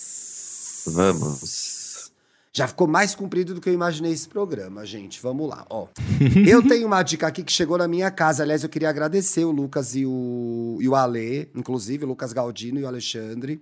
Vamos. 0.86 2.12
Já 2.54 2.70
ficou 2.70 2.88
mais 2.88 3.14
comprido 3.14 3.54
do 3.54 3.60
que 3.60 3.68
eu 3.68 3.74
imaginei 3.74 4.14
esse 4.14 4.30
programa, 4.30 4.86
gente. 4.86 5.22
Vamos 5.22 5.50
lá, 5.50 5.66
ó. 5.70 5.88
eu 6.48 6.66
tenho 6.66 6.88
uma 6.88 7.04
dica 7.04 7.28
aqui 7.28 7.44
que 7.44 7.52
chegou 7.52 7.78
na 7.78 7.86
minha 7.86 8.10
casa. 8.10 8.44
Aliás, 8.44 8.64
eu 8.64 8.70
queria 8.70 8.90
agradecer 8.90 9.44
o 9.44 9.52
Lucas 9.52 9.94
e 9.94 10.06
o, 10.06 10.78
e 10.80 10.88
o 10.88 10.96
Ale, 10.96 11.50
inclusive 11.54 12.06
o 12.06 12.08
Lucas 12.08 12.32
Galdino 12.32 12.80
e 12.80 12.84
o 12.84 12.88
Alexandre. 12.88 13.62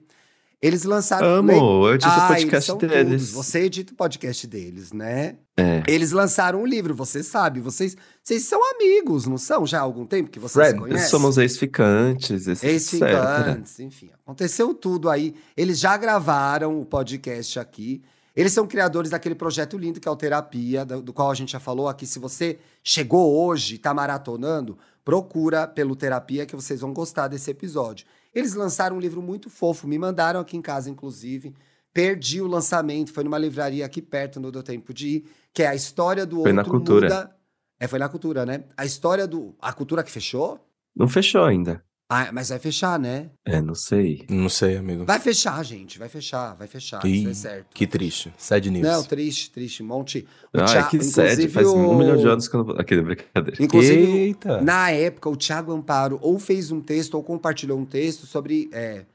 Eles 0.64 0.84
lançaram. 0.86 1.28
Amo, 1.28 1.52
eu 1.88 1.96
edito 1.96 2.10
o 2.10 2.14
Ah, 2.14 2.28
podcast 2.30 2.56
eles 2.56 2.66
são 2.66 2.78
deles. 2.78 3.06
todos. 3.06 3.32
Você 3.32 3.60
edita 3.64 3.92
o 3.92 3.96
podcast 3.98 4.48
deles, 4.48 4.94
né? 4.94 5.36
É. 5.58 5.84
Eles 5.88 6.12
lançaram 6.14 6.62
um 6.62 6.66
livro, 6.66 6.96
você 6.96 7.22
sabe. 7.22 7.60
Vocês, 7.60 7.98
vocês 8.24 8.46
são 8.46 8.62
amigos, 8.74 9.26
não 9.28 9.38
são? 9.38 9.68
Já 9.68 9.80
há 9.80 9.82
algum 9.82 10.06
tempo 10.06 10.30
que 10.30 10.40
vocês 10.40 10.66
se 10.68 10.72
Friends. 10.72 10.88
conhecem? 10.90 11.10
Somos 11.10 11.38
ex-ficantes, 11.38 12.48
esse 12.48 12.66
Ex-ficantes, 12.66 13.78
enfim. 13.82 14.10
Aconteceu 14.24 14.74
tudo 14.74 15.10
aí. 15.10 15.36
Eles 15.58 15.80
já 15.80 15.98
gravaram 15.98 16.80
o 16.80 16.86
podcast 16.86 17.60
aqui. 17.60 18.02
Eles 18.36 18.52
são 18.54 18.66
criadores 18.66 19.12
daquele 19.12 19.36
projeto 19.36 19.78
lindo 19.78 20.00
que 20.00 20.08
é 20.08 20.12
o 20.12 20.16
Terapia, 20.16 20.86
do, 20.86 21.02
do 21.02 21.14
qual 21.14 21.30
a 21.30 21.36
gente 21.36 21.52
já 21.52 21.60
falou 21.60 21.88
aqui. 21.90 22.08
Se 22.08 22.18
você 22.20 22.58
chegou 22.82 23.36
hoje 23.46 23.76
e 23.76 23.78
tá 23.78 23.94
maratonando, 23.94 24.78
procura 25.06 25.68
pelo 25.68 25.96
Terapia 25.96 26.46
que 26.46 26.56
vocês 26.56 26.80
vão 26.82 26.94
gostar 26.94 27.28
desse 27.28 27.52
episódio. 27.52 28.06
Eles 28.34 28.54
lançaram 28.54 28.98
um 28.98 29.00
livro 29.00 29.22
muito 29.22 29.50
fofo, 29.50 29.88
me 29.88 29.98
mandaram 29.98 30.40
aqui 30.40 30.58
em 30.58 30.62
casa, 30.62 30.90
inclusive. 30.90 31.54
Perdi 31.94 32.42
o 32.42 32.48
lançamento, 32.48 33.14
foi 33.14 33.24
numa 33.24 33.38
livraria 33.38 33.86
aqui 33.86 34.02
perto, 34.02 34.40
não 34.40 34.50
deu 34.50 34.64
tempo 34.64 34.94
de 34.94 35.08
ir, 35.08 35.26
que 35.54 35.62
é 35.62 35.68
a 35.68 35.76
história 35.76 36.26
do 36.26 36.42
Foi 36.42 36.52
na 36.52 36.62
outro 36.62 36.72
Cultura. 36.72 37.08
muda. 37.08 37.36
É, 37.80 37.88
foi 37.88 38.00
na 38.00 38.10
cultura, 38.10 38.46
né? 38.46 38.64
A 38.78 38.86
história 38.86 39.28
do. 39.28 39.56
A 39.62 39.74
cultura 39.74 40.04
que 40.04 40.12
fechou? 40.12 40.60
Não 40.96 41.08
fechou 41.08 41.44
ainda. 41.44 41.84
Ah, 42.16 42.30
mas 42.32 42.50
vai 42.50 42.60
fechar, 42.60 43.00
né? 43.00 43.30
É, 43.46 43.60
não 43.62 43.74
sei. 43.74 44.24
Não 44.30 44.48
sei, 44.50 44.78
amigo. 44.78 45.04
Vai 45.06 45.20
fechar, 45.20 45.64
gente. 45.64 45.98
Vai 45.98 46.08
fechar, 46.10 46.54
vai 46.56 46.68
fechar. 46.68 47.04
Ih, 47.06 47.22
Isso 47.22 47.30
é 47.30 47.34
certo. 47.34 47.68
Que 47.74 47.88
triste. 47.88 48.32
Sad 48.38 48.70
news. 48.70 48.86
Não, 48.86 49.04
triste, 49.04 49.50
triste. 49.52 49.82
Um 49.82 49.88
monte. 49.88 50.28
O 50.54 50.60
Ai, 50.60 50.66
Thia- 50.68 50.84
que 50.84 51.04
sad. 51.04 51.48
Faz 51.50 51.68
o- 51.68 51.76
um 51.76 51.98
milhão 51.98 52.18
de 52.18 52.28
anos 52.28 52.48
que 52.48 52.56
eu 52.56 52.64
não... 52.64 52.76
Aquele, 52.80 53.02
brincadeira. 53.02 53.64
Inclusive, 53.64 54.02
Eita. 54.12 54.62
na 54.62 54.92
época, 54.92 55.30
o 55.30 55.36
Thiago 55.36 55.72
Amparo 55.72 56.20
ou 56.22 56.38
fez 56.38 56.72
um 56.72 56.80
texto 56.82 57.16
ou 57.16 57.24
compartilhou 57.24 57.80
um 57.80 57.86
texto 57.86 58.26
sobre. 58.28 58.70
é, 58.72 59.06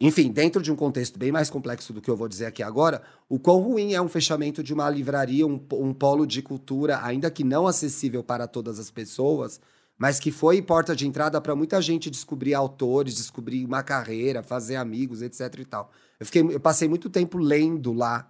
enfim, 0.00 0.32
dentro 0.32 0.60
de 0.60 0.72
um 0.72 0.74
contexto 0.74 1.16
bem 1.16 1.30
mais 1.30 1.48
complexo 1.48 1.92
do 1.92 2.00
que 2.02 2.10
eu 2.10 2.16
vou 2.16 2.26
dizer 2.28 2.46
aqui 2.46 2.60
agora, 2.60 3.02
o 3.28 3.38
quão 3.38 3.60
ruim 3.60 3.94
é 3.94 4.02
um 4.02 4.08
fechamento 4.08 4.60
de 4.60 4.74
uma 4.74 4.90
livraria, 4.90 5.46
um, 5.46 5.60
um 5.74 5.94
polo 5.94 6.26
de 6.26 6.42
cultura, 6.42 6.98
ainda 7.04 7.30
que 7.30 7.44
não 7.44 7.68
acessível 7.68 8.20
para 8.24 8.48
todas 8.48 8.80
as 8.80 8.90
pessoas, 8.90 9.60
mas 9.98 10.18
que 10.18 10.30
foi 10.30 10.60
porta 10.60 10.96
de 10.96 11.06
entrada 11.06 11.40
para 11.40 11.54
muita 11.54 11.80
gente 11.80 12.10
descobrir 12.10 12.54
autores, 12.54 13.14
descobrir 13.14 13.64
uma 13.64 13.82
carreira, 13.82 14.42
fazer 14.42 14.76
amigos, 14.76 15.22
etc 15.22 15.58
e 15.58 15.64
tal. 15.64 15.90
Eu, 16.18 16.26
fiquei, 16.26 16.42
eu 16.42 16.60
passei 16.60 16.88
muito 16.88 17.08
tempo 17.08 17.38
lendo 17.38 17.92
lá, 17.92 18.28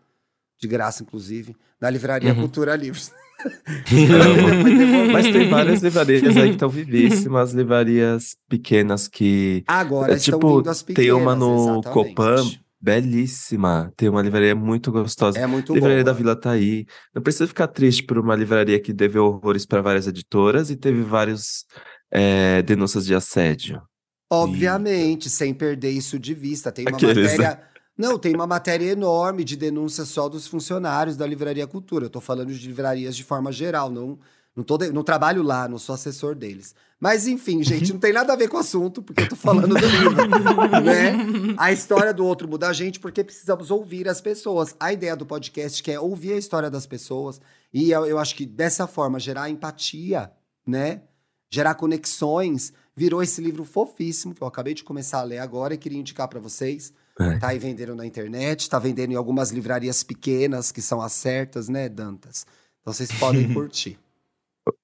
de 0.61 0.69
graça, 0.69 1.03
inclusive, 1.03 1.57
na 1.81 1.91
livraria 1.91 2.33
Uhum. 2.33 2.41
Cultura 2.41 2.77
Livros. 2.77 3.11
Mas 5.13 5.25
tem 5.33 5.49
várias 5.51 5.83
livrarias 5.83 6.37
aí 6.37 6.49
que 6.49 6.55
estão 6.55 6.69
vivíssimas, 6.69 7.53
livrarias 7.53 8.37
pequenas 8.49 9.09
que. 9.09 9.65
Agora 9.67 10.13
é 10.13 10.17
estão 10.17 10.39
tipo, 10.39 10.59
vindo 10.59 10.71
as 10.71 10.83
pequenas, 10.83 11.05
tem 11.05 11.13
uma 11.13 11.35
no 11.35 11.81
exatamente. 11.81 12.15
Copan, 12.15 12.51
belíssima. 12.83 13.93
Tem 13.97 14.09
uma 14.09 14.21
livraria 14.21 14.57
muito 14.57 14.91
gostosa. 14.91 15.39
É 15.39 15.47
muito 15.47 15.73
livraria 15.73 16.03
boa. 16.03 16.05
da 16.05 16.13
Vila 16.13 16.35
tá 16.35 16.51
aí. 16.51 16.85
Não 17.15 17.23
precisa 17.23 17.47
ficar 17.47 17.69
triste 17.69 18.03
por 18.03 18.19
uma 18.19 18.35
livraria 18.35 18.81
que 18.81 18.93
deveu 18.93 19.25
horrores 19.25 19.65
para 19.65 19.81
várias 19.81 20.09
editoras 20.09 20.69
e 20.69 20.77
teve 20.77 21.03
vários 21.03 21.65
é, 22.11 22.61
denúncias 22.63 23.07
de 23.07 23.15
assédio. 23.15 23.81
Obviamente, 24.29 25.31
sem 25.31 25.55
perder 25.55 25.91
isso 25.91 26.19
de 26.19 26.35
vista. 26.35 26.73
Tem 26.73 26.85
uma 26.87 26.97
Aqueles, 26.97 27.39
né? 27.39 27.45
matéria. 27.45 27.73
Não, 27.97 28.19
tem 28.19 28.35
uma 28.35 28.47
matéria 28.47 28.91
enorme 28.91 29.45
de 29.45 29.57
denúncias 29.57 30.09
só 30.09 30.29
dos 30.29 30.47
funcionários 30.49 31.17
da 31.17 31.27
Livraria 31.27 31.67
Cultura. 31.67 32.07
Eu 32.07 32.11
tô 32.11 32.21
falando 32.21 32.53
de 32.53 32.67
livrarias 32.67 33.15
de 33.15 33.23
forma 33.23 33.53
geral, 33.53 33.91
não, 33.91 34.19
não, 34.55 34.63
tô 34.65 34.77
de- 34.79 34.91
não 34.93 35.03
trabalho 35.03 35.43
lá, 35.43 35.67
não 35.69 35.79
sou 35.79 35.95
assessor 35.95 36.35
deles. 36.35 36.75
Mas 37.01 37.27
enfim, 37.27 37.63
gente, 37.65 37.93
não 37.93 37.99
tem 37.99 38.13
nada 38.13 38.33
a 38.33 38.37
ver 38.37 38.49
com 38.49 38.57
o 38.57 38.61
assunto, 38.61 39.03
porque 39.03 39.23
eu 39.23 39.29
tô 39.29 39.35
falando 39.37 39.75
do 39.75 39.87
livro, 39.87 40.29
né? 40.85 41.17
A 41.59 41.73
história 41.73 42.15
do 42.15 42.25
outro 42.25 42.47
muda 42.49 42.69
a 42.69 42.73
gente 42.73 43.01
porque 43.01 43.25
precisamos 43.25 43.71
ouvir 43.71 44.09
as 44.09 44.21
pessoas. 44.21 44.75
A 44.79 44.93
ideia 44.93 45.17
do 45.17 45.27
podcast 45.27 45.83
que 45.83 45.91
é 45.91 45.99
ouvir 45.99 46.35
a 46.35 46.37
história 46.39 46.71
das 46.71 46.87
pessoas 46.87 47.41
e 47.75 47.91
eu, 47.91 48.07
eu 48.07 48.19
acho 48.19 48.37
que 48.37 48.47
dessa 48.47 48.87
forma 48.87 49.19
gerar 49.19 49.51
empatia, 49.51 50.31
né? 50.67 51.03
Gerar 51.51 51.75
conexões. 51.75 52.73
Virou 52.95 53.23
esse 53.23 53.41
livro 53.41 53.65
fofíssimo 53.65 54.35
que 54.35 54.43
eu 54.43 54.47
acabei 54.47 54.75
de 54.75 54.85
começar 54.85 55.21
a 55.21 55.25
ler 55.25 55.39
agora 55.39 55.75
e 55.75 55.79
queria 55.79 55.99
indicar 55.99 56.29
pra 56.29 56.39
vocês. 56.39 56.93
É. 57.19 57.39
Tá 57.39 57.49
aí 57.49 57.59
vendendo 57.59 57.95
na 57.97 58.07
internet, 58.07 58.69
tá 58.71 58.79
vendendo 58.79 59.13
em 59.13 59.17
algumas 59.17 59.51
livrarias 59.51 60.03
pequenas 60.03 60.71
que 60.71 60.81
são 60.83 61.01
as 61.01 61.13
certas, 61.13 61.69
né, 61.69 61.89
Dantas? 61.89 62.47
Então 62.81 62.93
vocês 62.93 63.11
podem 63.13 63.49
curtir. 63.53 63.99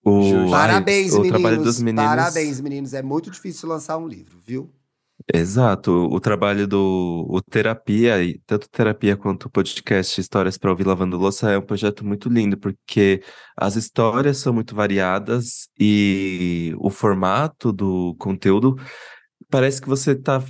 O. 0.05 0.51
Parabéns, 0.51 1.13
o 1.15 1.21
meninos. 1.21 1.81
meninos. 1.81 2.05
Parabéns, 2.05 2.61
meninos. 2.61 2.95
É 2.95 3.03
muito 3.03 3.31
difícil 3.31 3.69
lançar 3.69 3.97
um 3.99 4.09
livro, 4.09 4.39
viu? 4.45 4.73
Exato, 5.35 5.91
o 5.91 6.21
trabalho 6.21 6.67
do 6.67 7.27
o 7.29 7.43
terapia, 7.43 8.23
e 8.23 8.39
tanto 8.47 8.69
terapia 8.71 9.17
quanto 9.17 9.47
o 9.47 9.51
podcast 9.51 10.19
Histórias 10.19 10.57
para 10.57 10.71
ouvir 10.71 10.87
lavando 10.87 11.19
louça 11.19 11.51
é 11.51 11.59
um 11.59 11.63
projeto 11.63 12.07
muito 12.07 12.29
lindo, 12.29 12.57
porque 12.57 13.23
as 13.57 13.77
histórias 13.77 14.39
são 14.39 14.53
muito 14.55 14.75
variadas 14.75 15.69
e 15.79 16.73
o 16.79 16.89
formato 16.89 17.73
do 17.73 18.15
conteúdo 18.19 18.77
parece 19.51 19.83
que 19.83 19.89
você 19.89 20.15
tá 20.15 20.43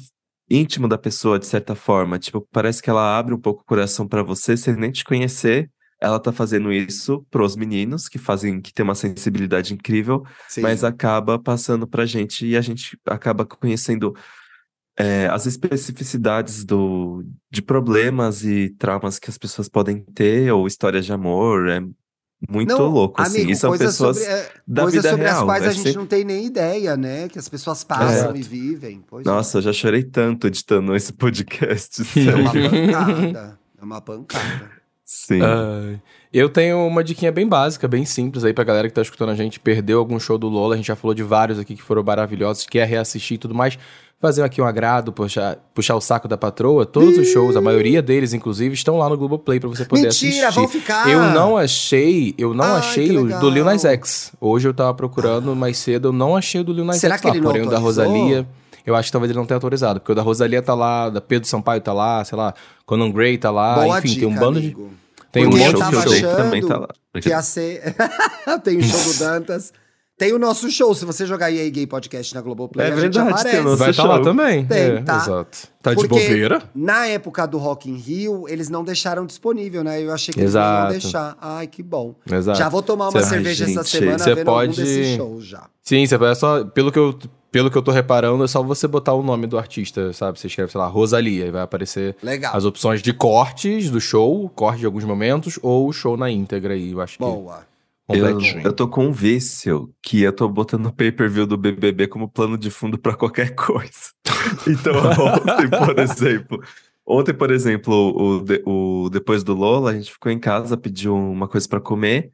íntimo 0.50 0.86
da 0.86 0.98
pessoa 0.98 1.38
de 1.38 1.46
certa 1.46 1.74
forma, 1.74 2.18
tipo, 2.18 2.46
parece 2.52 2.82
que 2.82 2.90
ela 2.90 3.18
abre 3.18 3.34
um 3.34 3.40
pouco 3.40 3.62
o 3.62 3.64
coração 3.64 4.06
para 4.06 4.22
você 4.22 4.56
sem 4.56 4.76
nem 4.76 4.92
te 4.92 5.02
conhecer. 5.02 5.70
Ela 6.00 6.20
tá 6.20 6.30
fazendo 6.32 6.72
isso 6.72 7.26
pros 7.30 7.56
meninos 7.56 8.08
que 8.08 8.18
fazem, 8.18 8.60
que 8.60 8.72
tem 8.72 8.84
uma 8.84 8.94
sensibilidade 8.94 9.74
incrível, 9.74 10.24
Sim. 10.48 10.60
mas 10.62 10.84
acaba 10.84 11.38
passando 11.38 11.86
pra 11.88 12.06
gente 12.06 12.46
e 12.46 12.56
a 12.56 12.60
gente 12.60 12.96
acaba 13.04 13.44
conhecendo 13.44 14.14
é, 14.96 15.26
as 15.28 15.46
especificidades 15.46 16.64
do, 16.64 17.24
de 17.50 17.62
problemas 17.62 18.44
e 18.44 18.70
traumas 18.78 19.18
que 19.18 19.30
as 19.30 19.38
pessoas 19.38 19.68
podem 19.68 20.00
ter, 20.14 20.52
ou 20.52 20.66
histórias 20.66 21.04
de 21.06 21.12
amor, 21.12 21.68
é 21.68 21.80
muito 22.48 22.76
Não, 22.76 22.86
louco, 22.88 23.20
assim, 23.20 23.38
amigo, 23.38 23.50
e 23.50 23.56
são 23.56 23.70
coisas 23.70 23.88
pessoas 23.88 24.18
sobre, 24.18 24.32
é, 24.32 24.52
da 24.66 24.82
coisas 24.82 25.02
vida 25.02 25.10
sobre 25.10 25.26
as 25.26 25.32
real, 25.34 25.46
quais 25.46 25.64
é 25.64 25.66
a 25.66 25.72
gente 25.72 25.82
sempre- 25.82 25.98
não 25.98 26.06
tem 26.06 26.24
nem 26.24 26.46
ideia, 26.46 26.96
né? 26.96 27.28
Que 27.28 27.38
as 27.38 27.48
pessoas 27.48 27.82
passam 27.82 28.12
Exato. 28.12 28.36
e 28.36 28.42
vivem. 28.42 29.02
Pois 29.08 29.26
é. 29.26 29.28
Nossa, 29.28 29.58
eu 29.58 29.62
já 29.62 29.72
chorei 29.72 30.04
tanto 30.04 30.46
editando 30.46 30.94
esse 30.94 31.12
podcast, 31.12 32.02
É 32.16 32.34
uma 32.36 32.52
sério. 32.52 32.70
pancada. 32.70 33.58
É 33.80 33.84
uma 33.84 34.00
pancada. 34.00 34.77
Sim. 35.10 35.40
Ai. 35.40 35.98
eu 36.30 36.50
tenho 36.50 36.86
uma 36.86 37.02
diquinha 37.02 37.32
bem 37.32 37.48
básica, 37.48 37.88
bem 37.88 38.04
simples 38.04 38.44
aí 38.44 38.52
pra 38.52 38.62
galera 38.62 38.88
que 38.88 38.94
tá 38.94 39.00
escutando 39.00 39.30
a 39.30 39.34
gente, 39.34 39.58
perdeu 39.58 39.98
algum 39.98 40.20
show 40.20 40.36
do 40.36 40.48
Lola, 40.48 40.74
a 40.74 40.76
gente 40.76 40.88
já 40.88 40.94
falou 40.94 41.14
de 41.14 41.22
vários 41.22 41.58
aqui 41.58 41.74
que 41.74 41.80
foram 41.82 42.02
maravilhosos, 42.02 42.66
quer 42.66 42.86
reassistir 42.86 43.36
e 43.36 43.38
tudo 43.38 43.54
mais, 43.54 43.78
fazer 44.20 44.42
aqui 44.42 44.60
um 44.60 44.66
agrado, 44.66 45.10
puxar, 45.10 45.56
puxar 45.72 45.96
o 45.96 46.00
saco 46.02 46.28
da 46.28 46.36
patroa, 46.36 46.84
todos 46.84 47.16
os 47.16 47.26
shows, 47.28 47.56
a 47.56 47.60
maioria 47.62 48.02
deles, 48.02 48.34
inclusive, 48.34 48.74
estão 48.74 48.98
lá 48.98 49.08
no 49.08 49.16
Globoplay 49.16 49.58
pra 49.58 49.70
você 49.70 49.86
poder 49.86 50.08
Mentira, 50.08 50.48
assistir. 50.48 50.60
vão 50.60 50.68
ficar! 50.68 51.08
Eu 51.08 51.22
não 51.30 51.56
achei, 51.56 52.34
eu 52.36 52.52
não 52.52 52.66
Ai, 52.66 52.78
achei 52.80 53.16
o 53.16 53.40
do 53.40 53.48
Lil 53.48 53.64
Nas 53.64 53.86
X. 53.86 54.32
Hoje 54.38 54.68
eu 54.68 54.74
tava 54.74 54.92
procurando 54.92 55.56
mais 55.56 55.78
cedo, 55.78 56.08
eu 56.08 56.12
não 56.12 56.36
achei 56.36 56.60
o 56.60 56.64
do 56.64 56.74
Lil 56.74 56.84
Nas 56.84 56.98
Será 56.98 57.14
X 57.14 57.22
que 57.22 57.28
lá, 57.28 57.34
ele 57.34 57.42
porém 57.42 57.62
o 57.62 57.70
da? 57.70 57.78
Rosalia... 57.78 58.46
Eu 58.88 58.96
acho 58.96 59.08
que 59.08 59.12
talvez 59.12 59.30
ele 59.30 59.38
não 59.38 59.44
tenha 59.46 59.56
autorizado, 59.56 60.00
porque 60.00 60.12
o 60.12 60.14
da 60.14 60.22
Rosalia 60.22 60.62
tá 60.62 60.74
lá, 60.74 61.10
da 61.10 61.20
Pedro 61.20 61.46
Sampaio 61.46 61.80
tá 61.80 61.92
lá, 61.92 62.24
sei 62.24 62.38
lá, 62.38 62.54
Conan 62.86 63.10
Gray 63.10 63.36
tá 63.36 63.50
lá, 63.50 63.74
Boa 63.74 63.98
enfim, 63.98 64.08
dica, 64.08 64.20
tem 64.20 64.28
um 64.28 64.34
bando 64.34 64.58
amigo. 64.58 64.88
de. 64.88 65.08
Tem 65.30 65.46
um 65.46 65.50
Porque 65.50 65.62
eu 65.62 65.72
monte 65.72 65.76
de 65.90 65.94
eu 65.94 66.02
show. 66.02 66.12
achando 66.14 66.36
também 66.36 66.66
tá 66.66 66.78
lá. 66.78 66.88
Que 67.20 67.28
ia 67.28 67.42
ser. 67.42 67.94
tem 68.64 68.78
o 68.78 68.82
show 68.82 69.12
do 69.12 69.18
Dantas. 69.18 69.72
Tem 70.16 70.32
o 70.32 70.38
nosso 70.38 70.68
show. 70.70 70.92
Se 70.94 71.04
você 71.04 71.26
jogar 71.26 71.52
EA 71.52 71.68
Gay 71.70 71.86
Podcast 71.86 72.34
na 72.34 72.40
Globoplay, 72.40 72.86
É 72.86 72.88
a 72.88 72.94
gente 72.94 73.02
verdade, 73.02 73.28
aparece. 73.28 73.50
tem 73.50 73.60
o 73.60 73.64
nosso 73.64 73.76
Vai 73.76 73.90
estar 73.90 74.02
lá 74.04 74.14
show. 74.16 74.24
também. 74.24 74.64
Tem, 74.64 74.78
é, 74.78 75.02
tá? 75.02 75.16
Exato. 75.18 75.58
Tá 75.82 75.90
de 75.90 75.96
Porque 75.96 76.08
bobeira? 76.08 76.62
Na 76.74 77.06
época 77.06 77.46
do 77.46 77.58
Rock 77.58 77.88
in 77.90 77.94
Rio, 77.96 78.48
eles 78.48 78.68
não 78.70 78.82
deixaram 78.82 79.24
disponível, 79.26 79.84
né? 79.84 80.02
Eu 80.02 80.12
achei 80.12 80.32
que 80.34 80.40
eles 80.40 80.54
não 80.54 80.62
iam 80.62 80.88
deixar. 80.88 81.36
Ai, 81.40 81.66
que 81.68 81.82
bom. 81.82 82.14
Exato. 82.28 82.58
Já 82.58 82.68
vou 82.70 82.82
tomar 82.82 83.10
uma 83.10 83.20
Cê- 83.22 83.28
cerveja 83.28 83.64
Ai, 83.66 83.70
essa 83.70 83.82
gente, 83.84 83.90
semana 83.98 84.18
cê 84.18 84.34
vendo 84.34 84.46
pode- 84.46 84.70
algum 84.70 84.82
desses 84.82 85.16
shows 85.16 85.44
já. 85.46 85.66
Sim, 85.84 86.04
você 86.06 86.16
vai 86.16 86.34
só. 86.34 86.64
Pelo 86.64 86.90
que, 86.90 86.98
eu, 86.98 87.16
pelo 87.50 87.70
que 87.70 87.78
eu 87.78 87.82
tô 87.82 87.90
reparando, 87.90 88.44
é 88.44 88.48
só 88.48 88.62
você 88.62 88.86
botar 88.86 89.14
o 89.14 89.22
nome 89.22 89.46
do 89.46 89.58
artista, 89.58 90.12
sabe? 90.12 90.38
Você 90.38 90.46
escreve, 90.46 90.70
sei 90.72 90.80
lá, 90.80 90.86
Rosalia, 90.86 91.46
e 91.46 91.50
vai 91.50 91.62
aparecer 91.62 92.16
Legal. 92.22 92.54
as 92.54 92.64
opções 92.64 93.00
de 93.02 93.12
cortes 93.12 93.90
do 93.90 94.00
show, 94.00 94.48
corte 94.50 94.80
de 94.80 94.86
alguns 94.86 95.04
momentos, 95.04 95.58
ou 95.62 95.88
o 95.88 95.92
show 95.92 96.16
na 96.16 96.30
íntegra 96.30 96.74
aí. 96.74 96.92
Eu 96.92 97.00
acho 97.00 97.14
que 97.18 97.24
Boa. 97.24 97.66
Eu, 98.10 98.26
completinho. 98.34 98.62
eu 98.64 98.72
tô 98.72 98.88
com 98.88 99.06
um 99.06 99.12
vício 99.12 99.90
que 100.02 100.22
eu 100.22 100.32
tô 100.32 100.48
botando 100.48 100.86
o 100.86 100.92
pay-per-view 100.92 101.46
do 101.46 101.58
BBB 101.58 102.06
como 102.06 102.26
plano 102.28 102.56
de 102.56 102.70
fundo 102.70 102.96
pra 102.98 103.14
qualquer 103.14 103.52
coisa. 103.56 103.90
Então, 104.66 104.94
ontem, 105.44 105.68
por 105.68 105.98
exemplo, 105.98 106.62
Ontem, 107.10 107.32
por 107.32 107.50
exemplo, 107.50 107.94
o, 108.14 108.40
de- 108.44 108.62
o, 108.66 109.08
depois 109.10 109.42
do 109.42 109.54
Lola, 109.54 109.92
a 109.92 109.94
gente 109.94 110.12
ficou 110.12 110.30
em 110.30 110.38
casa, 110.38 110.76
pediu 110.76 111.14
uma 111.16 111.48
coisa 111.48 111.66
pra 111.66 111.80
comer, 111.80 112.32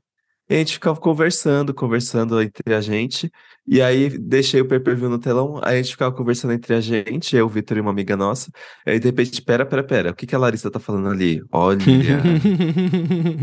e 0.49 0.55
a 0.55 0.59
gente 0.59 0.75
ficava 0.75 0.99
conversando, 0.99 1.73
conversando 1.73 2.41
entre 2.41 2.75
a 2.75 2.81
gente, 2.81 3.31
e 3.67 3.81
aí 3.81 4.11
deixei 4.19 4.61
o 4.61 4.69
pay-per-view 4.69 5.09
no 5.09 5.19
telão, 5.19 5.59
aí 5.63 5.79
a 5.79 5.83
gente 5.83 5.93
ficava 5.93 6.15
conversando 6.15 6.53
entre 6.53 6.75
a 6.75 6.81
gente, 6.81 7.35
eu, 7.35 7.47
o 7.47 7.49
Vitor 7.49 7.77
e 7.77 7.81
uma 7.81 7.91
amiga 7.91 8.17
nossa, 8.17 8.51
aí 8.87 8.99
de 8.99 9.07
repente, 9.07 9.41
pera, 9.41 9.65
pera, 9.65 9.83
pera, 9.83 10.11
o 10.11 10.15
que 10.15 10.27
que 10.27 10.35
a 10.35 10.39
Larissa 10.39 10.71
tá 10.71 10.79
falando 10.79 11.09
ali? 11.09 11.43
Olha... 11.51 11.85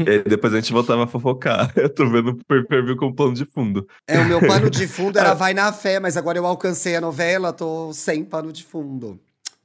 E 0.05 0.09
aí 0.09 0.23
depois 0.23 0.53
a 0.53 0.59
gente 0.59 0.71
voltava 0.71 1.03
a 1.03 1.07
fofocar. 1.07 1.71
Eu 1.75 1.89
tô 1.89 2.09
vendo 2.09 2.31
o 2.31 2.45
pay-per-view 2.45 2.95
com 2.97 3.13
plano 3.13 3.33
de 3.33 3.45
fundo. 3.45 3.87
É, 4.07 4.19
o 4.19 4.25
meu 4.25 4.39
pano 4.39 4.69
de 4.69 4.87
fundo 4.87 5.17
era 5.17 5.33
Vai 5.41 5.53
na 5.53 5.71
Fé, 5.71 5.99
mas 5.99 6.17
agora 6.17 6.37
eu 6.37 6.45
alcancei 6.45 6.95
a 6.95 7.01
novela, 7.01 7.53
tô 7.53 7.91
sem 7.93 8.23
pano 8.23 8.51
de 8.51 8.63
fundo. 8.63 9.19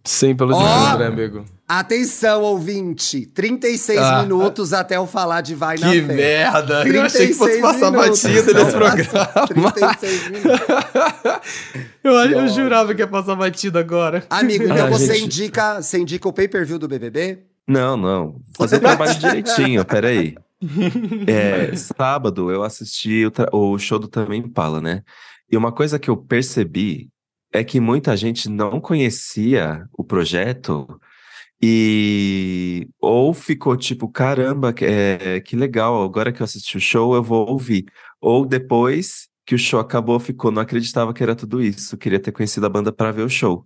Sim, 0.06 0.34
pelo 0.36 0.54
Ó! 0.54 0.60
fundo, 0.60 0.98
né, 1.00 1.06
amigo? 1.06 1.44
Atenção, 1.68 2.42
ouvinte! 2.42 3.26
36 3.26 3.98
Ah. 4.00 4.22
minutos 4.22 4.72
até 4.72 4.96
eu 4.96 5.06
falar 5.06 5.40
de 5.40 5.54
Vai 5.54 5.76
na 5.78 5.90
Que 5.90 6.00
Fé. 6.02 6.14
merda! 6.14 6.86
Eu 6.88 7.02
achei 7.02 7.26
que 7.28 7.34
fosse 7.34 7.58
36 7.58 7.60
passar 7.60 7.90
minutos. 7.90 8.22
batida 8.22 8.52
nesse 8.54 8.72
programa. 8.76 9.26
passou. 9.26 9.46
36 9.72 10.30
minutos. 10.30 10.60
eu, 12.04 12.12
eu 12.12 12.48
jurava 12.48 12.94
que 12.94 13.02
ia 13.02 13.06
passar 13.08 13.34
batida 13.34 13.80
agora. 13.80 14.24
Amigo, 14.30 14.64
então 14.64 14.86
Ah, 14.86 14.90
você, 14.90 15.14
gente. 15.14 15.24
indica, 15.24 15.82
você 15.82 15.98
indica 15.98 16.28
o 16.28 16.32
pay-per-view 16.32 16.78
do 16.78 16.86
BBB? 16.88 17.40
Não, 17.66 17.96
não. 17.96 18.40
Fazer 18.56 18.76
o 18.76 18.80
trabalho 18.80 19.14
direitinho, 19.18 19.84
peraí. 19.84 20.34
É, 21.26 21.76
sábado 21.76 22.50
eu 22.50 22.62
assisti 22.62 23.26
o, 23.52 23.72
o 23.74 23.78
show 23.78 23.98
do 23.98 24.08
Também 24.08 24.40
Impala, 24.40 24.80
né? 24.80 25.02
E 25.50 25.56
uma 25.56 25.70
coisa 25.70 25.98
que 25.98 26.08
eu 26.08 26.16
percebi 26.16 27.08
é 27.56 27.64
que 27.64 27.80
muita 27.80 28.16
gente 28.16 28.48
não 28.48 28.80
conhecia 28.80 29.86
o 29.92 30.04
projeto 30.04 30.86
e 31.62 32.88
ou 33.00 33.32
ficou 33.32 33.76
tipo, 33.76 34.08
caramba, 34.08 34.72
que, 34.72 34.84
é, 34.84 35.40
que 35.40 35.56
legal, 35.56 36.02
agora 36.04 36.32
que 36.32 36.42
eu 36.42 36.44
assisti 36.44 36.76
o 36.76 36.80
show 36.80 37.14
eu 37.14 37.22
vou 37.22 37.48
ouvir. 37.48 37.86
Ou 38.20 38.44
depois 38.46 39.28
que 39.46 39.54
o 39.54 39.58
show 39.58 39.80
acabou, 39.80 40.18
ficou, 40.20 40.50
não 40.50 40.60
acreditava 40.62 41.14
que 41.14 41.22
era 41.22 41.34
tudo 41.34 41.62
isso, 41.62 41.96
queria 41.96 42.20
ter 42.20 42.32
conhecido 42.32 42.66
a 42.66 42.68
banda 42.68 42.92
para 42.92 43.12
ver 43.12 43.22
o 43.22 43.28
show. 43.28 43.64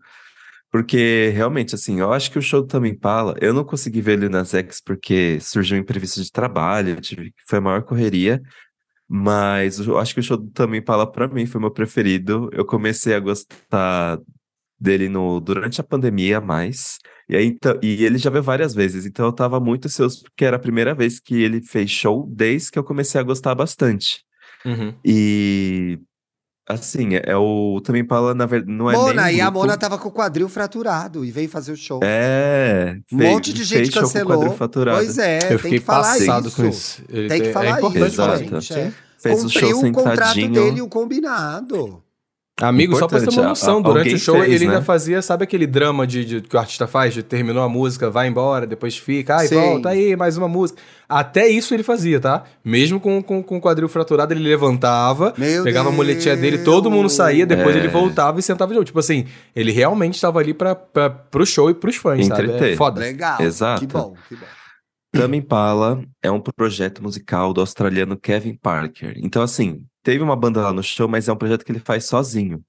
Porque 0.71 1.33
realmente, 1.35 1.75
assim, 1.75 2.01
eu 2.01 2.13
acho 2.13 2.31
que 2.31 2.39
o 2.39 2.43
show 2.43 2.61
do 2.63 2.69
Tame 2.69 2.91
Impala, 2.91 3.35
eu 3.41 3.53
não 3.53 3.65
consegui 3.65 4.01
ver 4.01 4.13
ele 4.13 4.29
nas 4.29 4.55
X 4.55 4.81
porque 4.81 5.41
surgiu 5.41 5.77
um 5.77 5.81
imprevisto 5.81 6.23
de 6.23 6.31
trabalho, 6.31 7.01
tive, 7.01 7.35
foi 7.49 7.59
a 7.59 7.63
maior 7.63 7.83
correria. 7.83 8.41
Mas 9.13 9.81
eu 9.81 9.99
acho 9.99 10.15
que 10.15 10.21
o 10.21 10.23
show 10.23 10.37
do 10.37 10.49
Tame 10.51 10.79
Impala, 10.79 11.11
pra 11.11 11.27
mim, 11.27 11.45
foi 11.45 11.61
meu 11.61 11.73
preferido. 11.73 12.49
Eu 12.53 12.65
comecei 12.65 13.13
a 13.13 13.19
gostar 13.19 14.21
dele 14.79 15.09
no, 15.09 15.41
durante 15.41 15.81
a 15.81 15.85
pandemia 15.85 16.41
mais. 16.41 16.99
E, 17.29 17.35
aí, 17.35 17.47
então, 17.47 17.77
e 17.83 18.05
ele 18.05 18.19
já 18.19 18.31
veio 18.31 18.45
várias 18.45 18.73
vezes, 18.73 19.05
então 19.05 19.27
eu 19.27 19.33
tava 19.33 19.59
muito 19.59 19.87
ansioso, 19.87 20.23
porque 20.23 20.45
era 20.45 20.57
a 20.57 20.61
primeira 20.61 20.95
vez 20.95 21.19
que 21.19 21.43
ele 21.43 21.61
fez 21.61 21.91
show 21.91 22.25
desde 22.31 22.71
que 22.71 22.79
eu 22.79 22.85
comecei 22.85 23.21
a 23.21 23.25
gostar 23.25 23.55
bastante. 23.55 24.25
Uhum. 24.65 24.95
E. 25.05 25.99
Assim, 26.73 27.15
é, 27.15 27.23
é 27.27 27.37
o 27.37 27.81
Tame 27.83 28.01
Impala, 28.01 28.35
na 28.35 28.47
verdade, 28.47 28.73
não 28.73 28.91
é 28.91 28.95
nem 28.95 29.03
Mona, 29.03 29.23
um 29.25 29.29
e 29.29 29.41
a 29.41 29.45
grupo- 29.45 29.59
Mona 29.59 29.77
tava 29.77 29.99
com 29.99 30.09
o 30.09 30.13
quadril 30.13 30.49
fraturado 30.49 31.25
e 31.25 31.31
veio 31.31 31.49
fazer 31.49 31.73
o 31.73 31.77
show. 31.77 32.01
É, 32.03 32.97
um 33.13 33.19
fez- 33.19 33.31
monte 33.33 33.53
de 33.53 33.65
fez 33.65 33.69
gente 33.69 33.93
show 33.93 34.03
com 34.03 34.09
cancelou. 34.09 34.57
Pois 34.97 35.19
é, 35.19 35.37
Eu 35.39 35.49
tem 35.49 35.59
fiquei 35.59 35.79
que 35.79 35.85
falar 35.85 36.03
passado 36.19 36.49
isso. 36.49 36.57
com 36.57 36.69
isso. 36.69 37.03
Ele 37.09 37.29
Tem 37.29 37.43
que 37.43 37.53
falar 37.53 37.67
é 37.67 37.71
isso, 37.73 37.81
falar 38.17 38.35
Exato. 38.41 38.43
isso. 38.57 38.61
gente. 38.61 38.73
É. 38.79 38.93
Fez 39.19 39.45
o 39.45 39.49
show 39.51 39.85
o 39.85 39.93
contrato 39.93 40.35
dele, 40.35 40.81
o 40.81 40.89
combinado. 40.89 42.03
Amigo, 42.61 42.97
só 42.97 43.07
pra 43.09 43.19
você 43.19 43.27
ter 43.27 43.33
uma 43.41 43.49
noção, 43.49 43.79
a- 43.79 43.83
durante 43.83 44.15
o 44.15 44.19
show 44.19 44.35
fez, 44.41 44.53
ele 44.55 44.65
ainda 44.65 44.79
né? 44.81 44.85
fazia, 44.85 45.23
sabe 45.23 45.45
aquele 45.45 45.67
drama 45.67 46.07
de, 46.07 46.25
de- 46.25 46.41
que 46.43 46.55
o 46.55 46.59
artista 46.59 46.87
faz? 46.87 47.15
De 47.15 47.23
terminou 47.23 47.63
a 47.63 47.69
música, 47.69 48.11
vai 48.11 48.29
embora, 48.29 48.67
depois 48.67 48.97
fica, 48.97 49.37
ai, 49.37 49.47
Sim. 49.49 49.55
volta 49.55 49.89
aí, 49.91 50.15
mais 50.17 50.37
uma 50.37 50.47
música. 50.49 50.81
Até 51.09 51.49
isso 51.49 51.75
ele 51.75 51.83
fazia, 51.83 52.21
tá? 52.21 52.45
Mesmo 52.65 53.01
com, 53.01 53.23
com, 53.23 53.43
com 53.43 53.57
o 53.57 53.61
quadril 53.61 53.89
fraturado, 53.89 54.33
ele 54.33 54.47
levantava, 54.49 55.35
Meu 55.37 55.65
pegava 55.65 55.89
a 55.89 55.91
Deus. 55.91 55.97
muletinha 55.97 56.37
dele, 56.37 56.59
todo 56.59 56.91
mundo 56.91 57.09
saía, 57.09 57.45
depois 57.47 57.75
É. 57.75 57.79
ele 57.79 57.89
voltava 57.89 58.39
e 58.39 58.43
sentava 58.43 58.71
de 58.71 58.75
novo. 58.77 58.85
Tipo 58.85 58.99
assim, 59.01 59.27
ele 59.57 59.73
realmente 59.73 60.15
estava 60.15 60.39
ali 60.39 60.55
pra, 60.55 60.75
pra, 60.75 61.11
pro 61.11 61.45
show 61.45 61.69
e 61.71 61.75
pros 61.75 61.97
fãs, 61.97 62.27
sabe? 62.27 62.51
É 62.53 62.77
foda. 62.77 63.01
Legal. 63.01 63.41
Exato. 63.41 63.81
Que 63.81 63.87
bom, 63.87 64.15
que 64.29 64.37
bom. 64.37 64.47
Tame 65.13 65.39
Impala 65.39 66.01
é 66.23 66.31
um 66.31 66.41
projeto 66.41 67.03
musical 67.03 67.53
do 67.53 67.61
australiano 67.61 68.17
Kevin 68.17 68.55
Parker. 68.55 69.15
Então, 69.17 69.43
assim, 69.43 69.83
teve 70.03 70.23
uma 70.23 70.37
banda 70.37 70.61
lá 70.63 70.73
no 70.73 70.83
show, 70.83 71.09
mas 71.09 71.29
é 71.29 71.33
um 71.33 71.37
projeto 71.37 71.65
que 71.65 71.73
ele 71.73 71.81
faz 71.81 72.05
sozinho. 72.05 72.63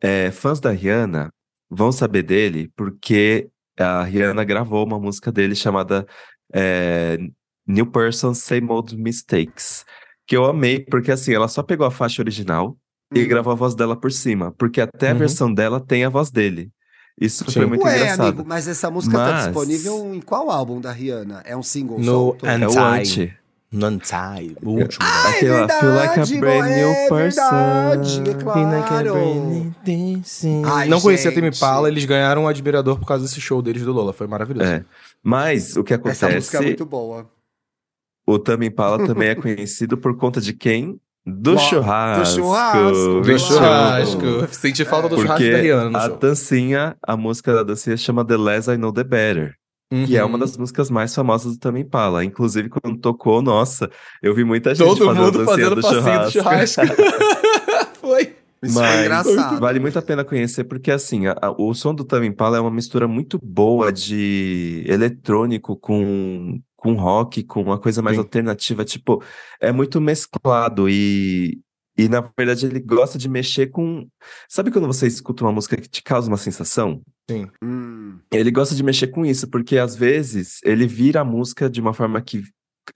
É, 0.00 0.30
fãs 0.30 0.60
da 0.60 0.70
Rihanna 0.70 1.30
vão 1.70 1.90
saber 1.92 2.22
dele 2.22 2.70
porque 2.76 3.48
a 3.78 4.02
Rihanna 4.04 4.44
gravou 4.44 4.84
uma 4.86 4.98
música 4.98 5.30
dele 5.32 5.54
chamada 5.54 6.06
é, 6.54 7.18
New 7.66 7.86
Person 7.86 8.34
Same 8.34 8.68
Old 8.70 8.96
Mistakes. 8.96 9.84
Que 10.26 10.36
eu 10.36 10.44
amei, 10.44 10.80
porque 10.80 11.10
assim, 11.10 11.34
ela 11.34 11.48
só 11.48 11.62
pegou 11.62 11.86
a 11.86 11.90
faixa 11.90 12.20
original 12.22 12.76
e 13.14 13.22
Uhum. 13.22 13.28
gravou 13.28 13.52
a 13.52 13.56
voz 13.56 13.74
dela 13.74 13.96
por 13.98 14.12
cima. 14.12 14.52
Porque 14.58 14.80
até 14.80 15.08
a 15.10 15.12
Uhum. 15.12 15.18
versão 15.18 15.52
dela 15.52 15.80
tem 15.80 16.04
a 16.04 16.08
voz 16.10 16.30
dele. 16.30 16.70
Isso 17.20 17.44
Sim. 17.46 17.52
foi 17.52 17.66
muito 17.66 17.82
Ué, 17.84 17.96
engraçado. 17.96 18.26
amigo, 18.28 18.44
mas 18.46 18.68
essa 18.68 18.90
música 18.90 19.16
tá 19.16 19.32
Mas- 19.32 19.44
disponível 19.46 20.14
em 20.14 20.20
qual 20.20 20.50
álbum 20.50 20.80
da 20.80 20.92
Rihanna? 20.92 21.42
É 21.44 21.56
um 21.56 21.62
single 21.62 21.98
No 21.98 22.04
solto? 22.04 22.46
An- 22.46 22.60
É 22.62 22.68
o 22.68 22.78
Anti. 22.78 23.36
Nantai, 23.70 24.56
o 24.62 24.70
último. 24.70 25.04
Ah, 25.04 25.30
é 25.30 25.36
Aquela, 25.36 25.68
Feel 25.68 25.94
like 25.94 26.08
a 26.20 26.24
verdade, 26.24 26.40
brand 26.40 26.64
é 26.70 26.76
new 26.76 27.08
person. 27.08 27.42
verdade, 27.50 28.30
é 28.30 28.34
claro. 28.34 29.14
Ai, 30.72 30.88
Não 30.88 31.00
conhecia 31.00 31.30
Tame 31.30 31.46
gente. 31.46 31.56
Impala, 31.56 31.88
eles 31.88 32.04
ganharam 32.06 32.44
um 32.44 32.48
admirador 32.48 32.98
por 32.98 33.06
causa 33.06 33.24
desse 33.24 33.40
show 33.40 33.60
deles 33.60 33.82
do 33.82 33.92
Lola, 33.92 34.12
foi 34.14 34.26
maravilhoso. 34.26 34.70
É. 34.70 34.84
Mas 35.22 35.76
o 35.76 35.84
que 35.84 35.92
Essa 35.92 36.00
acontece? 36.00 36.34
música 36.34 36.58
é 36.58 36.60
muito 36.62 36.86
boa. 36.86 37.30
O 38.26 38.38
Tame 38.38 38.66
Impala 38.66 39.06
também 39.06 39.28
é 39.28 39.34
conhecido 39.36 39.98
por 39.98 40.16
conta 40.16 40.40
de 40.40 40.52
quem? 40.54 40.98
Do 41.26 41.50
Uau, 41.56 41.58
churrasco. 41.58 42.24
do 42.24 42.42
churrasco, 42.42 43.20
Do 43.20 43.38
churrasco. 43.38 44.48
Senti 44.54 44.82
falta 44.86 45.10
do 45.10 45.16
churrasco 45.16 45.34
Porque 45.42 45.50
da 45.50 45.58
Rihanna 45.58 45.90
no 45.90 45.96
a 45.98 46.06
show. 46.06 46.16
dancinha, 46.16 46.96
a 47.06 47.16
música 47.18 47.52
da 47.54 47.62
dancinha 47.62 47.98
chama 47.98 48.24
The 48.24 48.36
Less 48.38 48.70
I 48.70 48.76
Know 48.78 48.92
The 48.92 49.04
Better. 49.04 49.54
Que 49.90 50.16
é 50.16 50.22
Uhum. 50.22 50.28
uma 50.30 50.38
das 50.38 50.56
músicas 50.56 50.90
mais 50.90 51.14
famosas 51.14 51.54
do 51.54 51.58
Tame 51.58 51.80
Impala. 51.80 52.22
Inclusive, 52.24 52.68
quando 52.68 52.98
tocou, 52.98 53.40
nossa, 53.40 53.88
eu 54.22 54.34
vi 54.34 54.44
muita 54.44 54.74
gente 54.74 54.86
Todo 54.86 55.06
fazendo 55.06 55.24
mundo 55.24 55.44
fazendo 55.46 55.74
do 55.76 55.80
passinho 55.82 56.24
do 56.24 56.30
churrasco. 56.30 56.32
churrasco. 56.32 56.82
Foi. 58.00 58.34
Isso 58.60 58.74
foi 58.74 58.82
Mas 58.82 59.00
engraçado. 59.02 59.60
vale 59.60 59.78
muito 59.78 59.96
a 59.98 60.02
pena 60.02 60.24
conhecer, 60.24 60.64
porque 60.64 60.90
assim, 60.90 61.28
a- 61.28 61.36
a- 61.40 61.50
o 61.56 61.72
som 61.74 61.94
do 61.94 62.02
Tame 62.04 62.26
Impala 62.26 62.56
é 62.56 62.60
uma 62.60 62.72
mistura 62.72 63.06
muito 63.06 63.38
boa 63.40 63.92
de 63.92 64.82
eletrônico 64.88 65.76
com, 65.76 66.60
com 66.74 66.94
rock, 66.94 67.44
com 67.44 67.62
uma 67.62 67.78
coisa 67.78 68.02
mais 68.02 68.16
Sim. 68.16 68.22
alternativa, 68.22 68.84
tipo, 68.84 69.22
é 69.60 69.70
muito 69.70 70.00
mesclado 70.00 70.88
e, 70.90 71.60
e 71.98 72.08
na 72.08 72.20
verdade 72.20 72.64
ele 72.64 72.78
gosta 72.78 73.18
de 73.18 73.28
mexer 73.28 73.66
com... 73.66 74.08
Sabe 74.48 74.70
quando 74.70 74.86
você 74.86 75.08
escuta 75.08 75.44
uma 75.44 75.52
música 75.52 75.76
que 75.76 75.88
te 75.88 76.02
causa 76.02 76.28
uma 76.28 76.36
sensação? 76.36 77.02
Hum, 77.62 78.18
Ele 78.32 78.50
gosta 78.52 78.74
de 78.74 78.82
mexer 78.84 79.08
com 79.08 79.26
isso, 79.26 79.48
porque 79.48 79.76
às 79.76 79.96
vezes 79.96 80.60
ele 80.62 80.86
vira 80.86 81.20
a 81.20 81.24
música 81.24 81.68
de 81.68 81.80
uma 81.80 81.92
forma 81.92 82.22
que 82.22 82.44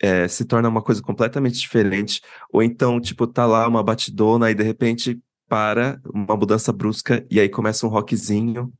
é, 0.00 0.26
se 0.28 0.44
torna 0.44 0.68
uma 0.68 0.80
coisa 0.80 1.02
completamente 1.02 1.58
diferente, 1.58 2.20
ou 2.50 2.62
então, 2.62 3.00
tipo, 3.00 3.26
tá 3.26 3.44
lá 3.44 3.66
uma 3.68 3.82
batidona 3.82 4.50
e 4.50 4.54
de 4.54 4.62
repente 4.62 5.20
para, 5.48 6.00
uma 6.14 6.34
mudança 6.34 6.72
brusca, 6.72 7.26
e 7.30 7.38
aí 7.38 7.48
começa 7.48 7.86
um 7.86 7.90
rockzinho, 7.90 8.72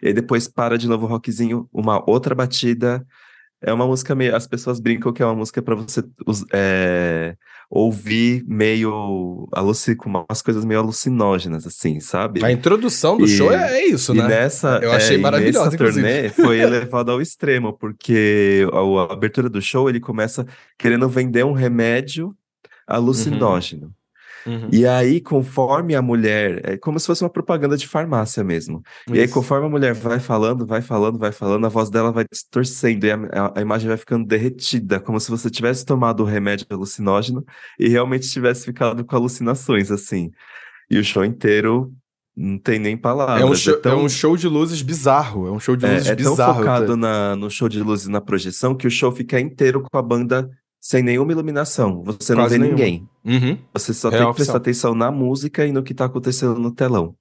e 0.00 0.08
aí 0.08 0.12
depois 0.12 0.46
para 0.46 0.78
de 0.78 0.86
novo 0.86 1.06
o 1.06 1.08
rockzinho, 1.08 1.68
uma 1.72 2.08
outra 2.08 2.34
batida. 2.34 3.04
É 3.62 3.72
uma 3.72 3.86
música 3.86 4.14
meio. 4.14 4.34
As 4.34 4.46
pessoas 4.46 4.80
brincam 4.80 5.12
que 5.12 5.22
é 5.22 5.26
uma 5.26 5.34
música 5.34 5.62
para 5.62 5.74
você 5.74 6.02
é, 6.52 7.36
ouvir 7.70 8.44
meio. 8.46 9.48
aluci- 9.52 9.94
com 9.96 10.08
umas 10.10 10.42
coisas 10.42 10.64
meio 10.64 10.80
alucinógenas, 10.80 11.66
assim, 11.66 12.00
sabe? 12.00 12.44
A 12.44 12.50
introdução 12.50 13.16
do 13.16 13.24
E- 13.24 13.28
show 13.28 13.52
é, 13.52 13.78
é 13.80 13.86
isso, 13.86 14.12
né? 14.14 14.26
nessa, 14.26 14.80
Eu 14.82 14.92
achei 14.92 15.16
é, 15.16 15.20
maravilhosa, 15.20 15.70
nessa 15.70 15.76
turnê 15.78 16.28
foi 16.34 16.58
elevado 16.60 17.10
ao 17.12 17.20
extremo, 17.22 17.72
porque 17.72 18.66
a, 18.72 18.78
a 19.10 19.12
abertura 19.12 19.48
do 19.48 19.62
show 19.62 19.88
ele 19.88 20.00
começa 20.00 20.46
querendo 20.78 21.08
vender 21.08 21.44
um 21.44 21.52
remédio 21.52 22.34
alucinógeno. 22.86 23.86
Uhum. 23.86 23.92
E 24.72 24.86
aí, 24.86 25.20
conforme 25.20 25.94
a 25.94 26.02
mulher, 26.02 26.60
é 26.64 26.76
como 26.76 26.98
se 26.98 27.06
fosse 27.06 27.22
uma 27.22 27.30
propaganda 27.30 27.76
de 27.76 27.86
farmácia 27.86 28.42
mesmo. 28.42 28.82
E 29.08 29.18
aí, 29.18 29.24
Isso. 29.24 29.34
conforme 29.34 29.66
a 29.66 29.70
mulher 29.70 29.94
vai 29.94 30.18
falando, 30.18 30.66
vai 30.66 30.82
falando, 30.82 31.18
vai 31.18 31.32
falando, 31.32 31.64
a 31.66 31.68
voz 31.68 31.90
dela 31.90 32.10
vai 32.10 32.24
distorcendo 32.30 33.06
e 33.06 33.10
a, 33.10 33.52
a- 33.54 33.60
imagem 33.60 33.88
vai 33.88 33.96
ficando 33.96 34.26
derretida, 34.26 34.98
como 35.00 35.20
se 35.20 35.30
você 35.30 35.48
tivesse 35.50 35.84
tomado 35.84 36.20
o 36.22 36.26
remédio 36.26 36.66
alucinógeno 36.70 37.44
e 37.78 37.88
realmente 37.88 38.28
tivesse 38.28 38.64
ficado 38.64 39.04
com 39.04 39.16
alucinações, 39.16 39.90
assim. 39.90 40.30
E 40.90 40.98
o 40.98 41.04
show 41.04 41.24
inteiro 41.24 41.92
não 42.36 42.58
tem 42.58 42.78
nem 42.78 42.96
palavras. 42.96 43.40
É 43.42 43.44
um, 43.44 43.54
show, 43.54 43.76
tão- 43.80 43.92
é 43.92 43.96
um 43.96 44.08
show 44.08 44.36
de 44.36 44.48
luzes 44.48 44.80
bizarro. 44.82 45.46
É 45.46 45.50
um 45.52 45.60
show 45.60 45.76
de 45.76 45.86
luzes 45.86 46.06
é, 46.06 46.12
é 46.12 46.16
tão 46.16 46.30
bizarro. 46.32 46.58
focado 46.58 46.86
tá? 46.88 46.96
na, 46.96 47.36
no 47.36 47.50
show 47.50 47.68
de 47.68 47.82
luzes 47.82 48.08
na 48.08 48.20
projeção 48.20 48.74
que 48.74 48.86
o 48.86 48.90
show 48.90 49.12
fica 49.12 49.38
inteiro 49.38 49.82
com 49.82 49.98
a 49.98 50.02
banda 50.02 50.50
sem 50.82 51.00
nenhuma 51.00 51.30
iluminação. 51.30 52.02
Você 52.02 52.34
não 52.34 52.42
Quase 52.42 52.58
vê 52.58 52.58
nenhuma. 52.58 52.76
ninguém. 52.76 53.08
Uhum. 53.24 53.58
Você 53.72 53.94
só 53.94 54.08
Real 54.08 54.24
tem 54.24 54.30
que 54.32 54.36
prestar 54.38 54.56
atenção 54.56 54.96
na 54.96 55.12
música 55.12 55.64
e 55.64 55.70
no 55.70 55.84
que 55.84 55.94
tá 55.94 56.06
acontecendo 56.06 56.58
no 56.58 56.74
telão. 56.74 57.16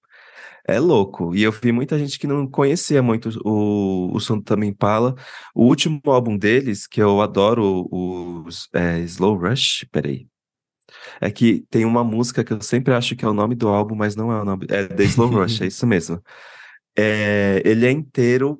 É 0.68 0.80
louco. 0.80 1.36
E 1.36 1.43
eu 1.43 1.51
vi 1.51 1.72
muita 1.72 1.97
gente 1.97 2.18
que 2.18 2.26
não 2.26 2.47
conhecia 2.47 3.03
muito 3.03 3.30
o, 3.45 4.18
o 4.18 4.41
Tame 4.41 4.66
Impala. 4.66 5.16
O 5.53 5.66
último 5.66 6.01
álbum 6.07 6.36
deles, 6.36 6.88
que 6.88 6.99
eu 6.99 7.22
adoro, 7.22 7.88
o, 7.91 8.45
é, 8.74 8.99
Slow 9.01 9.38
Rush, 9.38 9.86
peraí. 9.91 10.28
É 11.20 11.30
que 11.30 11.64
tem 11.70 11.86
uma 11.86 12.03
música 12.03 12.43
que 12.43 12.53
eu 12.53 12.62
sempre 12.62 12.95
acho 12.95 13.16
que 13.16 13.24
é 13.24 13.28
o 13.28 13.34
nome 13.34 13.53
do 13.53 13.68
álbum, 13.68 13.95
mas 13.95 14.16
não 14.16 14.32
é 14.32 14.41
o 14.41 14.45
nome. 14.45 14.66
É 14.70 14.88
The 14.88 15.03
Slow 15.03 15.30
Rush, 15.30 15.62
é 15.62 15.68
isso 15.68 15.86
mesmo. 15.86 16.20
É, 16.97 17.62
ele 17.64 17.86
é 17.86 17.91
inteiro 17.91 18.59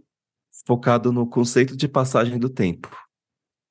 focado 0.66 1.12
no 1.12 1.28
conceito 1.28 1.76
de 1.76 1.88
passagem 1.88 2.38
do 2.38 2.50
tempo. 2.50 2.90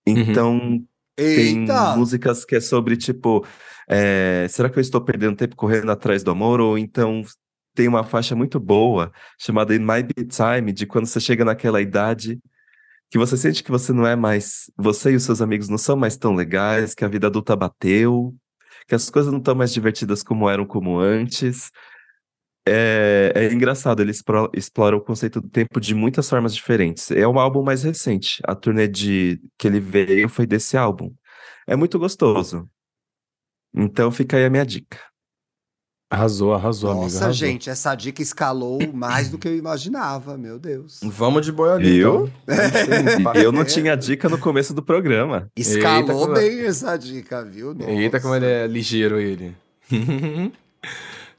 Então, 0.05 0.59
tem 0.59 0.90
Eita! 1.23 1.97
músicas 1.97 2.45
que 2.45 2.57
é 2.57 2.61
sobre, 2.61 2.97
tipo, 2.97 3.47
é, 3.89 4.47
será 4.49 4.69
que 4.69 4.79
eu 4.79 4.81
estou 4.81 5.01
perdendo 5.01 5.37
tempo 5.37 5.57
correndo 5.57 5.91
atrás 5.91 6.23
do 6.23 6.31
amor? 6.31 6.61
Ou 6.61 6.79
então 6.79 7.23
tem 7.75 7.89
uma 7.89 8.05
faixa 8.05 8.35
muito 8.35 8.59
boa 8.59 9.13
chamada 9.39 9.75
In 9.75 9.81
My 9.81 10.03
Be 10.03 10.25
Time, 10.25 10.73
de 10.73 10.87
quando 10.87 11.07
você 11.07 11.21
chega 11.21 11.45
naquela 11.45 11.81
idade 11.81 12.39
que 13.11 13.19
você 13.19 13.37
sente 13.37 13.65
que 13.65 13.73
você 13.73 13.93
não 13.93 14.07
é 14.07 14.15
mais, 14.15 14.71
você 14.79 15.11
e 15.11 15.17
os 15.17 15.25
seus 15.25 15.43
amigos 15.43 15.69
não 15.69 15.79
são 15.79 15.97
mais 15.97 16.17
tão 16.17 16.33
legais, 16.33 16.95
que 16.95 17.05
a 17.05 17.09
vida 17.09 17.27
adulta 17.27 17.57
bateu, 17.57 18.33
que 18.87 18.95
as 18.95 19.11
coisas 19.11 19.33
não 19.33 19.41
estão 19.41 19.55
mais 19.55 19.73
divertidas 19.73 20.23
como 20.23 20.49
eram 20.49 20.65
como 20.65 20.99
antes. 20.99 21.73
É, 22.69 23.33
é 23.35 23.53
engraçado, 23.53 24.01
ele 24.01 24.13
explora 24.55 24.97
o 24.97 25.01
conceito 25.01 25.41
do 25.41 25.49
tempo 25.49 25.81
de 25.81 25.95
muitas 25.95 26.29
formas 26.29 26.55
diferentes. 26.55 27.11
É 27.11 27.27
um 27.27 27.39
álbum 27.39 27.63
mais 27.63 27.83
recente. 27.83 28.41
A 28.45 28.55
turnê 28.55 28.87
de 28.87 29.41
que 29.59 29.67
ele 29.67 29.81
veio 29.81 30.29
foi 30.29 30.47
desse 30.47 30.77
álbum. 30.77 31.13
É 31.67 31.75
muito 31.75 31.99
gostoso. 31.99 32.69
Então 33.75 34.11
fica 34.11 34.37
aí 34.37 34.45
a 34.45 34.51
minha 34.51 34.65
dica. 34.67 34.99
Arrasou, 36.13 36.53
arrasou, 36.53 36.91
amigo. 36.91 37.05
Nossa, 37.05 37.19
arrasou. 37.27 37.33
gente, 37.47 37.71
essa 37.71 37.95
dica 37.95 38.21
escalou 38.21 38.81
mais 38.93 39.29
do 39.29 39.39
que 39.39 39.47
eu 39.47 39.57
imaginava, 39.57 40.37
meu 40.37 40.59
Deus. 40.59 40.99
Vamos 41.05 41.47
de 41.47 41.53
boiolinho, 41.53 42.25
Viu? 42.27 42.33
então. 43.21 43.35
Eu 43.35 43.53
não 43.53 43.65
tinha 43.65 43.97
dica 43.97 44.29
no 44.29 44.37
começo 44.37 44.75
do 44.75 44.83
programa. 44.83 45.49
Escalou 45.57 46.23
como- 46.27 46.35
bem 46.35 46.63
essa 46.63 46.97
dica, 46.97 47.45
viu? 47.45 47.77
Eita, 47.87 48.21
como 48.21 48.35
ele 48.35 48.47
é 48.47 48.67
ligeiro, 48.67 49.21
ele. 49.21 49.57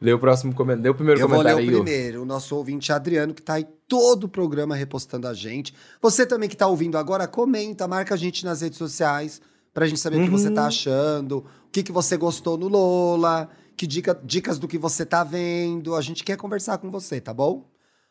Lê 0.02 0.12
o 0.14 0.20
próximo 0.20 0.54
comentário. 0.56 0.84
Lê 0.84 0.90
o 0.90 0.96
primeiro 0.96 1.20
Eu 1.22 1.28
vou 1.28 1.38
ler 1.42 1.52
comentário 1.54 1.80
o 1.80 1.84
primeiro, 1.84 2.22
o 2.24 2.26
nosso 2.26 2.56
ouvinte 2.56 2.92
Adriano, 2.92 3.34
que 3.34 3.42
tá 3.42 3.54
aí 3.54 3.68
todo 3.88 4.24
o 4.24 4.30
programa 4.30 4.76
repostando 4.76 5.28
a 5.28 5.34
gente. 5.34 5.74
Você 6.02 6.26
também 6.26 6.50
que 6.50 6.58
tá 6.58 6.66
ouvindo 6.68 6.98
agora, 6.98 7.28
comenta, 7.28 7.88
marca 7.88 8.16
a 8.16 8.18
gente 8.18 8.44
nas 8.44 8.62
redes 8.62 8.80
sociais, 8.80 9.40
pra 9.74 9.86
gente 9.86 10.00
saber 10.00 10.18
o 10.22 10.24
que 10.24 10.30
você 10.30 10.48
Uhum. 10.48 10.56
tá 10.56 10.66
achando, 10.66 11.38
o 11.40 11.70
que, 11.72 11.84
que 11.84 11.92
você 11.92 12.18
gostou 12.18 12.58
no 12.58 12.68
Lola, 12.68 13.48
que 13.78 13.86
dica, 13.86 14.20
dicas 14.24 14.58
do 14.58 14.68
que 14.68 14.78
você 14.78 15.06
tá 15.06 15.24
vendo. 15.24 15.96
A 15.96 16.02
gente 16.02 16.24
quer 16.24 16.36
conversar 16.36 16.80
com 16.80 16.90
você, 16.90 17.22
tá 17.22 17.34
bom? 17.34 17.70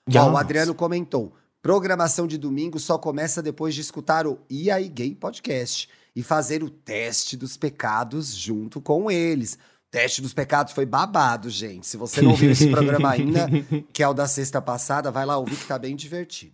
Ó, 0.09 0.13
o 0.13 0.29
Yes. 0.31 0.37
Adriano 0.41 0.75
comentou: 0.75 1.33
programação 1.61 2.27
de 2.27 2.39
domingo 2.39 2.79
só 2.79 2.99
começa 2.99 3.43
depois 3.43 3.75
de 3.75 3.81
escutar 3.81 4.27
o 4.27 4.39
E 4.49 4.71
aí 4.71 4.89
Gay 4.89 5.15
Podcast 5.15 5.89
e 6.15 6.23
fazer 6.23 6.63
o 6.63 6.71
teste 6.71 7.37
dos 7.37 7.57
pecados 7.57 8.35
junto 8.35 8.81
com 8.81 9.11
eles. 9.11 9.59
O 9.91 9.99
teste 9.99 10.23
dos 10.23 10.33
pecados 10.33 10.73
foi 10.73 10.87
babado, 10.87 11.51
gente. 11.51 11.85
Se 11.85 11.97
você 11.97 12.23
não 12.23 12.31
ouviu 12.31 12.53
esse 12.53 12.69
programa 12.71 13.11
ainda, 13.11 13.49
que 13.93 14.05
é 14.05 14.09
o 14.09 14.15
da 14.15 14.29
sexta 14.29 14.63
passada, 14.63 15.11
vai 15.11 15.27
lá 15.27 15.37
ouvir 15.37 15.57
que 15.57 15.67
tá 15.67 15.77
bem 15.77 15.97
divertido. 15.97 16.53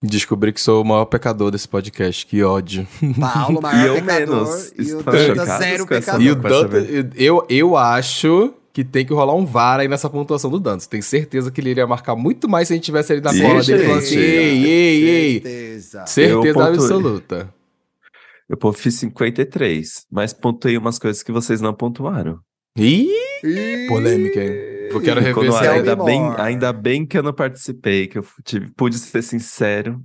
Descobri 0.00 0.52
que 0.52 0.60
sou 0.60 0.82
o 0.82 0.84
maior 0.84 1.06
pecador 1.06 1.50
desse 1.50 1.66
podcast. 1.68 2.24
Que 2.24 2.44
ódio. 2.44 2.86
Paulo, 3.18 3.58
E 3.58 3.62
maior 3.62 3.86
eu 3.88 4.04
pecador, 4.04 4.36
menos. 4.46 4.72
e 4.78 4.94
o 4.94 5.02
Danta, 5.02 5.26
chocados 5.26 5.66
zero 5.66 5.86
pecador. 5.88 6.22
E 6.22 6.30
o 6.30 6.36
Dantas, 6.36 6.88
eu, 7.16 7.44
eu 7.48 7.76
acho 7.76 8.54
que 8.72 8.84
tem 8.84 9.04
que 9.04 9.12
rolar 9.12 9.34
um 9.34 9.44
VAR 9.44 9.80
aí 9.80 9.88
nessa 9.88 10.08
pontuação 10.08 10.48
do 10.48 10.60
Dantas. 10.60 10.86
Tenho 10.86 11.02
certeza 11.02 11.50
que 11.50 11.60
ele 11.60 11.70
iria 11.70 11.88
marcar 11.88 12.14
muito 12.14 12.48
mais 12.48 12.68
se 12.68 12.74
a 12.74 12.76
gente 12.76 12.84
tivesse 12.84 13.14
ali 13.14 13.20
na 13.20 13.36
cola 13.36 13.64
dele 13.64 13.84
e 13.84 13.90
assim: 13.90 14.16
ei, 14.16 14.64
ei, 14.64 15.08
ei. 15.08 15.32
Certeza. 15.32 16.06
Certeza 16.06 16.68
absoluta. 16.68 17.57
Eu 18.48 18.56
pô, 18.56 18.72
fiz 18.72 18.94
53, 18.94 20.06
mas 20.10 20.32
pontuei 20.32 20.78
umas 20.78 20.98
coisas 20.98 21.22
que 21.22 21.30
vocês 21.32 21.60
não 21.60 21.74
pontuaram. 21.74 22.38
Ih, 22.78 23.08
polêmica, 23.88 24.42
hein? 24.42 24.52
Eu 24.90 25.00
quero 25.02 25.20
rever 25.20 25.44
aí. 25.44 25.50
me 25.50 25.66
ainda, 25.68 25.96
bem, 25.96 26.22
ainda 26.38 26.72
bem 26.72 27.04
que 27.06 27.18
eu 27.18 27.22
não 27.22 27.32
participei, 27.32 28.06
que 28.06 28.18
eu 28.18 28.24
tive, 28.44 28.70
pude 28.74 28.98
ser 28.98 29.22
sincero. 29.22 30.00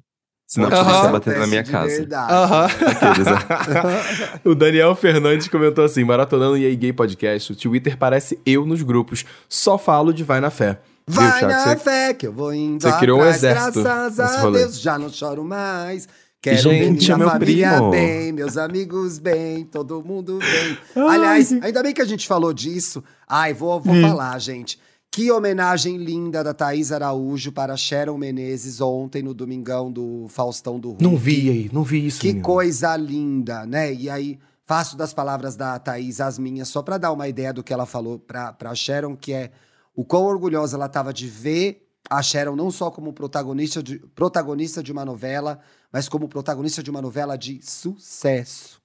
Senão 0.46 0.68
Aham. 0.68 0.84
podia 0.84 0.96
estar 0.98 1.12
batendo 1.12 1.40
na 1.40 1.48
minha 1.48 1.64
casa. 1.64 2.06
né? 2.06 2.06
o 4.44 4.54
Daniel 4.54 4.94
Fernandes 4.96 5.48
comentou 5.48 5.86
assim: 5.86 6.04
Maratonando 6.04 6.58
e 6.58 6.66
aí 6.66 6.76
Gay 6.76 6.94
Podcast, 6.94 7.54
o 7.54 7.56
Twitter 7.56 7.98
parece 7.98 8.40
eu 8.46 8.66
nos 8.66 8.82
grupos. 8.84 9.26
Só 9.48 9.78
falo 9.78 10.14
de 10.14 10.24
vai 10.24 10.42
na 10.42 10.50
fé. 10.50 10.80
Viu, 11.08 11.22
Vai 11.22 11.40
Thiago? 11.40 11.54
na 11.54 11.60
Você- 11.64 11.76
fé 11.78 12.14
que 12.14 12.28
eu 12.28 12.34
vou 12.34 12.54
indo 12.54 12.82
você 12.82 12.98
criou 12.98 13.20
um 13.20 13.26
exército 13.26 13.84
graças 13.84 14.20
a. 14.20 14.50
Deus, 14.50 14.80
já 14.80 14.98
não 15.00 15.10
choro 15.10 15.44
mais. 15.44 16.08
Quero 16.44 16.58
Gente, 16.72 17.04
minha 17.06 17.14
é 17.14 17.18
meu 17.18 17.30
família 17.30 17.72
primo. 17.72 17.90
bem, 17.92 18.32
meus 18.34 18.58
amigos 18.58 19.18
bem, 19.18 19.64
todo 19.64 20.04
mundo 20.04 20.40
bem. 20.40 20.78
Ai, 21.08 21.16
Aliás, 21.16 21.54
ainda 21.54 21.82
bem 21.82 21.94
que 21.94 22.02
a 22.02 22.06
gente 22.06 22.28
falou 22.28 22.52
disso. 22.54 23.02
Ai, 23.26 23.54
vou, 23.54 23.78
Hum. 23.78 23.82
vou 23.82 24.02
falar, 24.02 24.38
gente. 24.40 24.78
Que 25.10 25.32
homenagem 25.32 25.96
linda 25.96 26.44
da 26.44 26.54
Thaís 26.54 26.92
Araújo 26.92 27.50
para 27.54 27.78
Sharon 27.78 28.18
Menezes 28.18 28.82
ontem 28.82 29.24
no 29.24 29.34
Domingão 29.34 29.90
do 29.90 30.26
Faustão 30.28 30.78
do 30.78 30.90
Hulk. 30.90 31.02
Não 31.04 31.16
vi 31.16 31.50
aí, 31.50 31.70
não 31.72 31.82
vi 31.84 32.06
isso. 32.08 32.20
Que 32.20 32.28
menino. 32.28 32.44
coisa 32.44 32.94
linda, 32.98 33.66
né? 33.66 33.94
E 33.94 34.10
aí, 34.10 34.38
faço 34.66 34.98
das 34.98 35.14
palavras 35.14 35.56
da 35.56 35.80
Thaís 35.80 36.20
as 36.20 36.38
minhas, 36.38 36.68
só 36.68 36.82
pra 36.82 36.98
dar 36.98 37.14
uma 37.14 37.28
ideia 37.30 37.54
do 37.54 37.64
que 37.64 37.72
ela 37.72 37.86
falou 37.86 38.20
pra, 38.20 38.52
pra 38.52 38.76
Sharon, 38.76 39.16
que 39.16 39.32
é 39.32 39.50
o 39.96 40.04
quão 40.04 40.24
orgulhosa 40.26 40.76
ela 40.76 40.90
tava 40.90 41.14
de 41.14 41.26
ver 41.28 41.88
a 42.10 42.22
Sharon 42.22 42.56
não 42.58 42.70
só 42.70 42.92
como 42.92 43.14
protagonista 43.14 43.82
de, 43.82 44.00
protagonista 44.14 44.84
de 44.84 44.92
uma 44.92 45.06
novela, 45.06 45.60
mas 45.94 46.10
como 46.10 46.28
protagonista 46.28 46.82
de 46.82 46.90
uma 46.90 47.04
novela 47.04 47.38
de 47.38 47.62
sucesso. 47.62 48.82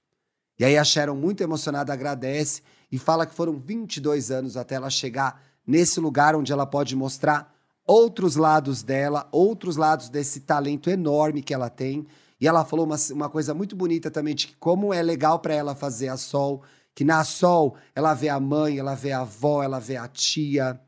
E 0.59 0.63
aí 0.63 0.77
a 0.77 0.83
Sharon, 0.83 1.15
muito 1.15 1.41
emocionada, 1.41 1.91
agradece 1.91 2.61
e 2.91 2.99
fala 2.99 3.25
que 3.25 3.33
foram 3.33 3.57
22 3.57 4.29
anos 4.29 4.55
até 4.55 4.75
ela 4.75 4.91
chegar 4.91 5.41
nesse 5.65 5.99
lugar 5.99 6.35
onde 6.35 6.53
ela 6.53 6.67
pode 6.67 6.95
mostrar 6.95 7.51
outros 7.87 8.35
lados 8.35 8.83
dela, 8.83 9.27
outros 9.31 9.75
lados 9.75 10.07
desse 10.09 10.41
talento 10.41 10.87
enorme 10.87 11.41
que 11.41 11.53
ela 11.53 11.69
tem. 11.69 12.05
E 12.39 12.47
ela 12.47 12.63
falou 12.63 12.85
uma, 12.85 12.97
uma 13.11 13.29
coisa 13.29 13.55
muito 13.55 13.75
bonita 13.75 14.11
também 14.11 14.35
de 14.35 14.47
que 14.47 14.55
como 14.57 14.93
é 14.93 15.01
legal 15.01 15.39
para 15.39 15.55
ela 15.55 15.73
fazer 15.73 16.09
a 16.09 16.17
Sol, 16.17 16.61
que 16.93 17.03
na 17.03 17.23
Sol 17.23 17.75
ela 17.95 18.13
vê 18.13 18.29
a 18.29 18.39
mãe, 18.39 18.77
ela 18.77 18.93
vê 18.93 19.11
a 19.11 19.21
avó, 19.21 19.63
ela 19.63 19.79
vê 19.79 19.97
a 19.97 20.07
tia, 20.07 20.79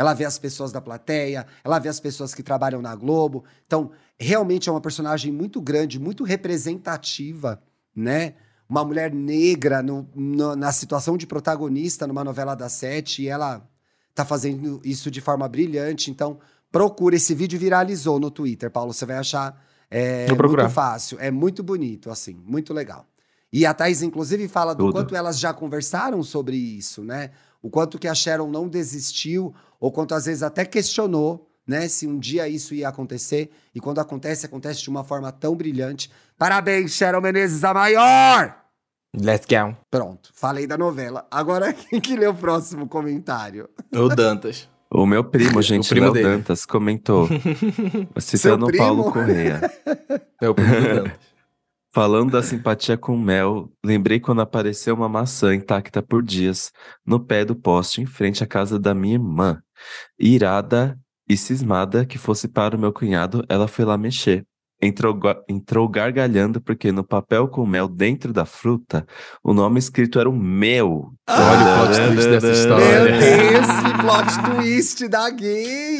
ela 0.00 0.14
vê 0.14 0.24
as 0.24 0.38
pessoas 0.38 0.72
da 0.72 0.80
plateia, 0.80 1.46
ela 1.62 1.78
vê 1.78 1.90
as 1.90 2.00
pessoas 2.00 2.34
que 2.34 2.42
trabalham 2.42 2.80
na 2.80 2.94
Globo. 2.94 3.44
Então, 3.66 3.90
realmente 4.18 4.66
é 4.66 4.72
uma 4.72 4.80
personagem 4.80 5.30
muito 5.30 5.60
grande, 5.60 6.00
muito 6.00 6.24
representativa, 6.24 7.62
né? 7.94 8.32
Uma 8.66 8.82
mulher 8.82 9.12
negra 9.12 9.82
no- 9.82 10.08
no- 10.14 10.56
na 10.56 10.72
situação 10.72 11.18
de 11.18 11.26
protagonista 11.26 12.06
numa 12.06 12.24
novela 12.24 12.54
da 12.54 12.68
Sete, 12.70 13.22
e 13.24 13.28
ela 13.28 13.62
tá 14.14 14.24
fazendo 14.24 14.80
isso 14.82 15.10
de 15.10 15.20
forma 15.20 15.46
brilhante. 15.46 16.10
Então, 16.10 16.38
procura. 16.72 17.16
Esse 17.16 17.34
vídeo 17.34 17.58
viralizou 17.58 18.18
no 18.18 18.30
Twitter, 18.30 18.70
Paulo. 18.70 18.94
Você 18.94 19.04
vai 19.04 19.18
achar 19.18 19.62
é, 19.90 20.26
muito 20.64 20.70
fácil. 20.70 21.18
É 21.20 21.30
muito 21.30 21.62
bonito, 21.62 22.10
assim, 22.10 22.34
muito 22.46 22.72
legal. 22.72 23.06
E 23.52 23.66
a 23.66 23.74
Thaís, 23.74 24.00
inclusive, 24.00 24.46
fala 24.48 24.72
do 24.72 24.84
Tudo. 24.84 24.92
quanto 24.92 25.14
elas 25.16 25.38
já 25.38 25.52
conversaram 25.52 26.22
sobre 26.22 26.56
isso, 26.56 27.02
né? 27.02 27.32
O 27.62 27.70
quanto 27.70 27.98
que 27.98 28.08
a 28.08 28.14
Sharon 28.14 28.50
não 28.50 28.68
desistiu, 28.68 29.54
ou 29.78 29.92
quanto 29.92 30.14
às 30.14 30.26
vezes 30.26 30.42
até 30.42 30.64
questionou, 30.64 31.48
né? 31.66 31.88
Se 31.88 32.06
um 32.06 32.18
dia 32.18 32.48
isso 32.48 32.74
ia 32.74 32.88
acontecer. 32.88 33.50
E 33.74 33.80
quando 33.80 34.00
acontece, 34.00 34.46
acontece 34.46 34.82
de 34.82 34.90
uma 34.90 35.04
forma 35.04 35.30
tão 35.30 35.54
brilhante. 35.54 36.10
Parabéns, 36.36 36.92
Sharon 36.92 37.20
Menezes, 37.20 37.62
a 37.64 37.74
maior! 37.74 38.56
Let's 39.14 39.46
go. 39.46 39.76
Pronto, 39.90 40.30
falei 40.32 40.66
da 40.66 40.78
novela. 40.78 41.26
Agora 41.30 41.72
quem 41.74 42.00
que 42.00 42.16
lê 42.16 42.26
o 42.26 42.34
próximo 42.34 42.88
comentário? 42.88 43.68
O 43.92 44.08
Dantas. 44.08 44.68
O 44.92 45.06
meu 45.06 45.22
primo, 45.22 45.62
gente, 45.62 45.88
primo 45.88 46.06
Léo 46.06 46.14
dele. 46.14 46.28
Dantas, 46.28 46.66
comentou. 46.66 47.28
Citando 48.18 48.66
o 48.66 48.68
primo? 48.68 48.84
Paulo 48.84 49.12
Correia. 49.12 49.60
É 50.40 50.48
o 50.48 50.54
primo 50.54 50.80
Dantas. 50.80 51.29
Falando 51.92 52.30
da 52.30 52.42
simpatia 52.42 52.96
com 52.96 53.18
mel, 53.18 53.72
lembrei 53.84 54.20
quando 54.20 54.40
apareceu 54.40 54.94
uma 54.94 55.08
maçã 55.08 55.52
intacta 55.52 56.00
por 56.00 56.22
dias 56.22 56.70
no 57.04 57.18
pé 57.18 57.44
do 57.44 57.56
poste 57.56 58.00
em 58.00 58.06
frente 58.06 58.44
à 58.44 58.46
casa 58.46 58.78
da 58.78 58.94
minha 58.94 59.14
irmã. 59.14 59.60
Irada 60.16 60.96
e 61.28 61.36
cismada 61.36 62.06
que 62.06 62.16
fosse 62.16 62.46
para 62.46 62.76
o 62.76 62.78
meu 62.78 62.92
cunhado, 62.92 63.44
ela 63.48 63.66
foi 63.66 63.84
lá 63.84 63.98
mexer. 63.98 64.46
Entrou, 64.82 65.18
entrou 65.48 65.88
gargalhando 65.88 66.60
porque 66.60 66.90
no 66.90 67.04
papel 67.04 67.48
com 67.48 67.66
mel 67.66 67.86
dentro 67.86 68.32
da 68.32 68.46
fruta, 68.46 69.06
o 69.44 69.52
nome 69.52 69.78
escrito 69.78 70.18
era 70.18 70.28
o 70.28 70.32
meu. 70.32 71.12
Olha 71.28 71.60
o 71.60 71.86
plot 71.86 72.14
twist 72.14 72.30
dessa 72.30 72.50
história. 72.50 73.02
Meu 73.02 73.20
Deus, 73.20 73.66
que 73.66 74.02
plot 74.02 74.56
twist 74.56 75.08
da 75.08 75.30
gay. 75.30 75.98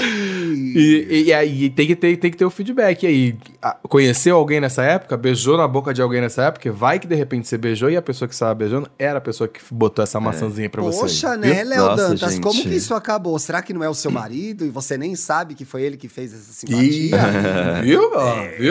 E, 0.75 1.25
e 1.27 1.33
aí 1.33 1.71
tem 1.71 1.87
que, 1.87 1.95
ter, 1.95 2.17
tem 2.17 2.31
que 2.31 2.37
ter 2.37 2.45
o 2.45 2.51
feedback. 2.51 3.03
E 3.03 3.07
aí, 3.07 3.39
conheceu 3.83 4.37
alguém 4.37 4.61
nessa 4.61 4.83
época? 4.83 5.17
Beijou 5.17 5.57
na 5.57 5.69
boca 5.69 5.93
de 5.93 6.01
alguém 6.01 6.21
nessa 6.21 6.45
época? 6.45 6.73
Vai 6.73 6.99
que 6.99 7.07
de 7.07 7.15
repente 7.15 7.49
você 7.49 7.59
beijou 7.59 7.91
e 7.91 7.97
a 7.97 8.03
pessoa 8.03 8.27
que 8.29 8.35
estava 8.35 8.55
beijando 8.55 8.91
era 8.99 9.19
a 9.19 9.21
pessoa 9.21 9.47
que 9.47 9.61
botou 9.71 10.03
essa 10.03 10.19
maçãzinha 10.19 10.71
pra 10.71 10.83
você. 10.83 11.01
Poxa, 11.01 11.37
né, 11.37 11.65
Léo 11.65 11.97
Dantas? 11.97 12.33
gente. 12.33 12.41
Como 12.41 12.63
que 12.63 12.75
isso 12.75 12.95
acabou? 12.95 13.39
Será 13.39 13.61
que 13.63 13.73
não 13.73 13.85
é 13.85 13.89
o 13.89 13.95
seu 13.95 14.11
marido 14.11 14.65
e 14.65 14.71
você 14.71 14.97
nem 14.97 15.15
sabe 15.15 15.55
que 15.55 15.65
foi 15.65 15.83
ele 15.83 15.97
que 15.97 16.09
fez 16.09 16.33
essa 16.33 16.53
simpatia? 16.53 17.19
Viu? 17.83 18.11
Ó, 18.15 18.35
viu? 18.59 18.70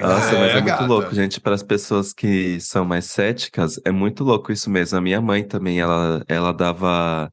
Nossa, 0.00 0.32
mas 0.32 0.50
é 0.50 0.52
muito 0.54 0.64
gata. 0.66 0.86
louco, 0.86 1.14
gente. 1.14 1.40
Para 1.40 1.54
as 1.54 1.62
pessoas 1.62 2.12
que 2.12 2.60
são 2.60 2.84
mais 2.84 3.04
céticas, 3.06 3.80
é 3.84 3.90
muito 3.90 4.22
louco 4.22 4.52
isso 4.52 4.70
mesmo. 4.70 4.96
A 4.96 5.00
minha 5.00 5.20
mãe 5.20 5.42
também, 5.42 5.80
ela, 5.80 6.22
ela 6.28 6.52
dava 6.52 7.32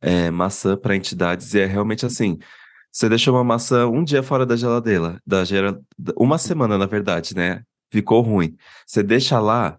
é, 0.00 0.30
maçã 0.30 0.76
para 0.76 0.94
entidades 0.94 1.52
e 1.54 1.60
é 1.60 1.66
realmente 1.66 2.06
assim. 2.06 2.38
Você 2.92 3.08
deixou 3.08 3.34
uma 3.34 3.42
maçã 3.42 3.88
um 3.88 4.04
dia 4.04 4.22
fora 4.22 4.46
da 4.46 4.54
geladeira, 4.54 5.18
da 5.26 5.44
gera, 5.44 5.76
uma 6.16 6.38
semana, 6.38 6.78
na 6.78 6.86
verdade, 6.86 7.34
né? 7.34 7.62
Ficou 7.90 8.20
ruim. 8.20 8.54
Você 8.86 9.02
deixa 9.02 9.40
lá, 9.40 9.76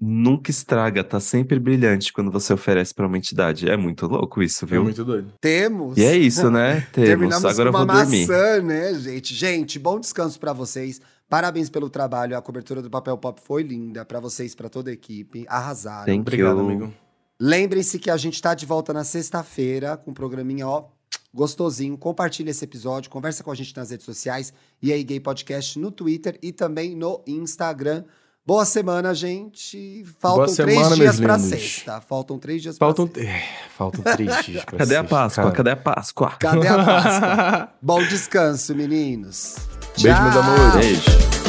nunca 0.00 0.50
estraga, 0.52 1.02
tá 1.02 1.18
sempre 1.18 1.58
brilhante 1.58 2.12
quando 2.12 2.30
você 2.30 2.52
oferece 2.52 2.94
para 2.94 3.06
uma 3.08 3.18
entidade. 3.18 3.68
É 3.68 3.76
muito 3.76 4.06
louco 4.06 4.40
isso, 4.40 4.64
É 4.64 4.68
viu? 4.68 4.84
muito 4.84 5.04
doido. 5.04 5.32
Temos. 5.40 5.98
E 5.98 6.04
é 6.04 6.16
isso, 6.16 6.48
né? 6.52 6.86
Temos. 6.92 7.08
Terminamos 7.08 7.44
Agora 7.44 7.72
com 7.72 7.76
eu 7.78 7.82
uma 7.84 7.92
vou 7.94 8.02
dormir. 8.04 8.28
maçã, 8.28 8.62
né, 8.62 8.94
gente? 8.94 9.34
Gente, 9.34 9.78
bom 9.80 9.98
descanso 9.98 10.38
pra 10.38 10.52
vocês. 10.52 11.00
Parabéns 11.32 11.70
pelo 11.70 11.88
trabalho. 11.88 12.36
A 12.36 12.42
cobertura 12.42 12.82
do 12.82 12.90
Papel 12.90 13.16
Pop 13.16 13.40
foi 13.42 13.62
linda. 13.62 14.04
Pra 14.04 14.20
vocês, 14.20 14.54
pra 14.54 14.68
toda 14.68 14.90
a 14.90 14.92
equipe. 14.92 15.46
Arrasaram. 15.48 16.04
Thank 16.04 16.20
Obrigado, 16.20 16.58
you. 16.58 16.60
amigo. 16.60 16.92
Lembrem-se 17.40 17.98
que 17.98 18.10
a 18.10 18.18
gente 18.18 18.42
tá 18.42 18.52
de 18.52 18.66
volta 18.66 18.92
na 18.92 19.02
sexta-feira 19.02 19.96
com 19.96 20.10
um 20.10 20.14
programinha, 20.14 20.68
ó, 20.68 20.84
gostosinho. 21.32 21.96
Compartilha 21.96 22.50
esse 22.50 22.62
episódio, 22.62 23.08
conversa 23.10 23.42
com 23.42 23.50
a 23.50 23.54
gente 23.54 23.74
nas 23.74 23.88
redes 23.90 24.04
sociais 24.04 24.52
e 24.82 24.92
aí 24.92 25.02
Gay 25.02 25.20
Podcast 25.20 25.78
no 25.78 25.90
Twitter 25.90 26.38
e 26.42 26.52
também 26.52 26.94
no 26.94 27.22
Instagram. 27.26 28.04
Boa 28.44 28.66
semana, 28.66 29.14
gente. 29.14 30.04
Faltam 30.20 30.44
Boa 30.44 30.54
três 30.54 30.76
semana, 30.78 30.96
dias 30.96 31.18
pra 31.18 31.36
lindos. 31.38 31.48
sexta. 31.48 32.00
Faltam 32.02 32.38
três 32.38 32.60
dias 32.60 32.76
Faltam, 32.76 33.08
pra 33.08 33.22
sexta. 33.22 33.36
é, 33.38 33.68
faltam 33.70 34.02
três 34.02 34.36
dias 34.44 34.64
pra 34.66 34.76
Cadê 34.76 34.96
a 34.96 35.00
sexta, 35.00 35.16
Páscoa? 35.16 35.44
cara. 35.44 35.56
Cadê 35.56 35.70
a 35.70 35.76
Páscoa? 35.76 36.30
Cadê 36.38 36.68
a 36.68 36.84
Páscoa? 36.84 37.68
Bom 37.80 38.02
descanso, 38.06 38.74
meninos. 38.74 39.56
Beijo, 40.00 40.22
meus 40.22 40.36
amores. 40.36 40.74
Beijo. 40.74 41.41